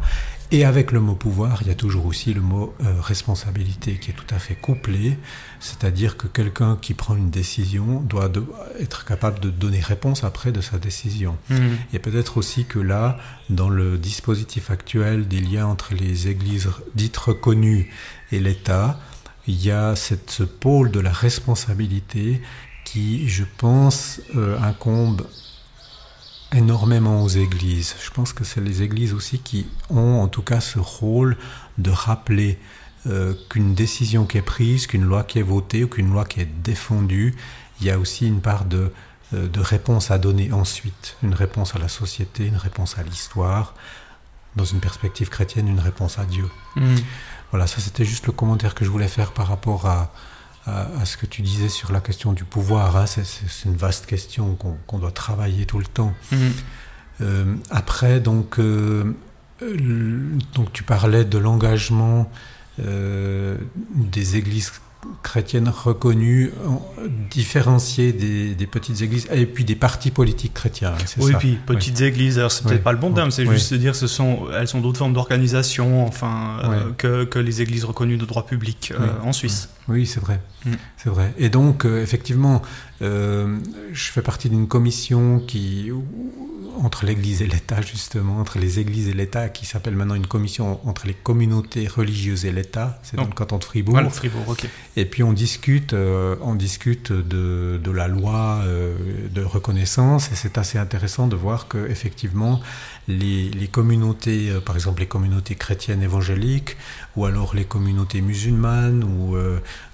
Et 0.54 0.66
avec 0.66 0.92
le 0.92 1.00
mot 1.00 1.16
pouvoir, 1.16 1.62
il 1.62 1.70
y 1.70 1.72
a 1.72 1.76
toujours 1.76 2.06
aussi 2.06 2.34
le 2.34 2.42
mot 2.42 2.74
euh, 2.84 3.00
responsabilité 3.00 3.94
qui 3.94 4.12
est 4.12 4.14
tout 4.14 4.36
à 4.36 4.38
fait 4.38 4.56
couplé, 4.56 5.18
c'est-à-dire 5.62 6.18
que 6.18 6.28
quelqu'un 6.28 6.78
qui 6.82 6.94
prend 6.94 7.16
une 7.16 7.30
décision 7.30 8.02
doit 8.02 8.30
être 8.78 9.06
capable 9.06 9.40
de 9.40 9.50
donner 9.50 9.80
réponse 9.80 10.26
après 10.26 10.52
de 10.52 10.60
sa 10.60 10.78
décision. 10.78 11.38
Mmh. 11.50 11.56
Et 11.94 12.00
peut-être 12.00 12.36
aussi 12.36 12.66
que 12.66 12.80
là, 12.80 13.18
dans 13.50 13.70
le 13.70 13.98
dispositif 13.98 14.72
actuel 14.72 15.26
des 15.30 15.40
liens 15.40 15.68
entre 15.68 15.94
les 15.94 16.28
églises 16.28 16.70
dites 16.96 17.16
reconnues 17.16 17.90
et 18.34 18.42
l'État, 18.42 19.00
il 19.48 19.64
y 19.64 19.72
a 19.72 19.96
cette, 19.96 20.32
ce 20.32 20.44
pôle 20.44 20.92
de 20.92 21.00
la 21.00 21.14
responsabilité 21.14 22.42
qui, 22.84 23.30
je 23.30 23.46
pense, 23.58 24.20
euh, 24.36 24.60
incombe 24.60 25.26
énormément 26.54 27.24
aux 27.24 27.30
églises. 27.30 27.96
Je 28.04 28.10
pense 28.10 28.34
que 28.34 28.44
c'est 28.44 28.62
les 28.62 28.82
églises 28.82 29.14
aussi 29.14 29.40
qui 29.40 29.68
ont 29.90 30.22
en 30.22 30.28
tout 30.28 30.42
cas 30.42 30.60
ce 30.60 30.80
rôle 30.80 31.38
de 31.78 31.92
rappeler 31.92 32.60
euh, 33.08 33.34
qu'une 33.50 33.74
décision 33.74 34.26
qui 34.26 34.38
est 34.38 34.44
prise, 34.44 34.88
qu'une 34.88 35.04
loi 35.04 35.24
qui 35.24 35.40
est 35.40 35.44
votée 35.44 35.84
ou 35.84 35.88
qu'une 35.88 36.12
loi 36.12 36.26
qui 36.26 36.42
est 36.42 36.50
défendue, 36.64 37.36
il 37.80 37.88
y 37.88 37.90
a 37.90 37.98
aussi 37.98 38.28
une 38.28 38.42
part 38.42 38.66
de, 38.66 38.92
euh, 39.34 39.48
de 39.48 39.60
réponse 39.60 40.12
à 40.12 40.18
donner 40.18 40.52
ensuite. 40.52 41.18
Une 41.24 41.34
réponse 41.34 41.76
à 41.76 41.80
la 41.80 41.88
société, 41.88 42.46
une 42.46 42.58
réponse 42.58 42.98
à 42.98 43.04
l'histoire, 43.04 43.74
dans 44.56 44.66
une 44.66 44.80
perspective 44.80 45.30
chrétienne, 45.30 45.68
une 45.68 45.80
réponse 45.80 46.20
à 46.20 46.26
Dieu. 46.26 46.46
Mm. 46.76 46.96
Voilà, 47.52 47.68
ça 47.68 47.80
c'était 47.80 48.06
juste 48.06 48.28
le 48.28 48.34
commentaire 48.34 48.76
que 48.76 48.86
je 48.86 48.90
voulais 48.90 49.08
faire 49.08 49.32
par 49.32 49.48
rapport 49.48 49.86
à, 49.86 50.12
à, 50.66 51.06
ce 51.06 51.18
que 51.18 51.26
tu 51.26 51.42
disais 51.42 51.70
sur 51.70 51.92
la 51.92 52.02
question 52.02 52.34
du 52.34 52.44
pouvoir. 52.44 52.96
Hein. 52.96 53.06
C'est 53.08 53.66
une 53.66 53.76
vaste 53.76 54.06
question 54.06 54.56
qu'on 54.88 55.00
doit 55.00 55.12
travailler 55.12 55.66
tout 55.66 55.80
le 55.80 55.86
temps. 55.86 56.14
Mhm. 56.32 56.52
Euh, 57.22 57.56
après, 57.70 58.20
donc, 58.20 58.60
euh, 58.60 59.16
donc, 60.54 60.74
tu 60.74 60.84
parlais 60.84 61.26
de 61.26 61.38
l'engagement 61.38 62.32
euh, 62.84 63.58
des 63.96 64.38
églises 64.38 64.72
chrétiennes 65.24 65.70
reconnues, 65.70 66.52
différenciées 67.32 68.14
des, 68.14 68.68
petites 68.68 69.02
églises 69.02 69.28
et 69.32 69.48
puis 69.48 69.66
des 69.66 69.76
partis 69.76 70.12
politiques 70.12 70.54
chrétiens. 70.54 70.94
Oui, 71.18 71.32
ça. 71.32 71.40
puis 71.40 71.58
petites 71.66 72.02
églises, 72.02 72.38
alors 72.38 72.52
c'est 72.52 72.64
peut-être 72.64 72.84
pas 72.84 72.92
le 72.92 73.00
bon 73.00 73.12
terme, 73.12 73.32
c'est 73.32 73.48
juste 73.48 73.74
de 73.74 73.78
dire 73.78 73.96
ce 73.96 74.06
sont, 74.06 74.46
elles 74.56 74.68
sont 74.68 74.80
d'autres 74.80 75.00
formes 75.00 75.14
d'organisation 75.14 76.06
enfin, 76.06 76.60
que, 77.00 77.24
que, 77.24 77.40
les 77.40 77.64
églises 77.64 77.84
reconnues 77.84 78.18
de 78.18 78.26
droit 78.26 78.46
public 78.46 78.94
en 79.24 79.34
Suisse. 79.34 79.70
Oui, 79.92 80.06
c'est 80.06 80.20
vrai. 80.20 80.40
Mm. 80.66 80.72
C'est 80.98 81.10
vrai. 81.10 81.34
Et 81.38 81.50
donc, 81.50 81.86
euh, 81.86 82.02
effectivement, 82.02 82.62
euh, 83.02 83.58
je 83.92 84.12
fais 84.12 84.22
partie 84.22 84.50
d'une 84.50 84.68
commission 84.68 85.40
qui, 85.40 85.92
entre 86.82 87.06
l'Église 87.06 87.42
et 87.42 87.48
l'État, 87.48 87.82
justement, 87.82 88.40
entre 88.40 88.60
les 88.60 88.80
Églises 88.80 89.10
et 89.10 89.14
l'État, 89.14 89.50
qui 89.50 89.66
s'appelle 89.66 89.96
maintenant 89.96 90.16
une 90.16 90.28
commission 90.28 90.80
entre 90.88 91.08
les 91.08 91.14
communautés 91.14 91.88
religieuses 91.88 92.46
et 92.46 92.52
l'État. 92.52 93.00
C'est 93.04 93.18
dans 93.18 93.26
le 93.26 93.32
canton 93.34 93.58
de 93.58 93.64
Fribourg. 93.64 94.00
Fribourg, 94.12 94.48
ok. 94.48 94.68
Et 94.96 95.06
puis 95.06 95.24
on 95.24 95.34
discute, 95.34 95.94
euh, 95.94 96.36
on 96.42 96.56
discute 96.56 97.12
de, 97.12 97.80
de 97.84 97.92
la 97.92 98.08
loi 98.08 98.64
de 99.30 99.44
reconnaissance, 99.44 100.32
et 100.32 100.36
c'est 100.36 100.58
assez 100.58 100.78
intéressant 100.78 101.28
de 101.28 101.36
voir 101.36 101.68
que 101.68 101.90
effectivement 101.90 102.62
les, 103.08 103.68
communautés, 103.72 104.52
par 104.66 104.76
exemple 104.76 105.02
les 105.02 105.08
communautés 105.08 105.56
chrétiennes 105.56 106.04
évangéliques, 106.04 106.78
ou 107.16 107.26
alors 107.26 107.56
les 107.56 107.66
communautés 107.66 108.22
musulmanes 108.22 109.04
ou 109.04 109.36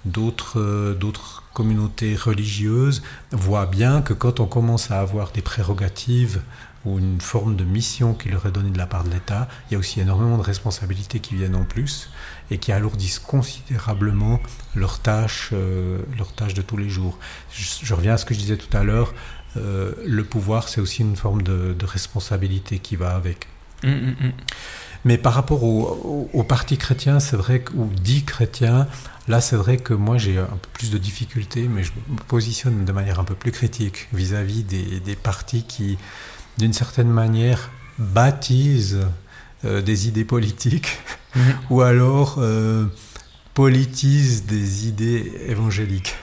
d'autres 0.08 0.60
euh, 0.60 0.94
d'autres 0.94 1.44
communautés 1.54 2.16
religieuses 2.16 3.02
voient 3.32 3.66
bien 3.66 4.02
que 4.02 4.14
quand 4.14 4.40
on 4.40 4.46
commence 4.46 4.92
à 4.92 5.00
avoir 5.00 5.32
des 5.32 5.42
prérogatives 5.42 6.42
ou 6.86 7.00
une 7.00 7.20
forme 7.20 7.56
de 7.56 7.64
mission 7.64 8.14
qui 8.14 8.30
leur 8.30 8.46
est 8.46 8.52
donnée 8.52 8.70
de 8.70 8.78
la 8.78 8.86
part 8.86 9.04
de 9.04 9.10
l'État, 9.10 9.48
il 9.70 9.74
y 9.74 9.76
a 9.76 9.80
aussi 9.80 10.00
énormément 10.00 10.38
de 10.38 10.44
responsabilités 10.44 11.20
qui 11.20 11.36
viennent 11.36 11.56
en 11.56 11.64
plus 11.64 12.10
et 12.52 12.60
qui 12.60 12.72
alourdissent 12.72 13.20
considérablement 13.20 14.40
euh, 14.40 14.40
leurs 14.76 15.00
tâches 15.00 15.52
de 15.52 16.62
tous 16.62 16.78
les 16.78 16.90
jours. 16.90 17.18
Je, 17.52 17.94
reviens 17.94 18.14
à 18.14 18.18
ce 18.18 18.26
que 18.26 18.34
je 18.34 18.40
disais 18.40 18.58
tout 18.58 18.76
à 18.78 18.84
l'heure, 18.84 19.14
euh, 19.58 19.92
le 20.06 20.24
pouvoir 20.24 20.70
c'est 20.70 20.82
aussi 20.82 21.02
une 21.02 21.16
forme 21.16 21.42
de, 21.42 21.76
responsabilité 21.84 22.80
qui 22.80 22.96
va 22.96 23.16
avec. 23.16 23.48
Hum, 23.84 23.92
hum, 23.92 24.16
hum. 24.22 24.32
Mais 25.06 25.18
par 25.18 25.34
rapport 25.34 25.64
au, 25.64 26.30
au, 26.34 26.44
parti 26.44 26.78
chrétien, 26.78 27.20
c'est 27.20 27.38
vrai, 27.38 27.64
ou 27.76 27.86
dit 27.86 28.24
chrétien, 28.24 28.88
là 29.28 29.40
c'est 29.42 29.56
vrai 29.56 29.78
que 29.78 29.94
moi 29.94 30.18
j'ai 30.18 30.38
un 30.38 30.46
peu 30.46 30.70
plus 30.74 30.92
de 30.92 30.98
difficultés, 30.98 31.68
mais 31.68 31.84
je 31.84 31.92
me 32.10 32.18
positionne 32.28 32.84
de 32.84 32.92
manière 32.92 33.20
un 33.20 33.24
peu 33.24 33.36
plus 33.36 33.52
critique 33.52 34.08
vis-à-vis 34.12 34.64
des, 34.64 35.00
des, 35.00 35.16
partis 35.16 35.64
qui, 35.64 35.98
d'une 36.58 36.74
certaine 36.74 37.10
manière, 37.10 37.70
baptisent 38.00 39.06
euh, 39.66 39.82
des 39.82 40.08
idées 40.08 40.26
politiques 40.26 41.00
ou 41.70 41.82
alors 41.82 42.36
euh, 42.40 42.86
politisent 43.54 44.46
des 44.46 44.88
idées 44.88 45.32
évangéliques. 45.48 46.16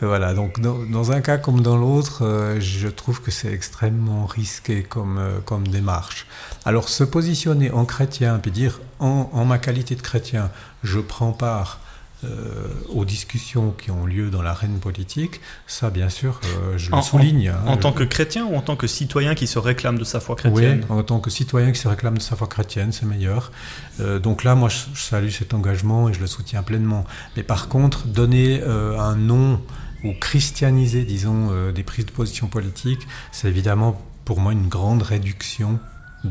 Voilà, 0.00 0.34
donc 0.34 0.60
dans, 0.60 1.12
un 1.12 1.20
cas 1.20 1.38
comme 1.38 1.60
dans 1.60 1.76
l'autre, 1.76 2.24
euh, 2.24 2.60
je 2.60 2.88
trouve 2.88 3.20
que 3.20 3.30
c'est 3.30 3.52
extrêmement 3.52 4.26
risqué 4.26 4.82
comme, 4.82 5.18
euh, 5.18 5.38
comme 5.44 5.68
démarche. 5.68 6.26
Alors 6.64 6.88
se 6.88 7.04
positionner 7.04 7.70
en 7.70 7.84
chrétien, 7.84 8.38
puis 8.38 8.50
dire 8.50 8.80
en, 8.98 9.30
en 9.32 9.44
ma 9.44 9.58
qualité 9.58 9.94
de 9.94 10.02
chrétien, 10.02 10.50
je 10.82 10.98
prends 10.98 11.32
part 11.32 11.80
aux 12.88 13.04
discussions 13.04 13.70
qui 13.70 13.90
ont 13.90 14.04
lieu 14.04 14.30
dans 14.30 14.42
l'arène 14.42 14.78
politique, 14.80 15.40
ça 15.66 15.90
bien 15.90 16.08
sûr, 16.08 16.40
euh, 16.44 16.76
je 16.76 16.90
le 16.90 17.00
souligne. 17.00 17.52
En, 17.66 17.74
hein, 17.74 17.76
tant 17.76 17.92
que 17.92 18.02
chrétien 18.02 18.44
ou 18.46 18.56
en 18.56 18.60
tant 18.60 18.74
que 18.76 18.88
citoyen 18.88 19.34
qui 19.34 19.46
se 19.46 19.58
réclame 19.58 19.98
de 19.98 20.04
sa 20.04 20.18
foi 20.18 20.34
chrétienne 20.34 20.84
Oui, 20.88 20.96
en 20.96 21.02
tant 21.04 21.20
que 21.20 21.30
citoyen 21.30 21.70
qui 21.70 21.78
se 21.78 21.86
réclame 21.86 22.18
de 22.18 22.22
sa 22.22 22.34
foi 22.34 22.48
chrétienne, 22.48 22.90
c'est 22.90 23.06
meilleur. 23.06 23.52
Euh, 24.00 24.18
donc 24.18 24.42
là, 24.42 24.56
moi, 24.56 24.68
je, 24.68 24.78
salue 25.00 25.28
cet 25.28 25.54
engagement 25.54 26.08
et 26.08 26.12
je 26.12 26.20
le 26.20 26.26
soutiens 26.26 26.62
pleinement. 26.62 27.04
Mais 27.36 27.44
par 27.44 27.68
contre, 27.68 28.06
donner 28.06 28.62
un 28.62 29.14
nom 29.14 29.60
ou 30.04 30.12
christianiser, 30.12 31.04
disons, 31.04 31.70
des 31.72 31.82
prises 31.82 32.06
de 32.06 32.10
position 32.10 32.48
politiques, 32.48 33.06
c'est 33.32 33.48
évidemment 33.48 34.00
pour 34.24 34.40
moi 34.40 34.52
une 34.52 34.68
grande 34.68 35.02
réduction 35.02 35.78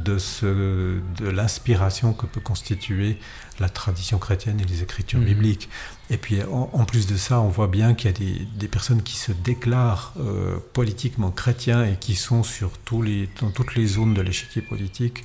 de, 0.03 0.17
ce, 0.17 0.99
de 1.19 1.29
l'inspiration 1.29 2.13
que 2.13 2.25
peut 2.25 2.41
constituer 2.41 3.17
la 3.59 3.69
tradition 3.69 4.17
chrétienne 4.17 4.59
et 4.59 4.65
les 4.65 4.83
écritures 4.83 5.19
mhm. 5.19 5.25
bibliques. 5.25 5.69
Et 6.09 6.17
puis 6.17 6.41
en, 6.43 6.85
plus 6.85 7.07
de 7.07 7.17
ça, 7.17 7.41
on 7.41 7.49
voit 7.49 7.67
bien 7.67 7.93
qu'il 7.93 8.11
y 8.11 8.13
a 8.13 8.17
des, 8.17 8.45
des, 8.55 8.67
personnes 8.67 9.01
qui 9.01 9.17
se 9.17 9.31
déclarent 9.31 10.13
euh, 10.19 10.57
politiquement 10.73 11.31
chrétiens 11.31 11.83
et 11.83 11.95
qui 11.97 12.15
sont 12.15 12.43
sur 12.43 12.77
tous 12.77 13.01
les, 13.01 13.29
dans 13.41 13.51
toutes 13.51 13.75
les 13.75 13.87
zones 13.87 14.13
de 14.13 14.21
l'échiquier 14.21 14.61
politique 14.61 15.23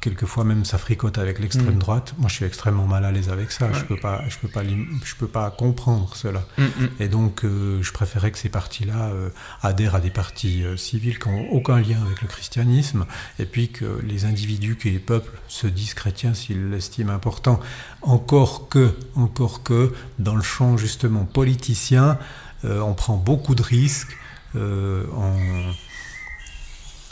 quelquefois 0.00 0.44
même 0.44 0.64
ça 0.64 0.78
fricote 0.78 1.18
avec 1.18 1.38
l'extrême 1.38 1.74
mm. 1.74 1.78
droite. 1.78 2.14
Moi, 2.18 2.28
je 2.28 2.36
suis 2.36 2.44
extrêmement 2.44 2.86
mal 2.86 3.04
à 3.04 3.12
l'aise 3.12 3.28
avec 3.28 3.52
ça. 3.52 3.70
Je 3.72 3.84
peux 3.84 3.98
pas, 3.98 4.22
je 4.28 4.38
peux 4.38 4.48
pas, 4.48 4.62
je 4.64 5.14
peux 5.14 5.28
pas 5.28 5.50
comprendre 5.50 6.16
cela. 6.16 6.42
Mm, 6.56 6.62
mm. 6.62 6.88
Et 7.00 7.08
donc, 7.08 7.44
euh, 7.44 7.82
je 7.82 7.92
préférais 7.92 8.30
que 8.30 8.38
ces 8.38 8.48
partis-là 8.48 9.10
euh, 9.10 9.28
adhèrent 9.62 9.94
à 9.94 10.00
des 10.00 10.10
partis 10.10 10.64
euh, 10.64 10.76
civils 10.76 11.18
qui 11.18 11.28
n'ont 11.28 11.48
aucun 11.50 11.80
lien 11.80 12.00
avec 12.04 12.22
le 12.22 12.28
christianisme, 12.28 13.04
et 13.38 13.44
puis 13.44 13.70
que 13.70 14.00
les 14.02 14.24
individus, 14.24 14.76
que 14.76 14.88
les 14.88 14.98
peuples 14.98 15.38
se 15.48 15.66
disent 15.66 15.94
chrétiens 15.94 16.34
s'ils 16.34 16.70
l'estiment 16.70 17.12
important. 17.12 17.60
Encore 18.02 18.68
que, 18.68 18.96
encore 19.14 19.62
que, 19.62 19.92
dans 20.18 20.34
le 20.34 20.42
champ 20.42 20.76
justement 20.76 21.24
politicien, 21.24 22.18
on 22.62 22.92
prend 22.92 23.16
beaucoup 23.16 23.54
de 23.54 23.62
risques 23.62 24.16
en, 24.54 25.36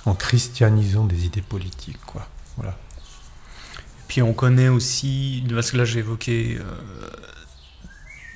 en 0.05 0.14
christianisant 0.14 1.05
des 1.05 1.24
idées 1.24 1.43
politiques, 1.43 2.01
quoi. 2.07 2.28
Voilà. 2.59 2.77
Puis 4.09 4.23
on 4.23 4.33
connaît 4.33 4.69
aussi, 4.69 5.45
parce 5.51 5.71
que 5.71 5.77
là 5.77 5.85
j'ai 5.85 6.01
évoqué 6.01 6.59
euh, 6.59 7.09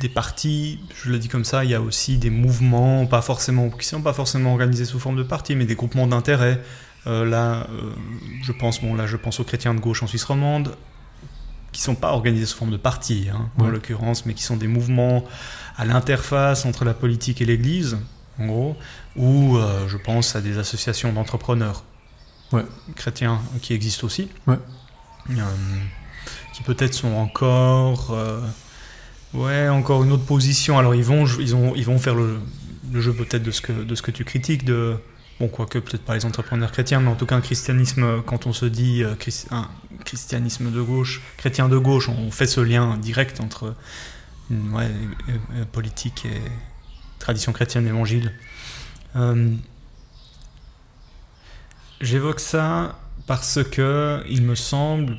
des 0.01 0.09
partis, 0.09 0.81
je 1.03 1.11
le 1.11 1.19
dis 1.19 1.29
comme 1.29 1.45
ça, 1.45 1.65
il 1.65 1.71
y 1.71 1.75
a 1.75 1.81
aussi 1.81 2.19
des 2.19 2.31
mouvements, 2.31 3.07
pas 3.07 3.23
forcément, 3.23 3.69
qui 3.71 3.79
ne 3.79 3.83
sont 3.83 4.03
pas 4.03 4.13
forcément 4.13 4.53
organisés 4.53 4.85
sous 4.85 5.01
forme 5.01 5.17
de 5.17 5.23
partis, 5.23 5.57
mais 5.57 5.65
des 5.65 5.75
groupements 5.75 6.07
d'intérêt. 6.07 6.63
Euh, 7.07 7.25
là, 7.25 7.67
euh, 7.71 7.93
je 8.43 8.53
pense, 8.53 8.81
bon, 8.81 8.95
là, 8.95 9.07
je 9.07 9.17
pense 9.17 9.41
aux 9.41 9.45
chrétiens 9.45 9.75
de 9.75 9.81
gauche 9.81 10.03
en 10.03 10.07
Suisse 10.07 10.25
romande, 10.25 10.77
qui 11.73 11.81
ne 11.81 11.85
sont 11.85 11.95
pas 11.95 12.13
organisés 12.13 12.47
sous 12.47 12.59
forme 12.59 12.71
de 12.71 12.77
partis, 12.77 13.29
hein, 13.33 13.49
en 13.59 13.67
l'occurrence, 13.67 14.27
mais 14.27 14.35
qui 14.35 14.43
sont 14.43 14.59
des 14.59 14.69
mouvements 14.69 15.25
à 15.77 15.87
l'interface 15.87 16.67
entre 16.67 16.85
la 16.85 16.93
politique 16.93 17.41
et 17.41 17.47
l'Église, 17.47 17.97
en 18.39 18.47
gros, 18.47 18.77
ou 19.17 19.59
je 19.89 19.97
pense 19.97 20.37
à 20.37 20.43
des 20.43 20.59
associations 20.59 21.13
d'entrepreneurs 21.13 21.83
chrétiens 22.97 23.41
qui 23.61 23.75
existent 23.75 24.07
aussi, 24.07 24.29
euh, 24.49 24.57
qui 26.55 26.63
peut-être 26.63 26.95
sont 26.95 27.13
encore, 27.13 28.11
euh, 28.11 28.41
ouais, 29.35 29.69
encore 29.69 30.05
une 30.05 30.13
autre 30.13 30.25
position. 30.25 30.79
Alors 30.79 30.95
ils 30.95 31.05
vont, 31.05 31.27
ils 31.27 31.55
ont, 31.55 31.75
ils 31.75 31.85
vont 31.85 31.99
faire 31.99 32.15
le, 32.15 32.41
jeu 32.95 33.13
peut-être 33.13 33.43
de 33.43 33.51
ce 33.51 33.61
que 33.61 33.73
de 33.73 33.95
ce 33.95 34.03
que 34.03 34.11
tu 34.11 34.25
critiques 34.25 34.65
de 34.65 34.97
bon 35.41 35.49
quoique 35.49 35.79
peut-être 35.79 36.05
pas 36.05 36.15
les 36.15 36.27
entrepreneurs 36.27 36.73
chrétiens, 36.73 37.01
mais 37.01 37.11
en 37.11 37.15
tout 37.15 37.27
cas 37.27 37.37
un 37.37 37.41
christianisme 37.41 38.23
quand 38.27 38.47
on 38.47 38.53
se 38.53 38.67
dit 38.67 39.03
euh, 39.03 39.15
un 39.51 39.69
christianisme 40.05 40.71
de 40.71 40.83
gauche, 40.83 41.23
chrétien 41.39 41.69
de 41.69 41.79
gauche, 41.79 42.09
on 42.09 42.31
fait 42.31 42.47
ce 42.47 42.61
lien 42.61 42.97
direct 42.99 43.41
entre 43.41 43.75
ouais, 44.51 44.91
politique 45.73 46.27
et 46.27 46.41
tradition 47.19 47.53
chrétienne 47.53 47.87
évangile. 47.87 48.33
J'évoque 52.03 52.41
ça 52.41 52.99
parce 53.29 53.63
que 53.63 54.25
il 54.29 54.43
me 54.43 54.57
semble, 54.57 55.17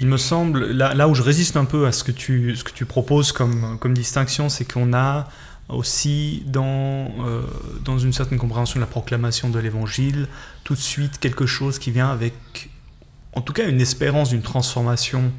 il 0.00 0.06
me 0.06 0.16
semble 0.16 0.64
là, 0.64 1.08
où 1.08 1.14
je 1.14 1.20
résiste 1.20 1.58
un 1.58 1.66
peu 1.66 1.86
à 1.86 1.92
ce 1.92 2.04
que 2.04 2.10
tu, 2.10 2.56
ce 2.56 2.64
que 2.64 2.72
tu 2.72 2.86
proposes 2.86 3.30
comme, 3.30 3.78
comme 3.78 3.92
distinction, 3.92 4.48
c'est 4.48 4.64
qu'on 4.64 4.94
a 4.94 5.28
aussi 5.68 6.42
dans, 6.46 7.12
euh, 7.20 7.42
dans 7.84 7.98
une 7.98 8.14
certaine 8.14 8.38
compréhension 8.38 8.76
de 8.76 8.80
la 8.80 8.90
proclamation 8.90 9.50
de 9.50 9.58
l'évangile, 9.58 10.26
tout 10.64 10.74
de 10.74 10.80
suite 10.80 11.18
quelque 11.18 11.44
chose 11.44 11.78
qui 11.78 11.90
vient 11.90 12.10
avec, 12.10 12.70
en 13.34 13.42
tout 13.42 13.52
cas, 13.52 13.68
une 13.68 13.82
espérance 13.82 14.30
d'une 14.30 14.42
transformation 14.42 15.32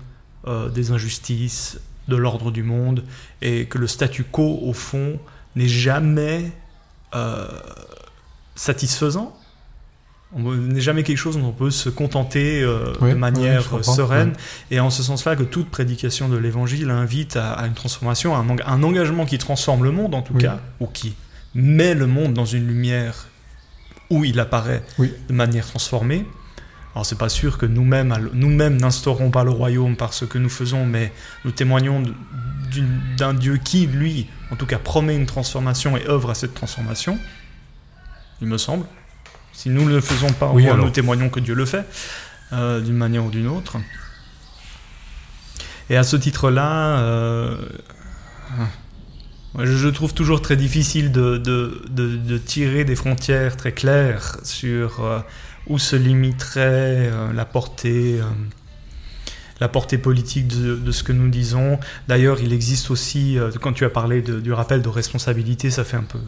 euh, 0.48 0.70
des 0.70 0.92
injustices, 0.92 1.80
de 2.08 2.16
l'ordre 2.16 2.52
du 2.52 2.62
monde, 2.62 3.04
et 3.42 3.66
que 3.66 3.80
le 3.80 3.88
statu 3.88 4.26
quo, 4.26 4.60
au 4.62 4.74
fond, 4.74 5.20
n'est 5.56 5.68
jamais 5.68 6.52
euh, 7.16 7.48
satisfaisant 8.54 9.36
on 10.36 10.54
n'est 10.54 10.82
jamais 10.82 11.04
quelque 11.04 11.18
chose 11.18 11.38
dont 11.38 11.48
on 11.48 11.52
peut 11.54 11.72
se 11.72 11.90
contenter 11.90 12.62
euh, 12.62 12.94
de 13.02 13.14
manière 13.14 13.84
sereine. 13.84 14.34
Et 14.70 14.80
en 14.82 14.90
ce 14.90 15.02
sens-là, 15.02 15.36
que 15.36 15.44
toute 15.44 15.70
prédication 15.70 16.28
de 16.28 16.36
l'évangile 16.38 16.90
invite 16.90 17.38
à, 17.38 17.66
une 17.66 17.74
transformation, 17.74 18.36
à 18.36 18.40
un, 18.40 18.84
engagement 18.84 19.26
qui 19.26 19.38
transforme 19.38 19.84
le 19.84 19.92
monde 19.92 20.14
en 20.14 20.22
tout 20.22 20.34
cas, 20.34 20.60
ou 20.80 20.88
qui 20.88 21.16
met 21.54 21.94
le 21.94 22.06
monde 22.06 22.34
dans 22.34 22.46
une 22.46 22.68
lumière 22.68 23.28
où 24.10 24.26
il 24.26 24.40
apparaît 24.40 24.84
de 25.00 25.34
manière 25.34 25.66
transformée. 25.66 26.26
Alors 26.94 27.06
c'est 27.06 27.18
pas 27.18 27.30
sûr 27.30 27.58
que 27.58 27.66
nous-mêmes 27.66 28.30
nous-mêmes 28.34 28.78
n'instaurons 28.78 29.30
pas 29.30 29.44
le 29.44 29.52
royaume 29.52 29.96
par 29.98 30.14
ce 30.14 30.26
que 30.26 30.38
nous 30.38 30.50
faisons, 30.50 30.86
mais 30.86 31.12
nous 31.44 31.52
témoignons 31.52 32.04
d'un 33.18 33.34
Dieu 33.34 33.58
qui, 33.58 33.88
lui, 33.88 34.28
en 34.52 34.58
tout 34.58 34.66
cas, 34.66 34.80
promet 34.80 35.16
une 35.16 35.26
transformation 35.26 35.96
et 35.96 36.06
œuvre 36.08 36.30
à 36.30 36.36
cette 36.36 36.54
transformation, 36.54 37.18
il 38.42 38.48
me 38.48 38.58
semble. 38.58 38.86
Si 39.56 39.70
nous 39.70 39.86
ne 39.86 39.96
le 39.96 40.02
faisons 40.02 40.32
pas, 40.34 40.52
nous 40.54 40.90
témoignons 40.90 41.30
que 41.30 41.40
Dieu 41.40 41.56
le 41.56 41.66
fait, 41.66 41.86
euh, 42.52 42.82
d'une 42.82 42.98
manière 42.98 43.26
ou 43.26 43.32
d'une 43.32 43.48
autre. 43.48 43.78
Et 45.90 45.96
à 45.96 46.04
ce 46.04 46.18
titre-là, 46.18 47.00
euh, 47.00 47.58
je 49.58 49.88
trouve 49.88 50.14
toujours 50.14 50.42
très 50.42 50.58
difficile 50.58 51.12
de, 51.14 52.38
tirer 52.46 52.84
des 52.84 52.96
frontières 52.96 53.56
très 53.56 53.72
claires 53.72 54.38
sur 54.44 55.04
euh, 55.06 55.20
où 55.68 55.80
se 55.80 55.96
limiterait 55.96 57.10
la 57.34 57.46
portée 57.46 58.20
la 59.62 59.70
portée 59.70 59.98
politique 59.98 60.50
de, 60.50 60.92
ce 60.92 61.02
que 61.02 61.14
nous 61.14 61.30
disons. 61.30 61.80
D'ailleurs, 62.10 62.42
il 62.42 62.52
existe 62.52 62.92
aussi, 62.92 63.38
quand 63.62 63.72
tu 63.72 63.86
as 63.86 63.90
parlé 63.90 64.22
du 64.22 64.52
rappel 64.52 64.82
de 64.82 64.90
responsabilité, 64.90 65.72
ça 65.72 65.86
fait 65.86 65.96
un 65.96 66.04
peu 66.04 66.20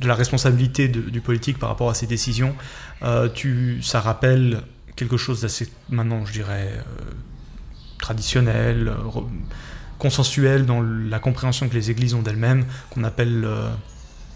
de 0.00 0.08
la 0.08 0.14
responsabilité 0.14 0.88
du 0.88 1.20
politique 1.20 1.58
par 1.58 1.68
rapport 1.68 1.90
à 1.90 1.94
ses 1.94 2.06
décisions, 2.06 2.54
euh, 3.02 3.28
tu, 3.28 3.82
ça 3.82 4.00
rappelle 4.00 4.62
quelque 4.96 5.16
chose 5.16 5.42
d'assez, 5.42 5.68
maintenant, 5.90 6.24
je 6.24 6.32
dirais, 6.32 6.72
euh, 6.72 6.82
traditionnel, 7.98 8.92
consensuel 9.98 10.64
dans 10.64 10.80
la 10.80 11.18
compréhension 11.18 11.68
que 11.68 11.74
les 11.74 11.90
églises 11.90 12.14
ont 12.14 12.22
d'elles-mêmes, 12.22 12.64
qu'on 12.88 13.04
appelle 13.04 13.44
euh, 13.44 13.68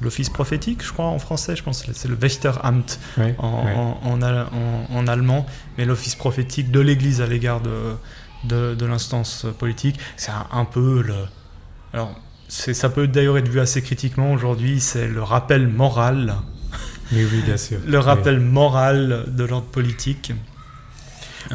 l'office 0.03 0.29
prophétique, 0.29 0.85
je 0.85 0.93
crois, 0.93 1.07
en 1.07 1.19
français, 1.19 1.57
je 1.57 1.62
pense 1.62 1.83
c'est 1.91 2.09
le 2.09 2.17
Wächteramt 2.17 2.99
en, 3.39 3.95
En, 4.12 5.07
allemand, 5.07 5.47
mais 5.79 5.87
l'office 5.87 6.15
prophétique 6.15 6.71
de 6.71 6.81
l'église 6.81 7.23
à 7.23 7.27
l'égard 7.27 7.62
de, 7.62 8.75
de, 8.75 8.85
l'instance 8.85 9.47
politique, 9.59 9.99
c'est 10.17 10.31
un, 10.31 10.47
un, 10.53 10.67
peu 10.67 11.03
le... 11.03 11.17
Alors, 11.95 12.15
ça 12.49 12.88
peut 12.88 13.09
d'ailleurs 13.09 13.38
être 13.38 13.49
vu 13.49 13.61
assez 13.61 13.82
critiquement 13.82 14.32
aujourd'hui, 14.32 14.80
c'est 14.80 15.09
le 15.09 15.22
rappel 15.22 15.68
moral. 15.68 16.36
Oui, 17.12 17.26
oui, 17.30 17.42
bien 17.45 17.57
sûr. 17.57 17.78
le 17.86 17.99
rappel 17.99 18.40
moral 18.40 19.24
de 19.28 19.45
l'ordre 19.45 19.66
politique. 19.66 20.32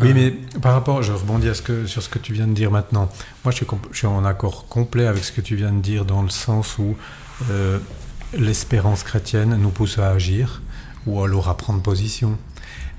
Oui, 0.01 0.13
mais 0.13 0.31
par 0.61 0.73
rapport, 0.73 1.01
je 1.01 1.11
rebondis 1.11 1.53
ce 1.55 1.61
que, 1.61 1.87
sur 1.87 2.03
ce 2.03 2.09
que 2.09 2.19
tu 2.19 2.33
viens 2.33 2.47
de 2.47 2.53
dire 2.53 2.71
maintenant. 2.71 3.09
Moi, 3.43 3.51
je 3.51 3.63
suis, 3.91 4.07
en 4.07 4.23
accord 4.23 4.67
complet 4.67 5.07
avec 5.07 5.23
ce 5.23 5.31
que 5.31 5.41
tu 5.41 5.55
viens 5.55 5.71
de 5.73 5.81
dire 5.81 6.05
dans 6.05 6.21
le 6.21 6.29
sens 6.29 6.77
où 6.77 6.95
euh, 7.49 7.79
l'espérance 8.37 9.03
chrétienne 9.03 9.57
nous 9.59 9.69
pousse 9.69 9.97
à 9.97 10.11
agir 10.11 10.61
ou 11.07 11.23
alors 11.23 11.49
à 11.49 11.57
prendre 11.57 11.81
position. 11.81 12.37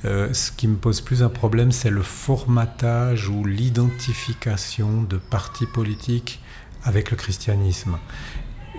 Euh, 0.05 0.33
ce 0.33 0.51
qui 0.51 0.67
me 0.67 0.77
pose 0.77 1.01
plus 1.01 1.23
un 1.23 1.29
problème, 1.29 1.73
c'est 1.73 1.91
le 1.91 2.03
formatage 2.03 3.29
ou 3.29 3.45
l'identification 3.45 5.03
de 5.03 5.19
partis 5.19 5.67
politiques 5.67 6.41
avec 6.85 7.11
le 7.11 7.17
christianisme. 7.17 7.99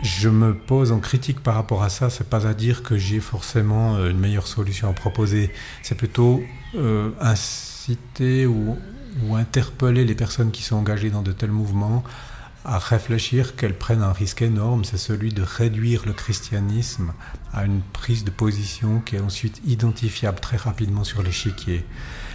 Je 0.01 0.29
me 0.29 0.55
pose 0.55 0.91
en 0.91 0.99
critique 0.99 1.41
par 1.41 1.53
rapport 1.55 1.83
à 1.83 1.89
ça, 1.89 2.09
c'est 2.09 2.27
pas 2.27 2.47
à 2.47 2.53
dire 2.53 2.81
que 2.81 2.97
j'ai 2.97 3.19
forcément 3.19 3.95
euh, 3.95 4.09
une 4.09 4.17
meilleure 4.19 4.47
solution 4.47 4.89
à 4.89 4.93
proposer, 4.93 5.51
c'est 5.83 5.95
plutôt 5.95 6.41
euh, 6.75 7.11
inciter 7.19 8.45
ou, 8.47 8.77
ou, 9.27 9.35
interpeller 9.35 10.03
les 10.05 10.15
personnes 10.15 10.51
qui 10.51 10.63
sont 10.63 10.77
engagées 10.77 11.09
dans 11.11 11.21
de 11.21 11.31
tels 11.31 11.51
mouvements 11.51 12.03
à 12.63 12.77
réfléchir 12.79 13.55
qu'elles 13.55 13.77
prennent 13.77 14.03
un 14.03 14.11
risque 14.13 14.41
énorme, 14.43 14.85
c'est 14.85 14.97
celui 14.97 15.33
de 15.33 15.41
réduire 15.41 16.03
le 16.05 16.13
christianisme 16.13 17.11
à 17.53 17.65
une 17.65 17.81
prise 17.81 18.23
de 18.23 18.29
position 18.29 19.01
qui 19.05 19.15
est 19.15 19.19
ensuite 19.19 19.61
identifiable 19.65 20.39
très 20.39 20.57
rapidement 20.57 21.03
sur 21.03 21.23
l'échiquier. 21.23 21.83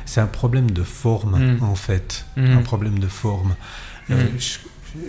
C'est 0.05 0.21
un 0.21 0.27
problème 0.27 0.71
de 0.73 0.83
forme, 0.83 1.39
Mm. 1.59 1.63
en 1.65 1.75
fait, 1.77 2.27
Mm. 2.37 2.59
un 2.59 2.63
problème 2.63 2.99
de 2.99 3.07
forme. 3.09 3.55
Euh, 4.11 4.25
Mm. 4.25 4.39
je, 4.39 4.59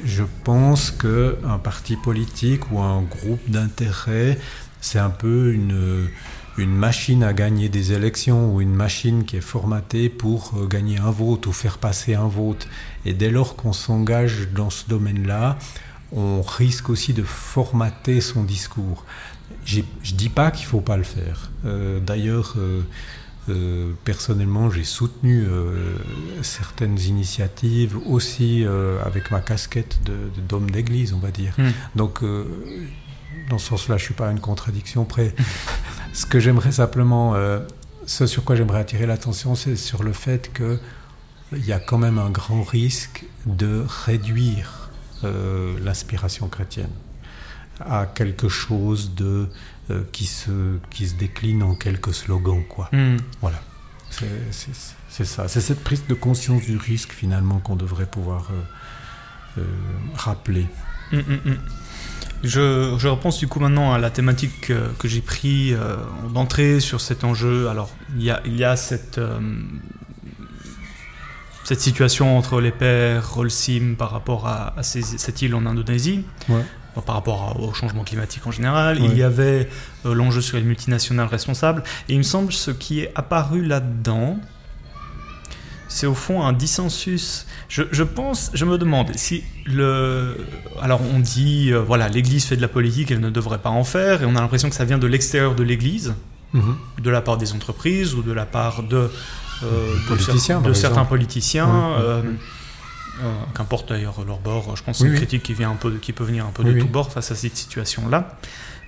je 0.04 0.24
pense 0.44 0.92
que 0.92 1.38
un 1.46 1.58
parti 1.58 1.96
politique 1.96 2.72
ou 2.72 2.80
un 2.80 3.02
groupe 3.02 3.50
d'intérêt, 3.50 4.38
c'est 4.82 5.00
un 5.00 5.10
peu 5.10 5.54
une 5.54 6.76
machine 6.76 7.24
à 7.24 7.34
gagner 7.34 7.70
des 7.70 7.94
élections 7.94 8.54
ou 8.54 8.62
une 8.62 8.74
machine 8.74 9.26
qui 9.26 9.38
est 9.38 9.42
formatée 9.42 10.10
pour 10.10 10.54
euh, 10.56 10.68
gagner 10.68 10.98
un 10.98 11.12
vote 11.12 11.46
ou 11.48 11.52
faire 11.52 11.78
passer 11.78 12.16
un 12.16 12.28
vote. 12.28 12.68
Et 13.06 13.14
dès 13.14 13.30
lors 13.30 13.56
qu'on 13.56 13.74
s'engage 13.74 14.50
dans 14.54 14.70
ce 14.70 14.88
domaine-là, 14.88 15.58
on 16.12 16.42
risque 16.42 16.90
aussi 16.90 17.14
de 17.14 17.24
formater 17.24 18.22
son 18.22 18.44
discours. 18.44 19.06
Je 19.66 19.82
dis 20.14 20.30
pas 20.30 20.52
qu'il 20.52 20.66
faut 20.66 20.82
pas 20.82 20.98
le 20.98 21.04
faire. 21.04 21.52
Euh, 21.66 22.00
D'ailleurs, 22.00 22.56
euh, 22.58 22.82
euh, 23.50 23.91
personnellement, 24.04 24.70
j'ai 24.70 24.84
soutenu 24.84 25.45
euh, 25.48 25.95
certaines 26.41 27.00
initiatives 27.00 27.98
aussi 28.06 28.66
euh, 28.66 29.02
avec 29.06 29.32
ma 29.32 29.39
casquette 29.41 30.00
de- 30.06 30.12
de- 30.36 30.41
d'homme 30.48 30.70
d'église, 30.70 31.14
on 31.14 31.20
va 31.20 31.32
dire. 31.32 31.54
Mm. 31.58 31.70
Donc, 31.95 32.22
dans 33.50 33.58
ce 33.58 33.68
sens-là, 33.70 33.98
je 33.98 34.04
suis 34.04 34.14
pas 34.14 34.28
à 34.28 34.32
une 34.32 34.39
contradiction 34.41 35.06
près. 35.06 35.34
ce 36.14 36.26
que 36.26 36.39
j'aimerais 36.39 36.72
simplement, 36.74 37.36
ce 38.06 38.26
sur 38.26 38.43
quoi 38.43 38.56
j'aimerais 38.56 38.80
attirer 38.80 39.06
l'attention, 39.06 39.56
c'est 39.56 39.76
sur 39.76 40.04
le 40.04 40.14
fait 40.14 40.52
que 40.54 40.80
il 41.54 41.66
y 41.66 41.72
a 41.72 41.80
quand 41.80 41.98
même 41.98 42.18
un 42.18 42.30
grand 42.30 42.64
risque 42.64 43.24
de 43.45 43.86
réduire 44.06 44.89
l'inspiration 45.24 46.48
chrétienne 46.50 46.89
à 47.80 48.06
quelque 48.06 48.50
chose 48.50 49.14
de 49.16 49.48
euh, 49.90 50.04
qui 50.12 50.26
se 50.26 50.78
qui 50.90 51.08
se 51.08 51.16
décline 51.16 51.64
en 51.64 51.76
quelques 51.76 52.14
slogans, 52.14 52.64
quoi. 52.68 52.90
Hmm. 52.92 53.18
Voilà. 53.42 53.62
C'est- 54.10 54.28
ça. 55.26 55.48
C'est 55.48 55.62
cette 55.62 55.84
prise 55.84 56.06
de 56.08 56.14
conscience 56.14 56.64
du 56.64 56.78
risque 56.78 57.12
finalement 57.12 57.60
qu'on 57.60 57.76
devrait 57.76 58.06
pouvoir 58.06 58.50
euh, 58.52 59.62
euh, 59.62 59.66
rappeler. 60.16 60.66
Mm, 61.12 61.18
mm, 61.18 61.52
mm. 61.52 61.58
Je, 62.44 62.96
je 63.00 63.08
repense 63.08 63.40
du 63.40 63.48
coup 63.48 63.60
maintenant 63.60 63.94
à 63.94 63.98
la 63.98 64.12
thématique 64.12 64.68
que 65.00 65.08
j'ai 65.08 65.22
pris 65.22 65.74
d'entrée 66.34 66.80
sur 66.80 67.02
cet 67.02 67.24
enjeu. 67.24 67.68
Alors, 67.68 67.90
il 68.16 68.24
y 68.24 68.30
a, 68.30 68.42
il 68.46 68.56
y 68.56 68.64
a 68.64 68.76
cette, 68.76 69.20
cette 71.64 71.82
situation 71.82 72.38
entre 72.38 72.62
les 72.62 72.72
pères 72.72 73.34
Rolsim 73.34 73.96
par 73.98 74.12
rapport 74.12 74.48
à, 74.48 74.78
à 74.78 74.84
ces- 74.84 75.02
cette 75.02 75.42
île 75.42 75.56
en 75.56 75.66
Indonésie, 75.66 76.24
Ouais. 76.48 76.64
Euh, 76.98 77.02
par 77.02 77.16
rapport 77.16 77.58
au 77.62 77.74
changement 77.74 78.04
climatique 78.04 78.45
en 78.48 78.52
général. 78.52 79.00
Il 79.00 79.18
y 79.18 79.24
avait 79.24 79.70
euh, 80.06 80.14
l'enjeu 80.14 80.41
sur 80.41 80.58
les 80.58 80.64
multinationales 80.64 81.28
responsables. 81.28 81.84
Et 82.10 82.14
il 82.14 82.18
me 82.18 82.24
semble 82.24 82.52
ce 82.52 82.72
qui 82.72 83.02
est 83.02 83.12
apparu 83.16 83.64
là-dedans, 83.64 84.39
c'est 85.88 86.08
au 86.08 86.14
fond 86.14 86.43
un 86.43 86.54
dissensus. 86.54 87.48
Je, 87.70 87.84
je 87.91 88.04
pense, 88.04 88.52
je 88.54 88.66
me 88.66 88.78
demande 88.78 89.16
si 89.16 89.43
le. 89.66 90.38
Alors 90.82 91.02
on 91.14 91.20
dit, 91.20 91.72
euh, 91.72 91.82
voilà, 91.82 92.10
l'Église 92.10 92.45
fait 92.45 92.58
de 92.58 92.62
la 92.62 92.68
politique, 92.68 93.12
elle 93.12 93.20
ne 93.22 93.30
devrait 93.30 93.60
pas 93.60 93.70
en 93.70 93.84
faire, 93.84 94.22
et 94.22 94.26
on 94.26 94.36
a 94.36 94.41
l'impression 94.41 94.70
que 94.70 94.76
ça 94.76 94.86
vient 94.86 94.98
de 94.98 95.08
l'extérieur 95.08 95.56
de 95.56 95.64
l'Église, 95.64 96.14
Mhm. 96.54 96.76
de 97.04 97.10
la 97.10 97.22
part 97.22 97.38
des 97.38 97.54
entreprises 97.54 98.14
ou 98.16 98.22
de 98.22 98.32
la 98.32 98.45
part 98.45 98.84
de, 98.84 98.95
euh, 98.98 99.10
de, 99.64 100.08
Politiciens, 100.08 100.62
certains 100.74 101.06
politiciens. 101.06 101.93
Euh. 102.00 102.22
Euh, 103.24 103.34
Qu'importe 103.55 103.89
d'ailleurs 103.89 104.24
leur 104.26 104.39
bord, 104.39 104.76
je 104.76 104.84
pense 104.84 104.97
que 104.97 104.99
c'est 104.99 105.05
une 105.05 105.11
oui. 105.11 105.18
critique 105.18 105.43
qui, 105.43 105.53
vient 105.53 105.72
un 105.72 105.76
peu, 105.76 105.91
qui 105.97 106.13
peut 106.13 106.24
venir 106.24 106.45
un 106.45 106.51
peu 106.51 106.63
Oui, 106.63 106.70
de 106.70 106.76
oui. 106.76 106.82
tous 106.82 106.88
bords 106.88 107.11
face 107.11 107.32
à 107.32 107.36
cette 107.36 107.55
situation-là. 107.55 108.38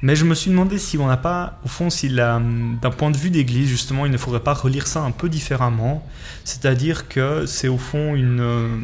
Mais 0.01 0.15
je 0.15 0.23
me 0.23 0.33
suis 0.33 0.49
demandé 0.49 0.77
si 0.77 0.97
on 0.97 1.07
n'a 1.07 1.17
pas, 1.17 1.59
au 1.65 1.67
fond, 1.67 1.89
si 1.89 2.09
d'un 2.09 2.77
point 2.97 3.11
de 3.11 3.17
vue 3.17 3.29
d'église, 3.31 3.67
justement, 3.67 4.05
il 4.05 4.11
ne 4.11 4.17
faudrait 4.17 4.39
pas 4.39 4.53
relire 4.53 4.87
ça 4.87 5.01
un 5.01 5.11
peu 5.11 5.27
différemment. 5.27 6.07
C'est-à-dire 6.45 7.07
que 7.09 7.45
c'est 7.45 7.67
au 7.67 7.77
fond 7.77 8.15
une. 8.15 8.39
euh, 8.39 8.77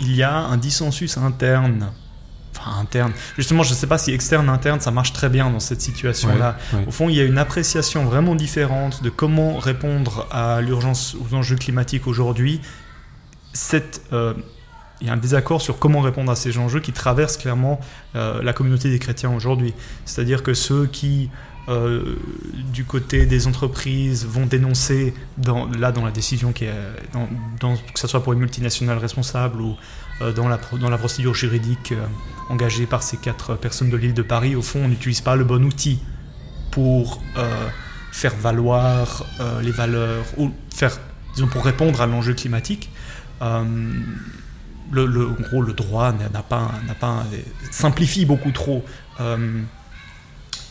il 0.00 0.14
y 0.14 0.22
a 0.22 0.34
un 0.36 0.56
dissensus 0.56 1.16
interne. 1.18 1.90
Enfin, 2.56 2.80
interne. 2.80 3.12
Justement, 3.36 3.62
je 3.62 3.70
ne 3.70 3.74
sais 3.74 3.86
pas 3.86 3.98
si 3.98 4.10
externe, 4.12 4.48
interne, 4.48 4.80
ça 4.80 4.90
marche 4.90 5.12
très 5.12 5.28
bien 5.28 5.50
dans 5.50 5.60
cette 5.60 5.82
situation-là. 5.82 6.56
Ouais, 6.72 6.78
ouais. 6.78 6.84
Au 6.86 6.90
fond, 6.90 7.08
il 7.10 7.16
y 7.16 7.20
a 7.20 7.24
une 7.24 7.36
appréciation 7.38 8.04
vraiment 8.06 8.34
différente 8.34 9.02
de 9.02 9.10
comment 9.10 9.58
répondre 9.58 10.26
à 10.30 10.62
l'urgence, 10.62 11.14
aux 11.20 11.34
enjeux 11.34 11.56
climatiques 11.56 12.06
aujourd'hui. 12.06 12.60
Euh, 14.12 14.34
il 15.02 15.06
y 15.06 15.10
a 15.10 15.12
un 15.12 15.18
désaccord 15.18 15.60
sur 15.60 15.78
comment 15.78 16.00
répondre 16.00 16.32
à 16.32 16.36
ces 16.36 16.56
enjeux 16.56 16.80
qui 16.80 16.92
traversent 16.92 17.36
clairement 17.36 17.80
euh, 18.14 18.42
la 18.42 18.54
communauté 18.54 18.88
des 18.88 18.98
chrétiens 18.98 19.30
aujourd'hui. 19.30 19.74
C'est-à-dire 20.06 20.42
que 20.42 20.54
ceux 20.54 20.86
qui, 20.86 21.28
euh, 21.68 22.16
du 22.72 22.84
côté 22.84 23.26
des 23.26 23.46
entreprises, 23.46 24.24
vont 24.24 24.46
dénoncer, 24.46 25.12
là 25.78 25.92
dans 25.92 26.04
la 26.04 26.10
décision 26.10 26.52
qui 26.52 26.64
que 26.64 28.00
ce 28.00 28.06
soit 28.06 28.22
pour 28.22 28.32
les 28.32 28.38
multinationales 28.38 28.96
responsables 28.96 29.60
ou 29.60 29.76
dans, 30.34 30.48
la, 30.48 30.58
dans 30.80 30.88
la 30.88 30.96
procédure 30.96 31.34
juridique 31.34 31.92
engagée 32.48 32.86
par 32.86 33.02
ces 33.02 33.18
quatre 33.18 33.54
personnes 33.54 33.90
de 33.90 33.98
l'île 33.98 34.14
de 34.14 34.22
Paris, 34.22 34.56
au 34.56 34.62
fond, 34.62 34.80
on 34.84 34.88
n'utilise 34.88 35.20
pas 35.20 35.36
le 35.36 35.44
bon 35.44 35.62
outil 35.62 36.00
pour 36.70 37.20
faire 38.12 38.34
valoir 38.34 39.26
les 39.62 39.72
valeurs 39.72 40.24
ou 40.38 40.50
faire, 40.74 40.98
disons, 41.34 41.48
pour 41.48 41.66
répondre 41.66 42.00
à 42.00 42.06
l'enjeu 42.06 42.32
climatique. 42.32 42.88
Euh, 43.42 43.64
le, 44.92 45.06
le- 45.06 45.28
en 45.28 45.32
gros, 45.42 45.62
le 45.62 45.72
droit 45.72 46.12
n'a 46.12 46.42
pas, 46.42 46.70
n'a 46.86 46.94
pas 46.94 47.24
simplifie 47.70 48.24
beaucoup 48.24 48.52
trop 48.52 48.84
euh, 49.20 49.60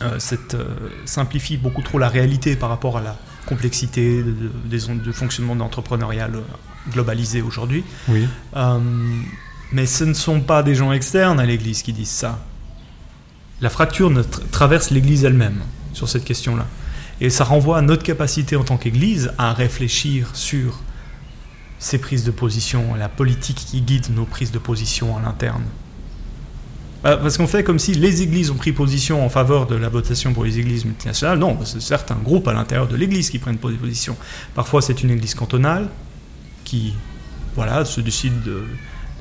euh, 0.02 0.20
cette, 0.20 0.56
euh, 0.56 0.66
simplifie 1.06 1.58
beaucoup 1.58 1.82
trop 1.82 2.00
la 2.00 2.08
réalité 2.10 2.56
par 2.56 2.70
rapport 2.70 2.98
à 2.98 3.02
la 3.02 3.18
complexité 3.46 4.24
de, 4.24 4.32
de- 4.32 4.52
des 4.66 4.80
de 4.94 5.12
fonctionnement 5.12 5.56
d'entrepreneurial 5.56 6.36
euh, 6.36 6.42
globalisé 6.92 7.42
aujourd'hui. 7.42 7.84
Oui. 8.08 8.28
Euh, 8.56 8.80
mais 9.72 9.86
ce 9.86 10.04
ne 10.06 10.14
sont 10.14 10.42
pas 10.42 10.64
des 10.64 10.76
gens 10.76 10.92
externes 10.94 11.40
à 11.40 11.46
l'Église 11.46 11.82
qui 11.82 11.92
disent 11.94 12.10
ça. 12.10 12.40
La 13.62 13.70
fracture 13.70 14.10
ne 14.10 14.22
tra- 14.22 14.48
traverse 14.52 14.92
l'Église 14.92 15.24
elle-même 15.26 15.60
sur 15.94 16.08
cette 16.10 16.24
question-là. 16.26 16.66
Et 17.22 17.30
ça 17.30 17.44
renvoie 17.46 17.78
à 17.78 17.82
notre 17.82 18.04
capacité 18.04 18.56
en 18.58 18.64
tant 18.64 18.78
qu'Église 18.78 19.32
à 19.38 19.54
réfléchir 19.54 20.30
sur 20.34 20.82
ces 21.80 21.98
prises 21.98 22.24
de 22.24 22.32
position, 22.32 22.96
la 22.96 23.10
politique 23.10 23.58
qui 23.58 23.82
guide 23.82 24.14
nos 24.16 24.26
prises 24.26 24.52
de 24.52 24.60
position 24.60 25.18
à 25.18 25.22
l'interne. 25.22 25.64
Bah, 27.04 27.18
Parce 27.18 27.38
qu'on 27.38 27.48
fait 27.48 27.64
comme 27.64 27.80
si 27.80 27.94
les 27.94 28.22
églises 28.22 28.50
ont 28.50 28.56
pris 28.56 28.72
position 28.72 29.24
en 29.24 29.30
faveur 29.30 29.68
de 29.68 29.76
la 29.76 29.90
votation 29.90 30.34
pour 30.34 30.44
les 30.44 30.58
églises 30.58 30.86
multinationales. 30.86 31.38
Non, 31.38 31.58
c'est 31.64 31.82
certains 31.82 32.16
groupes 32.16 32.48
à 32.48 32.54
l'intérieur 32.54 32.88
de 32.88 32.96
l'église 32.96 33.30
qui 33.30 33.40
prennent 33.40 33.58
position. 33.58 34.18
Parfois, 34.56 34.82
c'est 34.82 35.04
une 35.04 35.12
église 35.12 35.36
cantonale 35.36 35.90
qui 36.64 36.96
voilà, 37.56 37.86
se 37.86 38.02
décide 38.02 38.42
de, 38.44 38.64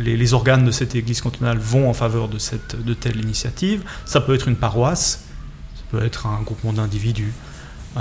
les, 0.00 0.16
les 0.16 0.34
organes 0.34 0.64
de 0.64 0.70
cette 0.70 0.94
église 0.94 1.20
cantonale 1.20 1.58
vont 1.58 1.88
en 1.88 1.94
faveur 1.94 2.28
de, 2.28 2.38
cette, 2.38 2.82
de 2.82 2.94
telle 2.94 3.20
initiative. 3.20 3.82
Ça 4.06 4.20
peut 4.20 4.34
être 4.34 4.48
une 4.48 4.56
paroisse, 4.56 5.24
ça 5.76 5.82
peut 5.90 6.04
être 6.04 6.26
un 6.26 6.40
groupement 6.42 6.72
d'individus. 6.72 7.32
Euh, 7.96 8.00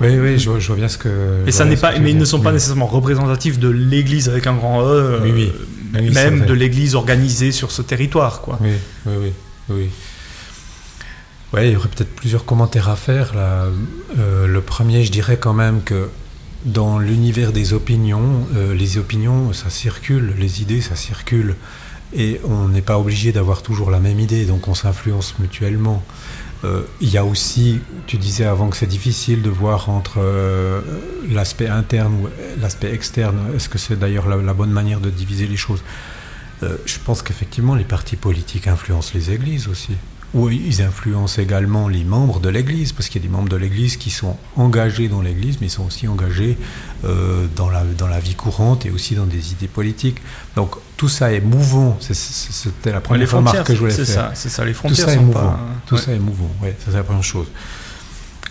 Oui, 0.00 0.18
oui, 0.18 0.38
je 0.38 0.50
vois, 0.50 0.58
je 0.58 0.66
vois 0.66 0.76
bien 0.76 0.88
ce 0.88 0.98
que. 0.98 1.42
et 1.46 1.52
ça 1.52 1.64
n'est 1.64 1.76
pas, 1.76 1.98
mais 1.98 2.10
ils 2.10 2.18
ne 2.18 2.24
sont 2.24 2.40
pas 2.40 2.50
Oui. 2.50 2.54
nécessairement 2.54 2.86
représentatifs 2.86 3.58
de 3.58 3.68
l'église 3.68 4.28
avec 4.28 4.46
un 4.46 4.54
grand 4.54 4.82
E, 4.82 4.84
euh, 4.84 5.20
Oui, 5.22 5.30
oui. 5.34 5.52
m- 5.94 6.00
Oui, 6.02 6.10
c'est 6.12 6.30
même 6.30 6.44
de 6.46 6.52
l'église 6.52 6.94
organisée 6.94 7.50
sur 7.52 7.70
ce 7.70 7.80
territoire, 7.82 8.42
quoi. 8.42 8.58
Oui, 8.60 8.72
oui, 9.06 9.12
oui, 9.20 9.32
oui. 9.70 9.88
Ouais, 11.52 11.68
il 11.68 11.72
y 11.72 11.76
aurait 11.76 11.88
peut-être 11.88 12.14
plusieurs 12.14 12.44
commentaires 12.44 12.88
à 12.90 12.96
faire 12.96 13.34
là. 13.34 13.66
Euh, 14.18 14.46
le 14.46 14.60
premier, 14.60 15.04
je 15.04 15.12
dirais 15.12 15.38
quand 15.38 15.54
même 15.54 15.82
que 15.82 16.08
dans 16.64 16.98
l'univers 16.98 17.52
des 17.52 17.72
opinions, 17.72 18.46
euh, 18.56 18.74
les 18.74 18.98
opinions, 18.98 19.52
ça 19.52 19.70
circule, 19.70 20.34
les 20.38 20.60
idées, 20.60 20.80
ça 20.80 20.96
circule, 20.96 21.54
et 22.14 22.40
on 22.44 22.68
n'est 22.68 22.82
pas 22.82 22.98
obligé 22.98 23.32
d'avoir 23.32 23.62
toujours 23.62 23.90
la 23.90 24.00
même 24.00 24.18
idée, 24.20 24.44
donc 24.44 24.66
on 24.68 24.74
s'influence 24.74 25.34
mutuellement. 25.38 26.02
Euh, 26.64 26.82
Il 27.00 27.10
y 27.10 27.18
a 27.18 27.24
aussi, 27.24 27.80
tu 28.06 28.16
disais 28.16 28.44
avant 28.44 28.68
que 28.70 28.76
c'est 28.76 28.86
difficile 28.86 29.42
de 29.42 29.50
voir 29.50 29.88
entre 29.90 30.18
euh, 30.18 30.80
l'aspect 31.30 31.68
interne 31.68 32.14
ou 32.14 32.28
l'aspect 32.60 32.92
externe. 32.92 33.36
Est-ce 33.54 33.68
que 33.68 33.78
c'est 33.78 33.96
d'ailleurs 33.98 34.28
la, 34.28 34.36
la 34.36 34.54
bonne 34.54 34.70
manière 34.70 35.00
de 35.00 35.10
diviser 35.10 35.46
les 35.46 35.56
choses? 35.56 35.82
Euh, 36.62 36.76
Je 36.86 36.98
pense 37.04 37.22
qu'effectivement, 37.22 37.74
les 37.74 37.84
partis 37.84 38.16
politiques 38.16 38.66
influencent 38.68 39.12
les 39.14 39.30
églises 39.30 39.68
aussi. 39.68 39.92
Ou 40.34 40.50
ils 40.50 40.82
influencent 40.82 41.40
également 41.40 41.88
les 41.88 42.04
membres 42.04 42.40
de 42.40 42.48
l'église, 42.48 42.92
parce 42.92 43.08
qu'il 43.08 43.22
y 43.22 43.24
a 43.24 43.28
des 43.28 43.32
membres 43.32 43.48
de 43.48 43.56
l'église 43.56 43.96
qui 43.96 44.10
sont 44.10 44.36
engagés 44.56 45.08
dans 45.08 45.22
l'église, 45.22 45.58
mais 45.60 45.68
ils 45.68 45.70
sont 45.70 45.86
aussi 45.86 46.08
engagés 46.08 46.58
euh, 47.04 47.46
dans, 47.56 47.70
la, 47.70 47.84
dans 47.84 48.08
la 48.08 48.20
vie 48.20 48.34
courante 48.34 48.84
et 48.84 48.90
aussi 48.90 49.14
dans 49.14 49.24
des 49.24 49.52
idées 49.52 49.68
politiques. 49.68 50.18
Donc 50.56 50.74
tout 50.96 51.08
ça 51.08 51.32
est 51.32 51.40
mouvant. 51.40 51.96
C'est- 52.00 52.12
c'est- 52.14 52.52
C'était 52.52 52.92
la 52.92 53.00
première 53.00 53.30
remarque 53.30 53.64
que 53.64 53.74
je 53.74 53.78
voulais 53.78 53.92
c'est 53.92 54.04
faire. 54.04 54.14
ça, 54.14 54.30
c'est 54.34 54.48
ça, 54.50 54.64
les 54.64 54.72
Tout 54.72 54.78
frontières 54.78 55.06
ça 55.06 55.14
est 55.14 55.18
mouvant. 55.18 55.40
pas... 55.40 55.60
Tout 55.86 55.94
ouais. 55.94 56.00
ça 56.02 56.12
est 56.12 56.18
mouvant, 56.18 56.50
ça 56.62 56.68
c'est 56.90 56.92
la 56.96 57.04
première 57.04 57.22
chose. 57.24 57.46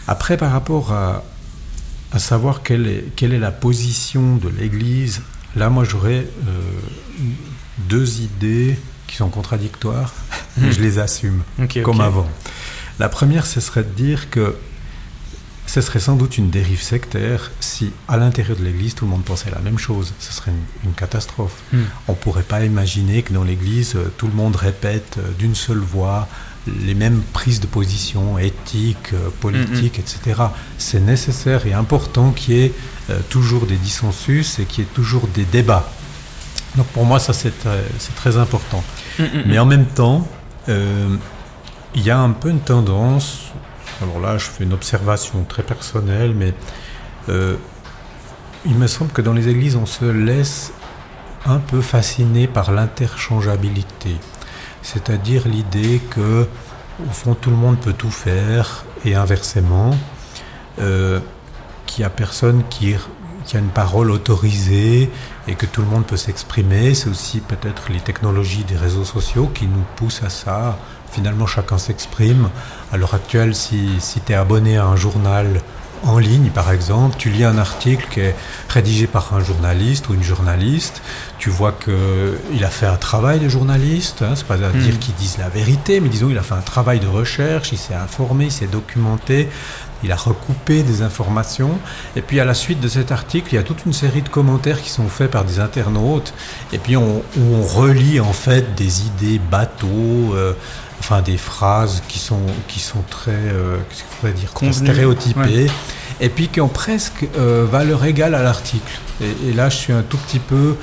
Après, 0.07 0.38
par 0.38 0.51
rapport 0.51 0.91
à, 0.93 1.23
à 2.13 2.19
savoir 2.19 2.63
quelle 2.63 2.88
est, 2.88 3.05
quelle 3.15 3.34
est 3.34 3.39
la 3.39 3.51
position 3.51 4.38
de 4.38 4.49
l'Église, 4.49 5.21
là, 5.55 5.69
moi, 5.69 5.84
j'aurais, 5.84 6.26
euh, 6.47 6.61
deux 7.89 8.21
idées 8.21 8.78
qui 9.16 9.20
sont 9.20 9.30
contradictoires, 9.30 10.13
mais 10.57 10.68
Hmm. 10.68 10.72
je 10.72 10.82
les 10.82 10.99
assume, 10.99 11.43
comme 11.84 12.01
avant. 12.01 12.28
La 12.99 13.09
première, 13.09 13.45
ce 13.45 13.59
serait 13.59 13.84
de 13.84 13.89
dire 13.89 14.30
que 14.30 14.55
ce 15.68 15.82
serait 15.82 15.99
sans 15.99 16.16
doute 16.16 16.38
une 16.38 16.49
dérive 16.49 16.82
sectaire 16.82 17.51
si, 17.59 17.91
à 18.07 18.18
l'intérieur 18.18 18.57
de 18.57 18.63
l'Église, 18.63 18.93
tout 18.95 19.05
le 19.05 19.11
monde 19.11 19.24
pensait 19.24 19.49
la 19.51 19.59
même 19.59 19.78
chose. 19.78 20.13
Ce 20.20 20.32
serait 20.32 20.51
une, 20.51 20.89
une 20.89 20.93
catastrophe. 20.93 21.57
Hmm. 21.74 21.84
On 22.07 22.11
ne 22.11 22.18
pourrait 22.18 22.43
pas 22.43 22.63
imaginer 22.63 23.22
que 23.24 23.34
dans 23.34 23.43
l'Église, 23.43 23.95
euh, 23.95 24.13
tout 24.18 24.28
le 24.28 24.34
monde 24.34 24.55
répète 24.55 25.18
euh, 25.18 25.32
d'une 25.39 25.55
seule 25.55 25.80
voix 25.80 26.28
les 26.68 26.95
mêmes 26.95 27.22
prises 27.34 27.59
de 27.59 27.68
position 27.68 28.38
éthiques, 28.39 29.13
euh, 29.13 29.30
politiques, 29.39 29.99
etc. 29.99 30.41
C'est 30.78 30.99
nécessaire 30.99 31.68
et 31.68 31.74
important 31.74 32.32
qu'il 32.32 32.55
y 32.55 32.63
ait 32.66 32.74
euh, 33.09 33.20
toujours 33.30 33.66
des 33.66 33.78
dissensus 33.78 34.59
et 34.59 34.66
qu'il 34.66 34.84
y 34.84 34.88
ait 34.88 34.89
toujours 34.93 35.28
des 35.28 35.45
débats. 35.45 35.89
Donc 36.76 36.88
pour 36.88 37.05
moi, 37.05 37.20
ça 37.20 37.34
c'est 37.34 37.57
très, 37.57 37.84
c'est 37.99 38.16
très 38.16 38.38
important. 38.38 38.84
Mais 39.45 39.59
en 39.59 39.66
même 39.66 39.86
temps, 39.86 40.28
euh, 40.70 41.16
il 41.93 42.03
y 42.03 42.11
a 42.11 42.20
un 42.20 42.32
peu 42.32 42.49
une 42.49 42.59
tendance, 42.59 43.51
alors 44.01 44.20
là 44.20 44.38
je 44.38 44.45
fais 44.45 44.63
une 44.63 44.74
observation 44.74 45.43
très 45.43 45.63
personnelle, 45.63 46.34
mais 46.36 46.53
euh, 47.30 47.55
il 48.66 48.76
me 48.76 48.88
semble 48.88 49.11
que 49.11 49.22
dans 49.22 49.34
les 49.34 49.47
églises 49.47 49.76
on 49.76 49.86
se 49.86 50.05
laisse 50.05 50.74
un 51.45 51.59
peu 51.59 51.82
fasciner 51.82 52.47
par 52.47 52.72
l'interchangeabilité. 52.72 54.16
C'est-à-dire 54.82 55.47
l'idée 55.47 56.01
que 56.09 56.47
au 57.07 57.11
fond 57.11 57.36
tout 57.36 57.49
le 57.49 57.55
monde 57.55 57.78
peut 57.78 57.93
tout 57.93 58.11
faire 58.11 58.86
et 59.05 59.16
inversement, 59.16 59.95
euh, 60.80 61.20
qu'il 61.86 62.01
n'y 62.01 62.05
a 62.05 62.09
personne 62.09 62.63
qui, 62.70 62.95
qui 63.45 63.57
a 63.57 63.59
une 63.59 63.69
parole 63.69 64.11
autorisée 64.11 65.09
et 65.47 65.55
que 65.55 65.65
tout 65.65 65.81
le 65.81 65.87
monde 65.87 66.05
peut 66.05 66.17
s'exprimer. 66.17 66.93
C'est 66.93 67.09
aussi 67.09 67.39
peut-être 67.39 67.91
les 67.91 67.99
technologies 67.99 68.63
des 68.63 68.77
réseaux 68.77 69.05
sociaux 69.05 69.49
qui 69.53 69.65
nous 69.67 69.83
poussent 69.95 70.23
à 70.23 70.29
ça. 70.29 70.77
Finalement, 71.11 71.45
chacun 71.47 71.77
s'exprime. 71.77 72.49
À 72.91 72.97
l'heure 72.97 73.13
actuelle, 73.13 73.55
si, 73.55 73.89
si 73.99 74.19
tu 74.21 74.31
es 74.33 74.35
abonné 74.35 74.77
à 74.77 74.85
un 74.85 74.95
journal 74.95 75.61
en 76.03 76.19
ligne, 76.19 76.49
par 76.49 76.71
exemple, 76.71 77.15
tu 77.17 77.29
lis 77.29 77.45
un 77.45 77.57
article 77.57 78.05
qui 78.11 78.19
est 78.19 78.35
rédigé 78.69 79.07
par 79.07 79.33
un 79.33 79.39
journaliste 79.43 80.07
ou 80.09 80.13
une 80.13 80.21
journaliste, 80.21 81.01
tu 81.39 81.49
vois 81.49 81.71
qu'il 81.71 82.63
a 82.63 82.67
fait 82.69 82.85
un 82.85 82.97
travail 82.97 83.39
de 83.39 83.49
journaliste, 83.49 84.21
hein, 84.21 84.33
c'est 84.35 84.45
pas 84.45 84.55
à 84.55 84.69
dire 84.71 84.95
Mm. 84.95 84.99
qu'il 84.99 85.15
dise 85.15 85.37
la 85.39 85.49
vérité, 85.49 85.99
mais 86.01 86.09
disons 86.09 86.29
il 86.29 86.37
a 86.37 86.43
fait 86.43 86.53
un 86.53 86.61
travail 86.61 86.99
de 86.99 87.07
recherche, 87.07 87.71
il 87.71 87.79
s'est 87.79 87.95
informé, 87.95 88.45
il 88.45 88.51
s'est 88.51 88.67
documenté, 88.67 89.49
il 90.05 90.11
a 90.11 90.15
recoupé 90.15 90.83
des 90.83 91.01
informations, 91.01 91.77
et 92.15 92.21
puis 92.21 92.39
à 92.39 92.45
la 92.45 92.53
suite 92.53 92.79
de 92.79 92.87
cet 92.87 93.11
article, 93.11 93.49
il 93.51 93.55
y 93.55 93.57
a 93.57 93.63
toute 93.63 93.85
une 93.85 93.93
série 93.93 94.21
de 94.21 94.29
commentaires 94.29 94.81
qui 94.81 94.89
sont 94.89 95.07
faits 95.07 95.31
par 95.31 95.43
des 95.43 95.59
internautes, 95.59 96.33
et 96.71 96.77
puis 96.77 96.95
on, 96.95 97.23
où 97.37 97.55
on 97.55 97.63
relie 97.63 98.19
en 98.19 98.33
fait 98.33 98.75
des 98.75 99.01
idées 99.07 99.41
bateaux, 99.51 100.33
euh, 100.35 100.53
enfin 100.99 101.21
des 101.21 101.37
phrases 101.37 102.01
qui 102.07 102.19
sont, 102.19 102.45
qui 102.67 102.79
sont 102.79 103.03
très, 103.09 103.31
euh, 103.31 103.77
dire, 104.23 104.53
très 104.53 104.71
stéréotypées, 104.71 105.67
et 106.21 106.29
puis 106.29 106.47
qui 106.47 106.61
ont 106.61 106.69
presque 106.69 107.27
euh, 107.37 107.65
valeur 107.69 108.05
égale 108.05 108.35
à 108.35 108.43
l'article. 108.43 108.99
Et, 109.21 109.49
et 109.49 109.53
là, 109.53 109.69
je 109.69 109.77
suis 109.77 109.93
un 109.93 110.03
tout 110.03 110.17
petit 110.17 110.39
peu, 110.39 110.75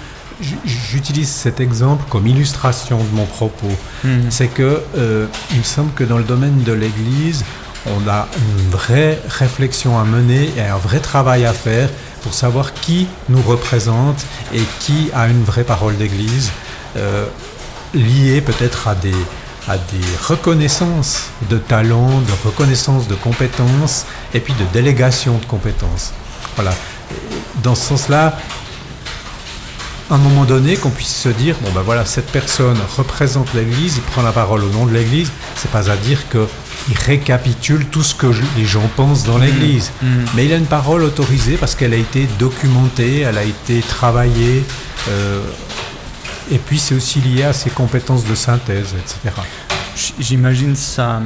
j'utilise 0.64 1.28
cet 1.28 1.60
exemple 1.60 2.04
comme 2.08 2.26
illustration 2.26 2.98
de 2.98 3.16
mon 3.16 3.26
propos. 3.26 3.74
Hmm. 4.04 4.30
C'est 4.30 4.48
que 4.48 4.82
euh, 4.96 5.26
il 5.52 5.58
me 5.58 5.62
semble 5.64 5.92
que 5.92 6.04
dans 6.04 6.18
le 6.18 6.24
domaine 6.24 6.62
de 6.64 6.72
l'Église, 6.72 7.44
on 7.86 8.08
a 8.08 8.28
une 8.36 8.70
vraie 8.70 9.18
réflexion 9.28 9.98
à 9.98 10.04
mener 10.04 10.50
et 10.56 10.62
un 10.62 10.76
vrai 10.76 11.00
travail 11.00 11.44
à 11.44 11.52
faire 11.52 11.88
pour 12.22 12.34
savoir 12.34 12.72
qui 12.74 13.08
nous 13.28 13.42
représente 13.42 14.24
et 14.54 14.62
qui 14.80 15.10
a 15.14 15.26
une 15.28 15.42
vraie 15.42 15.64
parole 15.64 15.96
d'Église, 15.96 16.50
euh, 16.96 17.26
liée 17.94 18.40
peut-être 18.40 18.88
à 18.88 18.94
des, 18.94 19.12
reconnaissances 20.26 21.30
de 21.50 21.56
talents, 21.56 22.20
de 22.20 22.32
reconnaissance 22.48 23.08
de 23.08 23.14
compétences 23.14 24.06
et 24.34 24.40
puis 24.40 24.54
de 24.54 24.64
délégation 24.72 25.38
de 25.38 25.44
compétences. 25.44 26.12
Voilà. 26.56 26.74
Dans 27.62 27.74
ce 27.74 27.88
sens-là, 27.88 28.38
à 30.10 30.14
un 30.14 30.18
moment 30.18 30.44
donné, 30.44 30.76
qu'on 30.76 30.90
puisse 30.90 31.14
se 31.14 31.28
dire, 31.28 31.56
bon 31.62 31.70
ben 31.72 31.82
voilà, 31.82 32.04
cette 32.04 32.30
personne 32.30 32.76
représente 32.96 33.54
l'Église, 33.54 33.96
il 33.96 34.02
prend 34.02 34.22
la 34.22 34.32
parole 34.32 34.64
au 34.64 34.68
nom 34.68 34.84
de 34.84 34.92
l'Église, 34.92 35.30
c'est 35.56 35.70
pas 35.70 35.90
à 35.90 35.96
dire 35.96 36.28
qu'il 36.84 36.96
récapitule 36.98 37.86
tout 37.86 38.02
ce 38.02 38.14
que 38.14 38.26
les 38.56 38.64
gens 38.64 38.88
pensent 38.96 39.24
dans 39.24 39.38
l'Église. 39.38 39.92
Hmm. 40.02 40.24
Mais 40.34 40.46
il 40.46 40.52
a 40.52 40.56
une 40.56 40.66
parole 40.66 41.02
autorisée 41.02 41.56
parce 41.56 41.74
qu'elle 41.74 41.94
a 41.94 41.96
été 41.98 42.28
documentée, 42.38 43.20
elle 43.20 43.38
a 43.38 43.44
été 43.44 43.80
travaillée, 43.80 44.64
euh, 45.08 45.42
et 46.50 46.58
puis 46.58 46.78
c'est 46.78 46.94
aussi 46.94 47.20
lié 47.20 47.44
à 47.44 47.52
ses 47.52 47.70
compétences 47.70 48.24
de 48.24 48.34
synthèse, 48.34 48.94
etc. 48.98 49.34
J'imagine 50.18 50.74
ça. 50.74 51.20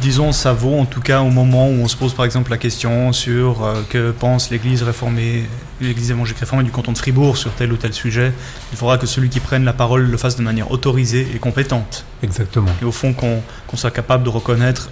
Disons, 0.00 0.30
ça 0.30 0.52
vaut 0.52 0.78
en 0.78 0.84
tout 0.84 1.00
cas 1.00 1.20
au 1.22 1.30
moment 1.30 1.68
où 1.68 1.72
on 1.82 1.88
se 1.88 1.96
pose 1.96 2.14
par 2.14 2.24
exemple 2.24 2.50
la 2.52 2.56
question 2.58 3.12
sur 3.12 3.64
euh, 3.64 3.82
que 3.88 4.12
pense 4.12 4.48
l'Église 4.50 4.82
réformée, 4.84 5.44
l'Église 5.80 6.12
évangélique 6.12 6.38
réformée 6.38 6.62
du 6.62 6.70
canton 6.70 6.92
de 6.92 6.98
Fribourg 6.98 7.36
sur 7.36 7.52
tel 7.52 7.72
ou 7.72 7.76
tel 7.76 7.92
sujet. 7.92 8.32
Il 8.72 8.78
faudra 8.78 8.96
que 8.96 9.06
celui 9.06 9.28
qui 9.28 9.40
prenne 9.40 9.64
la 9.64 9.72
parole 9.72 10.02
le 10.08 10.16
fasse 10.16 10.36
de 10.36 10.42
manière 10.42 10.70
autorisée 10.70 11.26
et 11.34 11.38
compétente. 11.38 12.04
Exactement. 12.22 12.70
Et 12.80 12.84
au 12.84 12.92
fond, 12.92 13.12
qu'on 13.12 13.42
qu'on 13.66 13.76
soit 13.76 13.90
capable 13.90 14.22
de 14.22 14.28
reconnaître 14.28 14.88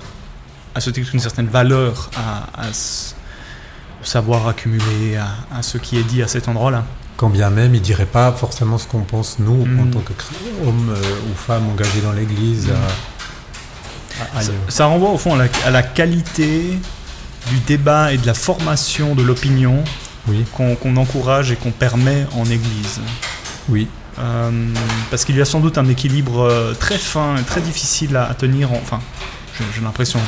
à 0.74 0.80
ce 0.80 0.90
titre 0.90 1.10
une 1.14 1.20
certaine 1.20 1.46
valeur 1.46 2.10
à, 2.16 2.62
à 2.62 2.68
au 2.68 4.04
savoir 4.04 4.48
accumulé, 4.48 5.16
à, 5.16 5.56
à 5.56 5.62
ce 5.62 5.78
qui 5.78 5.98
est 5.98 6.02
dit 6.04 6.22
à 6.22 6.28
cet 6.28 6.48
endroit-là. 6.48 6.84
Quand 7.16 7.30
bien 7.30 7.48
même, 7.50 7.74
il 7.74 7.80
dirait 7.80 8.04
pas 8.06 8.30
forcément 8.32 8.76
ce 8.76 8.86
qu'on 8.86 9.00
pense 9.00 9.38
nous, 9.38 9.62
en 9.62 9.66
Mm. 9.66 9.90
tant 9.90 10.00
que 10.00 10.12
hommes 10.66 10.90
euh, 10.90 11.30
ou 11.30 11.34
femmes 11.34 11.68
engagés 11.70 12.00
dans 12.02 12.12
l'Église. 12.12 12.66
Mm. 12.66 13.15
À- 14.20 14.40
Ça, 14.68 14.86
renvoie 14.86 15.10
au 15.10 15.18
fond 15.18 15.34
à 15.34 15.38
la, 15.38 15.48
à 15.64 15.70
la 15.70 15.82
qualité 15.82 16.78
du 17.50 17.58
débat 17.66 18.12
et 18.12 18.18
de 18.18 18.26
la 18.26 18.34
formation 18.34 19.14
de 19.14 19.22
l'opinion 19.22 19.82
Oui, 20.28 20.44
qu'on 20.52 20.96
encourage 20.96 21.50
et 21.52 21.56
qu'on 21.56 21.70
permet 21.70 22.26
en 22.36 22.44
Église. 22.44 23.00
oui, 23.68 23.88
Euh, 24.18 24.50
parce 25.10 25.26
qu'il 25.26 25.36
y 25.36 25.42
a 25.42 25.44
sans 25.44 25.60
doute 25.60 25.76
un 25.76 25.86
équilibre 25.88 26.40
euh, 26.40 26.72
très 26.72 26.96
fin 26.96 27.36
et 27.36 27.42
très 27.42 27.60
difficile 27.60 28.16
à, 28.16 28.24
à 28.30 28.32
tenir, 28.34 28.72
en- 28.72 28.80
enfin, 28.82 29.00
j'ai 29.74 29.82
l'impression, 29.82 30.18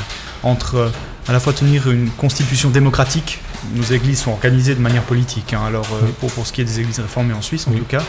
entre 0.43 0.75
euh, 0.77 0.89
à 1.27 1.33
la 1.33 1.41
fois 1.41 1.55
tenir 1.55 1.91
une 1.91 2.11
constitution 2.11 2.69
démocratique, 2.69 3.41
nos 3.75 3.83
églises 3.85 4.21
sont 4.21 4.31
organisées 4.33 4.75
de 4.75 4.81
manière 4.81 5.03
politique, 5.05 5.55
hein, 5.55 5.63
alors 5.67 5.87
Oui. 6.03 6.11
pour, 6.21 6.31
pour 6.33 6.47
ce 6.47 6.53
qui 6.53 6.61
est 6.61 6.65
des 6.65 6.81
églises 6.81 7.01
réformées 7.01 7.33
en 7.33 7.41
Suisse 7.43 7.67
en 7.67 7.71
Oui. 7.71 7.79
tout 7.79 7.87
cas, 7.87 8.03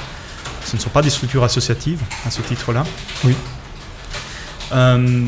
ce 0.66 0.76
ne 0.76 0.82
sont 0.82 0.90
pas 0.90 1.02
des 1.02 1.10
structures 1.10 1.46
associatives 1.46 2.02
à 2.28 2.30
ce 2.32 2.42
titre-là. 2.42 2.84
Oui. 3.24 3.34
Euh, 4.74 5.26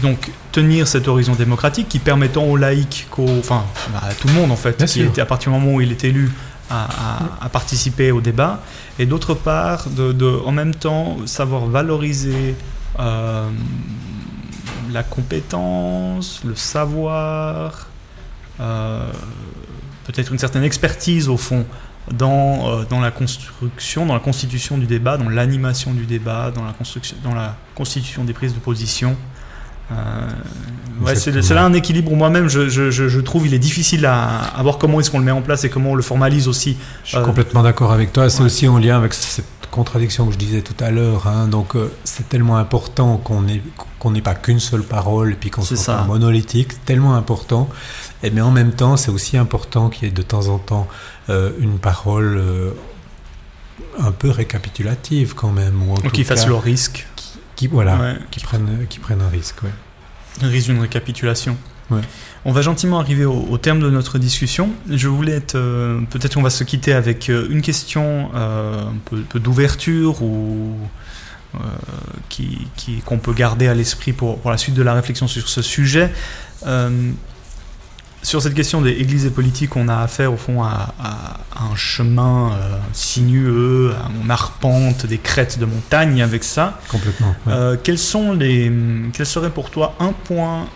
donc 0.00 0.30
tenir 0.52 0.86
cet 0.88 1.08
horizon 1.08 1.34
démocratique 1.34 1.88
qui 1.88 1.98
permettant 1.98 2.44
aux 2.44 2.56
laïcs, 2.56 3.06
enfin 3.38 3.64
bah, 3.92 4.00
à 4.08 4.14
tout 4.14 4.28
le 4.28 4.34
monde 4.34 4.50
en 4.52 4.56
fait, 4.56 4.76
qui 4.86 5.00
était, 5.08 5.20
à 5.20 5.26
partir 5.26 5.52
du 5.52 5.58
moment 5.58 5.74
où 5.76 5.80
il 5.80 5.90
est 5.90 6.04
élu, 6.04 6.30
à, 6.70 6.84
à- 6.84 7.44
à 7.46 7.48
participer 7.48 8.12
au 8.12 8.20
débat, 8.20 8.62
et 8.98 9.06
d'autre 9.06 9.34
part, 9.34 9.88
de, 9.90 10.12
de, 10.12 10.40
en 10.44 10.52
même 10.52 10.74
temps, 10.74 11.16
savoir 11.26 11.66
valoriser 11.66 12.54
euh, 12.98 13.48
la 14.92 15.02
compétence, 15.02 16.40
le 16.44 16.54
savoir, 16.54 17.88
euh, 18.60 19.10
peut-être 20.04 20.32
une 20.32 20.38
certaine 20.38 20.64
expertise 20.64 21.28
au 21.28 21.36
fond 21.36 21.64
dans, 22.12 22.68
euh, 22.68 22.84
dans 22.88 23.00
la 23.00 23.10
construction, 23.10 24.06
dans 24.06 24.14
la 24.14 24.20
constitution 24.20 24.78
du 24.78 24.86
débat, 24.86 25.16
dans 25.16 25.28
l'animation 25.28 25.92
du 25.92 26.06
débat, 26.06 26.50
dans 26.50 26.64
la, 26.64 26.72
construction, 26.72 27.16
dans 27.22 27.34
la 27.34 27.56
constitution 27.74 28.24
des 28.24 28.32
prises 28.32 28.54
de 28.54 28.58
position. 28.58 29.16
Euh, 29.92 31.04
ouais, 31.04 31.16
c'est 31.16 31.32
là 31.54 31.64
un 31.64 31.72
équilibre 31.72 32.12
où 32.12 32.14
moi-même 32.14 32.48
je, 32.48 32.68
je, 32.68 32.90
je, 32.90 33.08
je 33.08 33.20
trouve 33.20 33.46
il 33.46 33.54
est 33.54 33.58
difficile 33.58 34.06
à, 34.06 34.38
à 34.38 34.62
voir 34.62 34.78
comment 34.78 35.00
est-ce 35.00 35.10
qu'on 35.10 35.18
le 35.18 35.24
met 35.24 35.30
en 35.32 35.42
place 35.42 35.64
et 35.64 35.70
comment 35.70 35.90
on 35.92 35.94
le 35.94 36.02
formalise 36.02 36.46
aussi. 36.48 36.76
Je 37.04 37.08
suis 37.10 37.16
Euh, 37.18 37.24
complètement 37.24 37.62
d'accord 37.62 37.92
avec 37.92 38.12
toi. 38.12 38.30
C'est 38.30 38.40
ouais. 38.40 38.46
aussi 38.46 38.68
en 38.68 38.78
lien 38.78 38.96
avec 38.96 39.14
cette 39.14 39.44
contradiction 39.70 40.26
que 40.26 40.32
je 40.32 40.38
disais 40.38 40.62
tout 40.62 40.74
à 40.80 40.90
l'heure. 40.90 41.26
hein. 41.28 41.46
Donc, 41.48 41.74
euh, 41.76 41.90
c'est 42.04 42.28
tellement 42.28 42.56
important 42.56 43.16
qu'on 43.18 43.42
n'ait 43.42 43.62
qu'on 43.98 44.10
n'ait 44.12 44.22
pas 44.22 44.34
qu'une 44.34 44.60
seule 44.60 44.82
parole 44.82 45.32
et 45.32 45.36
puis 45.36 45.50
qu'on 45.50 45.62
soit 45.62 45.76
pas 45.84 46.04
monolithique. 46.04 46.72
C'est 46.72 46.84
tellement 46.86 47.14
important. 47.14 47.68
Et 48.22 48.30
mais 48.30 48.40
en 48.40 48.50
même 48.50 48.72
temps, 48.72 48.96
c'est 48.96 49.10
aussi 49.10 49.36
important 49.36 49.88
qu'il 49.90 50.04
y 50.04 50.10
ait 50.10 50.14
de 50.14 50.22
temps 50.22 50.48
en 50.48 50.58
temps 50.58 50.86
euh, 51.28 51.50
une 51.60 51.78
parole 51.78 52.40
un 53.98 54.12
peu 54.12 54.30
récapitulative 54.30 55.34
quand 55.34 55.50
même, 55.50 55.82
ou 55.82 55.92
en 55.92 55.96
tout 55.96 56.10
cas, 56.10 56.46
le 56.46 56.54
risque, 56.54 57.06
qui 57.60 57.66
voilà, 57.66 57.96
Ouais. 57.98 58.14
qui 58.30 58.40
prennent 58.40 58.86
qui 58.88 58.98
prennent 59.00 59.20
un 59.20 59.28
risque. 59.28 59.62
ouais. 59.62 59.68
le 60.42 60.48
risque 60.48 60.68
d'une 60.68 60.80
récapitulation. 60.80 61.58
Ouais. 61.90 62.00
On 62.46 62.52
va 62.52 62.62
gentiment 62.62 63.00
arriver 63.00 63.26
au, 63.26 63.34
au 63.50 63.58
terme 63.58 63.80
de 63.80 63.90
notre 63.90 64.18
discussion. 64.18 64.70
Je 64.88 65.08
voulais 65.08 65.32
être, 65.32 65.56
euh, 65.56 66.00
peut-être 66.08 66.38
on 66.38 66.42
va 66.42 66.48
se 66.50 66.64
quitter 66.64 66.94
avec 66.94 67.28
euh, 67.28 67.46
une 67.50 67.60
question 67.60 68.30
euh, 68.34 68.80
un 68.84 68.94
peu, 69.04 69.18
peu 69.28 69.40
d'ouverture 69.40 70.22
ou 70.22 70.74
euh, 71.56 71.58
qui, 72.30 72.66
qui- 72.76 73.00
qu'on 73.00 73.18
peut 73.18 73.34
garder 73.34 73.68
à 73.68 73.74
l'esprit 73.74 74.12
pour, 74.14 74.38
pour 74.40 74.50
la 74.50 74.56
suite 74.56 74.74
de 74.74 74.82
la 74.82 74.94
réflexion 74.94 75.26
sur 75.28 75.48
ce 75.48 75.60
sujet. 75.62 76.10
Sur 78.22 78.42
cette 78.42 78.52
question 78.52 78.82
des 78.82 78.90
églises 78.90 79.24
et 79.24 79.30
politiques, 79.30 79.76
on 79.76 79.88
a 79.88 79.96
affaire 79.96 80.32
au 80.32 80.36
fond 80.36 80.62
à, 80.62 80.92
un 81.58 81.74
chemin 81.74 82.52
euh, 82.52 82.76
sinueux, 82.92 83.94
on 84.22 84.28
arpente 84.28 85.06
des 85.06 85.16
crêtes 85.16 85.58
de 85.58 85.64
montagne 85.64 86.22
avec 86.22 86.44
ça. 86.44 86.78
Complètement. 86.88 87.34
Euh, 87.48 87.76
quels 87.82 87.98
sont 87.98 88.32
les, 88.32 88.70
quel 89.14 89.24
serait 89.24 89.50
pour 89.50 89.70
toi 89.70 89.94
un 90.00 90.12
point 90.12 90.66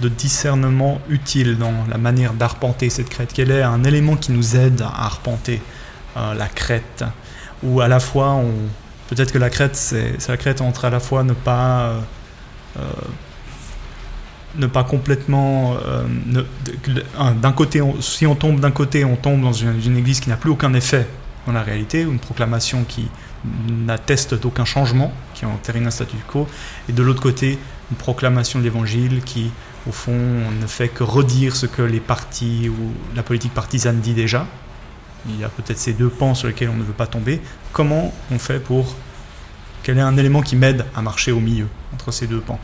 de 0.00 0.08
discernement 0.08 1.00
utile 1.08 1.58
dans 1.58 1.72
la 1.88 1.98
manière 1.98 2.32
d'arpenter 2.32 2.90
cette 2.90 3.08
crête? 3.08 3.30
Quel 3.32 3.52
est 3.52 3.62
un 3.62 3.84
élément 3.84 4.16
qui 4.16 4.32
nous 4.32 4.56
aide 4.56 4.82
à 4.82 5.06
arpenter 5.06 5.62
euh, 6.16 6.34
la 6.34 6.48
crête? 6.48 7.04
Ou 7.62 7.80
à 7.80 7.86
la 7.86 8.00
fois, 8.00 8.32
on, 8.32 8.50
peut-être 9.08 9.30
que 9.32 9.38
la 9.38 9.48
crête, 9.48 9.76
c'est, 9.76 10.16
la 10.28 10.36
crête 10.36 10.60
entre 10.60 10.86
à 10.86 10.90
la 10.90 10.98
fois 10.98 11.22
ne 11.22 11.34
pas 11.34 11.94
ne 14.56 14.66
pas 14.66 14.84
complètement. 14.84 15.76
Euh, 15.86 16.04
d'un 17.40 17.52
côté, 17.52 17.82
si 18.00 18.26
on 18.26 18.34
tombe 18.34 18.60
d'un 18.60 18.70
côté, 18.70 19.04
on 19.04 19.16
tombe 19.16 19.42
dans 19.42 19.52
une, 19.52 19.96
église 19.96 20.20
qui 20.20 20.28
n'a 20.28 20.36
plus 20.36 20.50
aucun 20.50 20.74
effet 20.74 21.06
dans 21.46 21.52
la 21.52 21.62
réalité, 21.62 22.04
ou 22.06 22.12
une 22.12 22.18
proclamation 22.18 22.84
qui 22.84 23.08
n'atteste 23.68 24.34
d'aucun 24.34 24.64
changement, 24.64 25.12
qui 25.34 25.44
entérine 25.44 25.86
un 25.86 25.90
statu 25.90 26.16
quo, 26.26 26.48
et 26.88 26.92
de 26.92 27.02
l'autre 27.02 27.20
côté, 27.20 27.58
une 27.90 27.96
proclamation 27.96 28.58
de 28.58 28.64
l'évangile 28.64 29.22
qui, 29.22 29.50
au 29.86 29.92
fond, 29.92 30.12
ne 30.60 30.66
fait 30.66 30.88
que 30.88 31.04
redire 31.04 31.54
ce 31.54 31.66
que 31.66 31.82
les 31.82 32.00
partis 32.00 32.68
ou 32.68 32.92
la 33.14 33.22
politique 33.22 33.52
partisane 33.52 34.00
dit 34.00 34.14
déjà. 34.14 34.46
Il 35.28 35.38
y 35.38 35.44
a 35.44 35.48
peut-être 35.48 35.78
ces 35.78 35.92
deux 35.92 36.08
pans 36.08 36.34
sur 36.34 36.48
lesquels 36.48 36.68
on 36.68 36.76
ne 36.76 36.82
veut 36.82 36.92
pas 36.92 37.06
tomber. 37.06 37.40
Comment 37.72 38.14
on 38.30 38.38
fait 38.38 38.60
pour. 38.60 38.94
Quel 39.82 39.98
est 39.98 40.02
un 40.02 40.16
élément 40.16 40.40
qui 40.40 40.56
m'aide 40.56 40.86
à 40.94 41.02
marcher 41.02 41.32
au 41.32 41.40
milieu 41.40 41.66
entre 41.92 42.10
ces 42.10 42.26
deux 42.26 42.40
pans? 42.40 42.58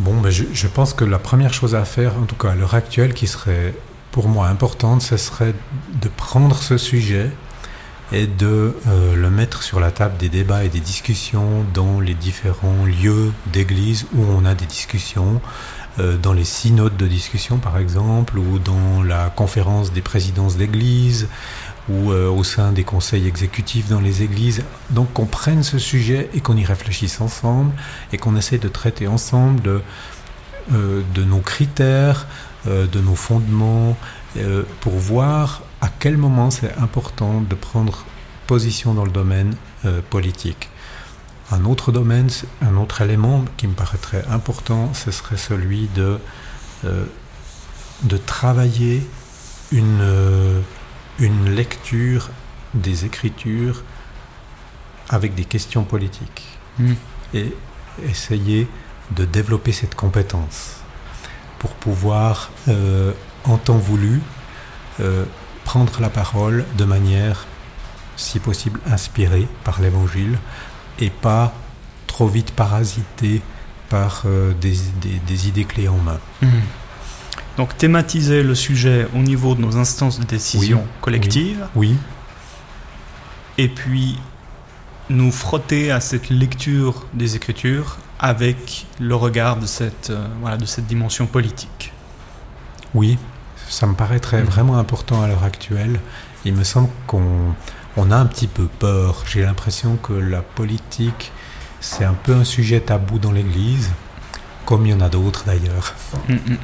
Bon, 0.00 0.14
mais 0.14 0.32
je, 0.32 0.66
pense 0.66 0.92
que 0.92 1.04
la 1.04 1.20
première 1.20 1.54
chose 1.54 1.76
à 1.76 1.84
faire, 1.84 2.16
en 2.18 2.24
tout 2.24 2.34
cas 2.34 2.50
à 2.50 2.54
l'heure 2.56 2.74
actuelle, 2.74 3.14
qui 3.14 3.28
serait 3.28 3.74
pour 4.10 4.28
moi 4.28 4.48
importante, 4.48 5.02
ce 5.02 5.16
serait 5.16 5.54
de 6.00 6.08
prendre 6.08 6.56
ce 6.56 6.78
sujet 6.78 7.30
et 8.12 8.26
de 8.26 8.76
euh, 8.86 9.14
le 9.14 9.30
mettre 9.30 9.62
sur 9.62 9.78
la 9.78 9.92
table 9.92 10.16
des 10.16 10.28
débats 10.28 10.64
et 10.64 10.68
des 10.68 10.80
discussions 10.80 11.64
dans 11.72 12.00
les 12.00 12.14
différents 12.14 12.84
lieux 12.84 13.32
d'église 13.52 14.06
où 14.14 14.22
on 14.22 14.44
a 14.44 14.54
des 14.54 14.66
discussions, 14.66 15.40
euh, 16.00 16.16
dans 16.16 16.32
les 16.32 16.44
synodes 16.44 16.96
de 16.96 17.06
discussion 17.06 17.58
par 17.58 17.78
exemple, 17.78 18.38
ou 18.38 18.58
dans 18.58 19.02
la 19.02 19.30
conférence 19.30 19.92
des 19.92 20.02
présidences 20.02 20.56
d'église, 20.56 21.28
ou 21.88 22.12
euh, 22.12 22.28
au 22.28 22.44
sein 22.44 22.72
des 22.72 22.84
conseils 22.84 23.26
exécutifs 23.26 23.88
dans 23.88 24.00
les 24.00 24.22
églises. 24.22 24.62
Donc 24.90 25.12
qu'on 25.12 25.26
prenne 25.26 25.62
ce 25.62 25.78
sujet 25.78 26.30
et 26.34 26.40
qu'on 26.40 26.56
y 26.56 26.64
réfléchisse 26.64 27.20
ensemble 27.20 27.72
et 28.12 28.18
qu'on 28.18 28.36
essaie 28.36 28.58
de 28.58 28.68
traiter 28.68 29.06
ensemble 29.06 29.60
de, 29.62 29.82
euh, 30.72 31.02
nos 31.16 31.40
critères, 31.40 32.26
euh, 32.66 32.86
de 32.86 33.00
nos 33.00 33.14
fondements, 33.14 33.96
pour 34.80 34.94
voir 34.94 35.62
à 35.80 35.88
quel 35.88 36.16
moment 36.16 36.50
c'est 36.50 36.76
important 36.78 37.40
de 37.40 37.54
prendre 37.54 38.04
position 38.48 38.92
dans 38.92 39.04
le 39.04 39.12
domaine 39.12 39.54
politique. 40.10 40.70
Un 41.52 41.64
autre 41.66 41.92
domaine, 41.92 42.28
un 42.60 42.76
autre 42.76 43.00
élément 43.00 43.44
qui 43.56 43.68
me 43.68 43.74
paraîtrait 43.74 44.24
important, 44.28 44.92
ce 44.92 45.12
serait 45.12 45.36
celui 45.36 45.88
de, 45.94 46.18
de 46.82 48.16
travailler 48.16 49.06
une 49.70 50.64
une 51.18 51.54
lecture 51.54 52.30
des 52.74 53.04
Écritures 53.04 53.82
avec 55.08 55.34
des 55.34 55.44
questions 55.44 55.84
politiques 55.84 56.44
hmm. 56.78 56.94
et 57.34 57.54
essayer 58.04 58.66
de 59.12 59.24
développer 59.24 59.72
cette 59.72 59.94
compétence 59.94 60.76
pour 61.58 61.72
pouvoir, 61.72 62.50
euh, 62.68 63.12
en 63.44 63.56
temps 63.56 63.78
voulu, 63.78 64.20
euh, 65.00 65.24
prendre 65.64 66.00
la 66.00 66.10
parole 66.10 66.64
de 66.76 66.84
manière, 66.84 67.46
si 68.16 68.38
possible, 68.38 68.80
inspirée 68.86 69.46
par 69.62 69.80
l'Évangile 69.80 70.38
et 70.98 71.10
pas 71.10 71.54
trop 72.06 72.28
vite 72.28 72.52
parasité 72.52 73.42
par 73.88 74.22
euh, 74.26 74.52
des, 74.54 75.48
idées 75.48 75.64
clés 75.64 75.88
en 75.88 75.98
main. 75.98 76.20
Hmm. 76.42 76.48
Donc 77.56 77.76
thématiser 77.76 78.42
le 78.42 78.54
sujet 78.54 79.06
au 79.14 79.18
niveau 79.18 79.54
de 79.54 79.60
nos 79.60 79.76
instances 79.76 80.18
de 80.18 80.24
décision 80.24 80.84
collectives. 81.00 81.66
Oui, 81.76 81.96
Et 83.58 83.68
puis 83.68 84.18
nous 85.10 85.30
frotter 85.30 85.92
à 85.92 86.00
cette 86.00 86.30
lecture 86.30 87.06
des 87.12 87.36
Écritures 87.36 87.98
avec 88.18 88.86
le 88.98 89.14
regard 89.14 89.58
de 89.58 89.66
cette, 89.66 90.10
euh, 90.10 90.26
voilà, 90.40 90.56
de 90.56 90.64
cette 90.64 90.86
dimension 90.86 91.26
politique. 91.26 91.92
Oui, 92.94 93.18
ça 93.68 93.86
me 93.86 93.94
paraîtrait 93.94 94.42
mm. 94.42 94.46
vraiment 94.46 94.78
important 94.78 95.22
à 95.22 95.28
l'heure 95.28 95.44
actuelle. 95.44 96.00
Il 96.44 96.54
me 96.54 96.64
semble 96.64 96.88
qu'on 97.06 97.54
on 97.96 98.10
a 98.10 98.16
un 98.16 98.26
petit 98.26 98.46
peu 98.46 98.66
peur. 98.66 99.24
J'ai 99.26 99.42
l'impression 99.42 99.96
que 99.96 100.12
la 100.12 100.42
politique, 100.42 101.32
c'est 101.80 102.04
un 102.04 102.14
peu 102.14 102.34
un 102.34 102.44
sujet 102.44 102.80
tabou 102.80 103.18
dans 103.18 103.32
l'Église, 103.32 103.90
comme 104.64 104.86
il 104.86 104.90
y 104.90 104.94
en 104.94 105.00
a 105.00 105.08
d'autres 105.08 105.44
d'ailleurs. 105.44 105.94
Mm, 106.28 106.34
mm, 106.34 106.58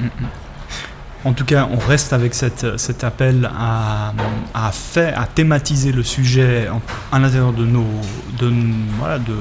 en 1.23 1.33
tout 1.33 1.45
cas, 1.45 1.67
on 1.71 1.77
reste 1.77 2.13
avec 2.13 2.33
cette, 2.33 2.77
cet 2.79 3.03
appel 3.03 3.49
à, 3.57 4.13
à, 4.53 4.71
faire, 4.71 5.19
à 5.19 5.27
thématiser 5.27 5.91
le 5.91 6.03
sujet 6.03 6.67
à 7.11 7.19
l'intérieur 7.19 7.53
de 7.53 7.65
nos, 7.65 7.85
de, 8.39 8.51
voilà, 8.97 9.19
de, 9.19 9.35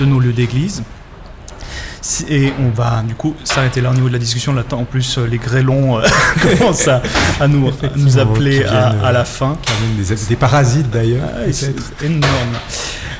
de 0.00 0.04
nos 0.04 0.20
lieux 0.20 0.32
d'église. 0.32 0.82
Et 2.28 2.52
on 2.60 2.68
va 2.68 3.02
du 3.02 3.14
coup 3.14 3.34
s'arrêter 3.44 3.80
là 3.80 3.90
au 3.90 3.94
niveau 3.94 4.08
de 4.08 4.12
la 4.12 4.18
discussion. 4.18 4.52
Là, 4.52 4.62
en 4.72 4.84
plus, 4.84 5.18
les 5.18 5.38
grêlons 5.38 5.98
euh, 5.98 6.02
commencent 6.58 6.86
à, 6.86 7.00
à, 7.40 7.48
nous, 7.48 7.70
nous 7.96 8.18
appeler 8.18 8.62
à, 8.64 8.88
à, 9.02 9.10
la 9.10 9.24
fin. 9.24 9.56
Des, 9.96 10.14
des 10.14 10.36
parasites 10.36 10.90
d'ailleurs. 10.90 11.24
Ah, 11.34 11.50
c'est 11.50 11.74
énorme. 12.02 12.58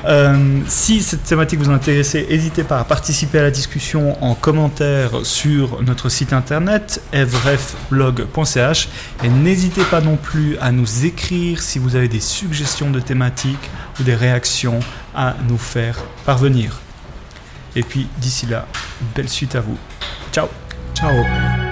Euh, 0.05 0.59
si 0.67 1.01
cette 1.01 1.23
thématique 1.23 1.59
vous 1.59 1.71
intéresse, 1.71 2.13
n'hésitez 2.13 2.63
pas 2.63 2.79
à 2.79 2.83
participer 2.83 3.39
à 3.39 3.43
la 3.43 3.51
discussion 3.51 4.23
en 4.23 4.35
commentaire 4.35 5.25
sur 5.25 5.81
notre 5.81 6.09
site 6.09 6.33
internet 6.33 7.01
evrefblog.ch 7.11 8.89
et 9.23 9.29
n'hésitez 9.29 9.83
pas 9.85 10.01
non 10.01 10.15
plus 10.15 10.57
à 10.59 10.71
nous 10.71 11.05
écrire 11.05 11.61
si 11.61 11.79
vous 11.79 11.95
avez 11.95 12.07
des 12.07 12.19
suggestions 12.19 12.91
de 12.91 12.99
thématiques 12.99 13.69
ou 13.99 14.03
des 14.03 14.15
réactions 14.15 14.79
à 15.15 15.35
nous 15.47 15.57
faire 15.57 16.03
parvenir. 16.25 16.81
Et 17.75 17.83
puis 17.83 18.07
d'ici 18.19 18.45
là, 18.45 18.67
belle 19.15 19.29
suite 19.29 19.55
à 19.55 19.61
vous. 19.61 19.77
Ciao 20.31 20.47
Ciao 20.93 21.64